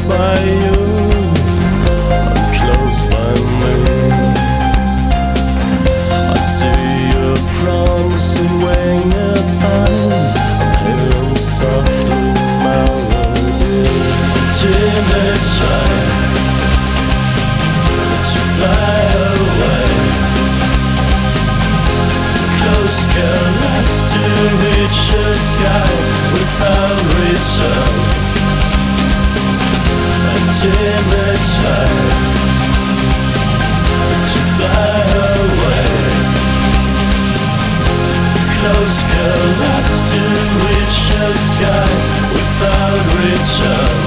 by 0.06 0.44
you 0.44 0.81
sky 25.62 25.94
we 26.34 26.42
found 26.60 27.00
return 27.22 27.98
Until 30.34 30.98
the 31.12 31.28
time 31.58 32.10
to 34.32 34.42
fly 34.56 34.98
away 35.46 35.86
Close 38.56 39.00
collapse 39.14 39.96
to 40.12 40.22
reach 40.66 41.00
the 41.12 41.34
sky 41.50 41.90
we 42.34 42.42
found 42.60 43.06
return 43.22 44.01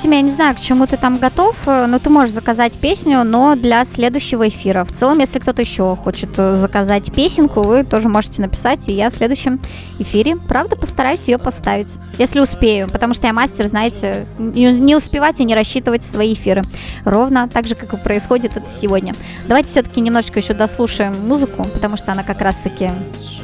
Максим, 0.00 0.12
я 0.12 0.22
не 0.22 0.30
знаю, 0.30 0.56
к 0.56 0.60
чему 0.60 0.86
ты 0.86 0.96
там 0.96 1.18
готов, 1.18 1.54
э, 1.66 1.84
но 1.84 1.98
ты 1.98 2.08
можешь 2.08 2.34
заказать 2.34 2.78
песню, 2.78 3.22
но 3.22 3.54
для 3.54 3.84
следующего 3.84 4.48
эфира. 4.48 4.86
В 4.86 4.92
целом, 4.92 5.18
если 5.18 5.40
кто-то 5.40 5.60
еще 5.60 5.94
хочет 5.94 6.30
э, 6.38 6.56
заказать 6.56 7.12
песенку, 7.12 7.60
вы 7.60 7.84
тоже 7.84 8.08
можете 8.08 8.40
написать, 8.40 8.88
и 8.88 8.94
я 8.94 9.10
в 9.10 9.14
следующем 9.14 9.60
эфире, 9.98 10.36
правда, 10.36 10.74
постараюсь 10.74 11.28
ее 11.28 11.36
поставить, 11.36 11.88
если 12.16 12.40
успею, 12.40 12.88
потому 12.88 13.12
что 13.12 13.26
я 13.26 13.34
мастер, 13.34 13.68
знаете, 13.68 14.24
не 14.38 14.96
успевать 14.96 15.38
и 15.38 15.44
не 15.44 15.54
рассчитывать 15.54 16.02
свои 16.02 16.32
эфиры. 16.32 16.62
Ровно 17.04 17.46
так 17.46 17.68
же, 17.68 17.74
как 17.74 17.92
и 17.92 17.98
происходит 17.98 18.56
это 18.56 18.70
сегодня. 18.70 19.12
Давайте 19.44 19.68
все-таки 19.68 20.00
немножечко 20.00 20.38
еще 20.40 20.54
дослушаем 20.54 21.14
музыку, 21.28 21.64
потому 21.74 21.98
что 21.98 22.12
она 22.12 22.22
как 22.22 22.40
раз-таки 22.40 22.90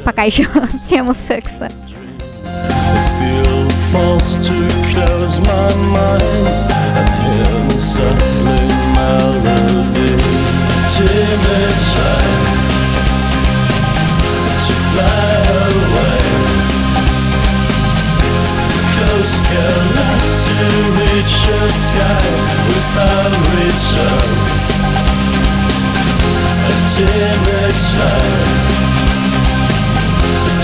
пока 0.05 0.23
еще 0.23 0.47
тему 0.89 1.13
секса. 1.13 1.69
Feel 3.97 4.19
forced 4.19 4.45
to 4.45 4.69
close 4.93 5.39
my 5.41 5.75
mind 5.93 6.23
and 6.73 7.09
hear 7.25 7.55
the 7.69 7.79
softly 7.79 8.65
melody. 8.95 10.15
Timid 10.93 11.77
child 11.91 12.47
to 14.67 14.75
fly 14.91 15.31
away. 15.83 16.23
Close 18.95 19.37
caress 19.49 20.27
to 20.47 20.55
reach 20.99 21.37
the 21.47 21.69
sky 21.87 22.29
without 22.69 23.33
return. 23.57 24.31
A 26.65 26.77
timid 26.93 27.77
child 27.91 28.45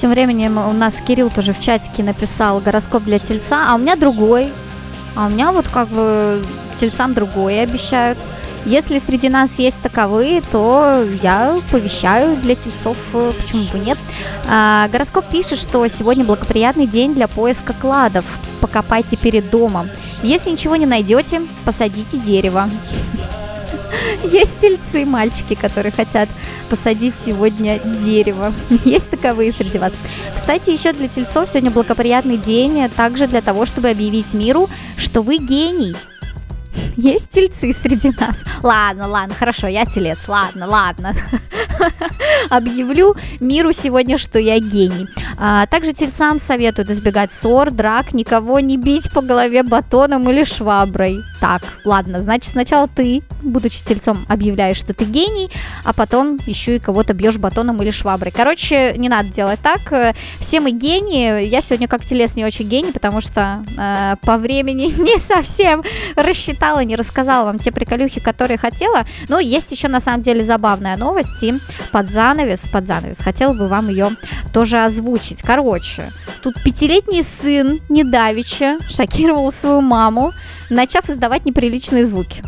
Тем 0.00 0.10
временем 0.10 0.56
у 0.56 0.72
нас 0.72 1.00
Кирилл 1.06 1.28
тоже 1.28 1.52
в 1.52 1.60
чатике 1.60 2.02
написал 2.02 2.60
гороскоп 2.60 3.04
для 3.04 3.18
тельца, 3.18 3.66
а 3.68 3.74
у 3.74 3.78
меня 3.78 3.96
другой. 3.96 4.50
А 5.14 5.26
у 5.26 5.28
меня 5.28 5.52
вот 5.52 5.68
как 5.68 5.88
бы 5.88 6.42
тельцам 6.78 7.12
другое 7.12 7.62
обещают. 7.62 8.18
Если 8.66 8.98
среди 8.98 9.28
нас 9.28 9.58
есть 9.58 9.80
таковые, 9.80 10.42
то 10.52 11.04
я 11.22 11.58
повещаю 11.70 12.36
для 12.36 12.54
тельцов, 12.54 12.96
э, 13.14 13.32
почему 13.38 13.62
бы 13.64 13.78
нет. 13.78 13.96
А, 14.46 14.88
гороскоп 14.88 15.24
пишет, 15.26 15.58
что 15.58 15.86
сегодня 15.88 16.24
благоприятный 16.24 16.86
день 16.86 17.14
для 17.14 17.26
поиска 17.26 17.72
кладов. 17.72 18.24
Покопайте 18.60 19.16
перед 19.16 19.50
домом. 19.50 19.88
Если 20.22 20.50
ничего 20.50 20.76
не 20.76 20.86
найдете, 20.86 21.42
посадите 21.64 22.18
дерево. 22.18 22.68
Есть 24.24 24.60
тельцы, 24.60 25.06
мальчики, 25.06 25.54
которые 25.54 25.92
хотят 25.92 26.28
посадить 26.68 27.14
сегодня 27.24 27.78
дерево. 27.78 28.52
Есть 28.84 29.10
таковые 29.10 29.52
среди 29.52 29.78
вас. 29.78 29.94
Кстати, 30.36 30.70
еще 30.70 30.92
для 30.92 31.08
тельцов 31.08 31.48
сегодня 31.48 31.70
благоприятный 31.70 32.36
день, 32.36 32.88
также 32.90 33.26
для 33.26 33.40
того, 33.40 33.64
чтобы 33.64 33.88
объявить 33.88 34.34
миру, 34.34 34.68
что 34.96 35.22
вы 35.22 35.38
гений. 35.38 35.96
Есть 36.96 37.30
тельцы 37.30 37.72
среди 37.72 38.10
нас. 38.18 38.38
Ладно, 38.62 39.08
ладно, 39.08 39.34
хорошо, 39.34 39.66
я 39.66 39.86
телец. 39.86 40.18
Ладно, 40.28 40.66
ладно. 40.66 41.14
Объявлю 42.50 43.16
миру 43.40 43.72
сегодня, 43.72 44.18
что 44.18 44.38
я 44.38 44.58
гений. 44.58 45.08
А, 45.38 45.66
также 45.66 45.92
тельцам 45.92 46.38
советуют 46.38 46.90
избегать 46.90 47.32
ссор, 47.32 47.70
драк, 47.70 48.12
никого 48.12 48.60
не 48.60 48.76
бить 48.76 49.10
по 49.12 49.22
голове 49.22 49.62
батоном 49.62 50.28
или 50.30 50.44
шваброй. 50.44 51.20
Так, 51.40 51.62
ладно, 51.84 52.20
значит, 52.20 52.50
сначала 52.50 52.88
ты, 52.88 53.22
будучи 53.40 53.82
тельцом, 53.82 54.26
объявляешь, 54.28 54.76
что 54.76 54.92
ты 54.92 55.04
гений, 55.04 55.50
а 55.84 55.92
потом 55.92 56.38
еще 56.46 56.76
и 56.76 56.78
кого-то 56.78 57.14
бьешь 57.14 57.38
батоном 57.38 57.80
или 57.82 57.90
шваброй. 57.90 58.32
Короче, 58.32 58.94
не 58.96 59.08
надо 59.08 59.30
делать 59.30 59.60
так. 59.60 60.14
Все 60.40 60.60
мы 60.60 60.72
гении. 60.72 61.44
Я 61.44 61.62
сегодня 61.62 61.88
как 61.88 62.04
телец 62.04 62.36
не 62.36 62.44
очень 62.44 62.68
гений, 62.68 62.92
потому 62.92 63.20
что 63.20 63.64
э, 63.78 64.16
по 64.22 64.36
времени 64.36 64.86
не 64.98 65.18
совсем 65.18 65.82
рассчитала, 66.16 66.59
не 66.84 66.96
рассказала 66.96 67.46
вам 67.46 67.58
те 67.58 67.72
приколюхи, 67.72 68.20
которые 68.20 68.58
хотела. 68.58 69.06
Но 69.28 69.38
есть 69.40 69.72
еще 69.72 69.88
на 69.88 70.00
самом 70.00 70.22
деле 70.22 70.44
забавная 70.44 70.96
новость 70.96 71.42
и 71.42 71.54
под 71.90 72.08
занавес, 72.08 72.68
под 72.68 72.86
занавес. 72.86 73.18
Хотела 73.18 73.52
бы 73.52 73.68
вам 73.68 73.88
ее 73.88 74.10
тоже 74.52 74.82
озвучить. 74.84 75.42
Короче, 75.42 76.12
тут 76.42 76.62
пятилетний 76.62 77.24
сын 77.24 77.80
недавеча 77.88 78.78
шокировал 78.88 79.50
свою 79.52 79.80
маму, 79.80 80.32
начав 80.68 81.08
издавать 81.08 81.44
неприличные 81.44 82.06
звуки. 82.06 82.42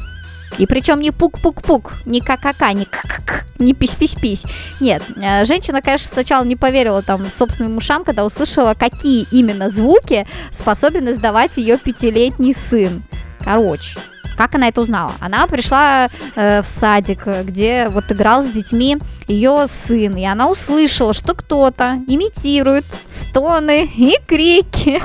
И 0.59 0.67
причем 0.67 1.01
не 1.01 1.11
пук-пук-пук, 1.11 1.95
не 2.05 2.21
ка-ка-ка, 2.21 2.73
не 2.73 2.85
к-к-к, 2.85 3.47
не 3.59 3.73
пись-пись-пись. 3.73 4.45
Нет, 4.81 5.03
э, 5.17 5.45
женщина, 5.45 5.81
конечно, 5.81 6.11
сначала 6.13 6.45
не 6.45 6.57
поверила 6.57 7.03
там 7.03 7.29
собственным 7.31 7.79
ушам, 7.79 8.05
когда 8.05 8.25
услышала, 8.25 8.75
какие 8.75 9.27
именно 9.31 9.71
звуки 9.71 10.27
способен 10.51 11.11
издавать 11.11 11.57
ее 11.57 11.79
пятилетний 11.79 12.55
сын. 12.55 13.03
Короче, 13.45 13.99
как 14.37 14.55
она 14.55 14.69
это 14.69 14.81
узнала? 14.81 15.13
Она 15.21 15.47
пришла 15.47 16.09
э, 16.35 16.63
в 16.63 16.67
садик, 16.67 17.27
где 17.45 17.89
вот 17.89 18.11
играл 18.11 18.43
с 18.43 18.49
детьми 18.49 18.99
ее 19.29 19.67
сын, 19.69 20.17
и 20.17 20.25
она 20.25 20.49
услышала, 20.49 21.13
что 21.13 21.35
кто-то 21.35 21.99
имитирует 22.07 22.85
стоны 23.09 23.85
и 23.85 24.17
крики, 24.27 25.03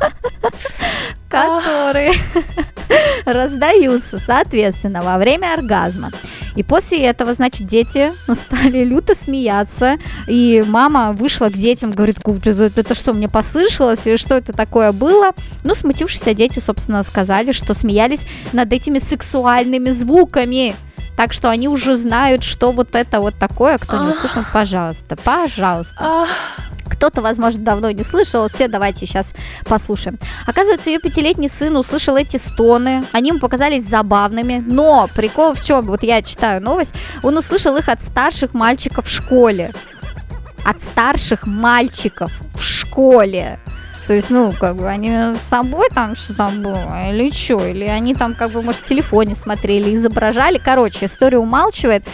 которые 1.28 2.12
раздаются, 3.24 4.18
соответственно, 4.18 5.02
во 5.02 5.18
время 5.18 5.52
оргазма. 5.54 6.10
И 6.54 6.62
после 6.62 7.04
этого, 7.04 7.34
значит, 7.34 7.66
дети 7.66 8.12
стали 8.32 8.84
люто 8.84 9.14
смеяться, 9.14 9.96
и 10.26 10.64
мама 10.66 11.12
вышла 11.12 11.48
к 11.48 11.54
детям, 11.54 11.92
говорит, 11.92 12.20
«Ку- 12.20 12.40
это, 12.44 12.94
что, 12.94 13.12
мне 13.12 13.28
послышалось, 13.28 14.00
или 14.04 14.16
что 14.16 14.34
это 14.36 14.52
такое 14.52 14.92
было? 14.92 15.32
Ну, 15.64 15.74
смутившиеся 15.74 16.32
дети, 16.34 16.58
собственно, 16.60 17.02
сказали, 17.02 17.52
что 17.52 17.74
смеялись 17.74 18.22
над 18.52 18.72
этими 18.72 18.98
сексуальными 18.98 19.90
звуками. 19.90 20.74
Так 21.16 21.32
что 21.32 21.48
они 21.48 21.68
уже 21.68 21.96
знают, 21.96 22.42
что 22.44 22.72
вот 22.72 22.94
это 22.94 23.20
вот 23.20 23.38
такое. 23.38 23.78
Кто 23.78 24.04
не 24.04 24.10
услышал, 24.10 24.42
пожалуйста, 24.52 25.16
пожалуйста. 25.16 26.26
Кто-то, 26.88 27.20
возможно, 27.20 27.62
давно 27.62 27.90
не 27.90 28.04
слышал. 28.04 28.48
Все 28.48 28.68
давайте 28.68 29.06
сейчас 29.06 29.32
послушаем. 29.64 30.18
Оказывается, 30.46 30.88
ее 30.90 30.98
пятилетний 30.98 31.48
сын 31.48 31.76
услышал 31.76 32.16
эти 32.16 32.36
стоны. 32.36 33.04
Они 33.12 33.30
ему 33.30 33.40
показались 33.40 33.84
забавными. 33.86 34.64
Но 34.66 35.08
прикол 35.14 35.54
в 35.54 35.64
чем? 35.64 35.86
Вот 35.86 36.02
я 36.02 36.22
читаю 36.22 36.62
новость. 36.62 36.94
Он 37.22 37.36
услышал 37.36 37.76
их 37.76 37.88
от 37.88 38.02
старших 38.02 38.54
мальчиков 38.54 39.06
в 39.06 39.10
школе. 39.10 39.74
От 40.64 40.82
старших 40.82 41.46
мальчиков 41.46 42.32
в 42.54 42.62
школе. 42.62 43.58
То 44.06 44.14
есть, 44.14 44.30
ну, 44.30 44.52
как 44.52 44.76
бы 44.76 44.88
они 44.88 45.10
с 45.10 45.48
собой 45.48 45.88
там 45.92 46.14
что 46.14 46.34
там 46.34 46.62
было, 46.62 47.10
или 47.10 47.30
что, 47.32 47.66
или 47.66 47.84
они 47.84 48.14
там, 48.14 48.34
как 48.34 48.52
бы, 48.52 48.62
может, 48.62 48.82
в 48.82 48.84
телефоне 48.84 49.34
смотрели, 49.34 49.94
изображали. 49.94 50.58
Короче, 50.58 51.06
история 51.06 51.38
умалчивает. 51.38 52.04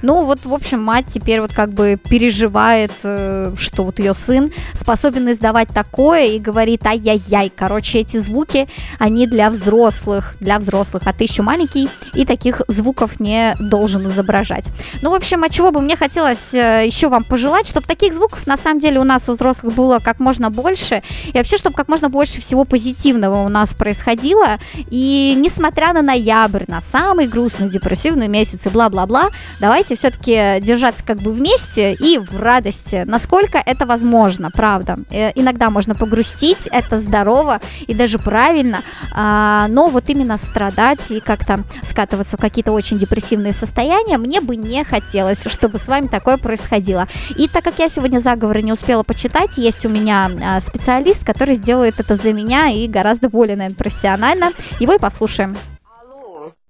Ну, 0.00 0.24
вот, 0.24 0.44
в 0.44 0.52
общем, 0.52 0.82
мать 0.82 1.06
теперь 1.08 1.40
вот 1.40 1.52
как 1.52 1.72
бы 1.72 1.98
переживает, 2.02 2.92
э, 3.02 3.54
что 3.58 3.84
вот 3.84 3.98
ее 3.98 4.14
сын 4.14 4.52
способен 4.74 5.30
издавать 5.30 5.68
такое 5.68 6.24
и 6.24 6.38
говорит, 6.38 6.86
ай-яй-яй, 6.86 7.52
короче, 7.54 7.98
эти 7.98 8.16
звуки, 8.16 8.68
они 8.98 9.26
для 9.26 9.50
взрослых, 9.50 10.34
для 10.40 10.58
взрослых, 10.58 11.02
а 11.06 11.12
ты 11.12 11.24
еще 11.24 11.42
маленький 11.42 11.88
и 12.14 12.24
таких 12.24 12.62
звуков 12.68 13.20
не 13.20 13.54
должен 13.58 14.06
изображать. 14.06 14.66
Ну, 15.02 15.10
в 15.10 15.14
общем, 15.14 15.44
а 15.44 15.48
чего 15.48 15.70
бы 15.70 15.80
мне 15.80 15.96
хотелось 15.96 16.54
э, 16.54 16.84
еще 16.86 17.08
вам 17.08 17.24
пожелать, 17.24 17.68
чтобы 17.68 17.86
таких 17.86 18.14
звуков 18.14 18.46
на 18.46 18.56
самом 18.56 18.80
деле 18.80 19.00
у 19.00 19.04
нас 19.04 19.28
у 19.28 19.32
взрослых 19.32 19.74
было 19.74 19.98
как 19.98 20.18
можно 20.18 20.50
больше, 20.50 21.02
и 21.32 21.41
вообще, 21.42 21.56
чтобы 21.56 21.74
как 21.74 21.88
можно 21.88 22.08
больше 22.08 22.40
всего 22.40 22.64
позитивного 22.64 23.44
у 23.44 23.48
нас 23.48 23.74
происходило, 23.74 24.58
и 24.90 25.34
несмотря 25.36 25.92
на 25.92 26.00
ноябрь, 26.00 26.64
на 26.68 26.80
самый 26.80 27.26
грустный, 27.26 27.68
депрессивный 27.68 28.28
месяц 28.28 28.64
и 28.64 28.68
бла-бла-бла, 28.68 29.30
давайте 29.58 29.96
все-таки 29.96 30.60
держаться 30.60 31.02
как 31.04 31.20
бы 31.20 31.32
вместе 31.32 31.94
и 31.94 32.18
в 32.18 32.40
радости, 32.40 33.02
насколько 33.06 33.58
это 33.58 33.86
возможно, 33.86 34.50
правда. 34.52 34.98
Э, 35.10 35.32
Иногда 35.34 35.70
можно 35.70 35.96
погрустить, 35.96 36.68
это 36.70 36.98
здорово 36.98 37.60
и 37.88 37.94
даже 37.94 38.18
правильно, 38.18 38.82
а, 39.12 39.66
но 39.68 39.88
вот 39.88 40.04
именно 40.08 40.38
страдать 40.38 41.10
и 41.10 41.18
как-то 41.18 41.64
скатываться 41.82 42.36
в 42.36 42.40
какие-то 42.40 42.70
очень 42.70 42.98
депрессивные 42.98 43.52
состояния 43.52 44.16
мне 44.16 44.40
бы 44.40 44.54
не 44.54 44.84
хотелось, 44.84 45.44
чтобы 45.46 45.80
с 45.80 45.88
вами 45.88 46.06
такое 46.06 46.36
происходило. 46.36 47.08
И 47.36 47.48
так 47.48 47.64
как 47.64 47.80
я 47.80 47.88
сегодня 47.88 48.20
заговоры 48.20 48.62
не 48.62 48.72
успела 48.72 49.02
почитать, 49.02 49.58
есть 49.58 49.84
у 49.84 49.88
меня 49.88 50.30
а, 50.40 50.60
специалист, 50.60 51.24
который 51.32 51.54
сделает 51.54 51.98
это 51.98 52.14
за 52.14 52.32
меня 52.32 52.68
и 52.68 52.86
гораздо 52.86 53.28
более, 53.28 53.56
наверное, 53.56 53.76
профессионально. 53.76 54.52
Его 54.80 54.94
и 54.94 54.98
послушаем. 54.98 55.56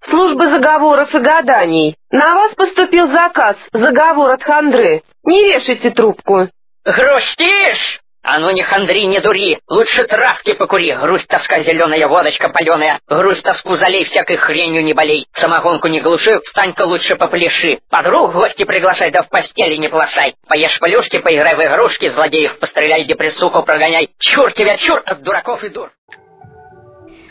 Служба 0.05 0.49
заговоров 0.49 1.15
и 1.15 1.19
гаданий. 1.19 1.97
На 2.11 2.35
вас 2.35 2.55
поступил 2.55 3.11
заказ. 3.11 3.57
Заговор 3.73 4.31
от 4.31 4.43
хандры. 4.43 5.03
Не 5.25 5.45
вешайте 5.45 5.91
трубку. 5.91 6.49
Грустишь? 6.85 8.02
А 8.25 8.39
ну 8.39 8.51
не 8.51 8.63
хандри, 8.63 9.05
не 9.07 9.21
дури, 9.21 9.59
лучше 9.69 10.05
травки 10.05 10.53
покури, 10.53 10.93
грусть 10.93 11.27
тоска 11.27 11.61
зеленая, 11.63 12.07
водочка 12.07 12.51
паленая, 12.51 13.01
грусть 13.09 13.43
тоску 13.43 13.77
залей, 13.77 14.05
всякой 14.05 14.37
хренью 14.37 14.85
не 14.85 14.95
болей, 14.95 15.27
самогонку 15.35 15.89
не 15.89 16.01
глуши, 16.01 16.41
встань-ка 16.45 16.83
лучше 16.83 17.17
попляши, 17.17 17.81
подруг 17.91 18.31
в 18.31 18.35
гости 18.35 18.65
приглашай, 18.65 19.11
да 19.11 19.23
в 19.23 19.29
постели 19.29 19.77
не 19.77 19.89
плашай, 19.89 20.35
поешь 20.49 20.79
плюшки, 20.79 21.19
поиграй 21.19 21.57
в 21.57 21.65
игрушки, 21.65 22.11
злодеев 22.11 22.61
постреляй, 22.61 23.05
депрессуху 23.05 23.65
прогоняй, 23.65 24.11
чур 24.21 24.53
тебя, 24.53 24.77
чур, 24.77 25.03
от 25.05 25.23
дураков 25.23 25.65
и 25.65 25.69
дур. 25.69 25.91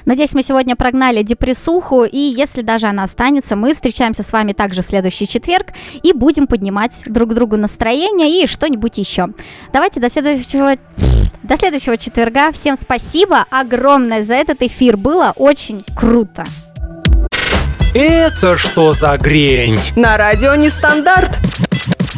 Надеюсь, 0.05 0.33
мы 0.33 0.43
сегодня 0.43 0.75
прогнали 0.75 1.21
депрессуху, 1.23 2.03
и 2.03 2.17
если 2.17 2.61
даже 2.61 2.87
она 2.87 3.03
останется, 3.03 3.55
мы 3.55 3.73
встречаемся 3.73 4.23
с 4.23 4.31
вами 4.31 4.53
также 4.53 4.81
в 4.81 4.85
следующий 4.85 5.27
четверг 5.27 5.67
и 6.01 6.13
будем 6.13 6.47
поднимать 6.47 7.01
друг 7.05 7.33
другу 7.33 7.57
настроение 7.57 8.43
и 8.43 8.47
что-нибудь 8.47 8.97
еще. 8.97 9.27
Давайте 9.71 9.99
до 9.99 10.09
следующего, 10.09 10.75
до 11.43 11.57
следующего 11.57 11.97
четверга. 11.97 12.51
Всем 12.51 12.75
спасибо 12.75 13.45
огромное 13.49 14.23
за 14.23 14.35
этот 14.35 14.61
эфир. 14.61 14.97
Было 14.97 15.33
очень 15.35 15.83
круто. 15.95 16.45
Это 17.93 18.57
что 18.57 18.93
за 18.93 19.17
грень? 19.17 19.79
На 19.95 20.17
радио 20.17 20.55
Нестандарт. 20.55 21.37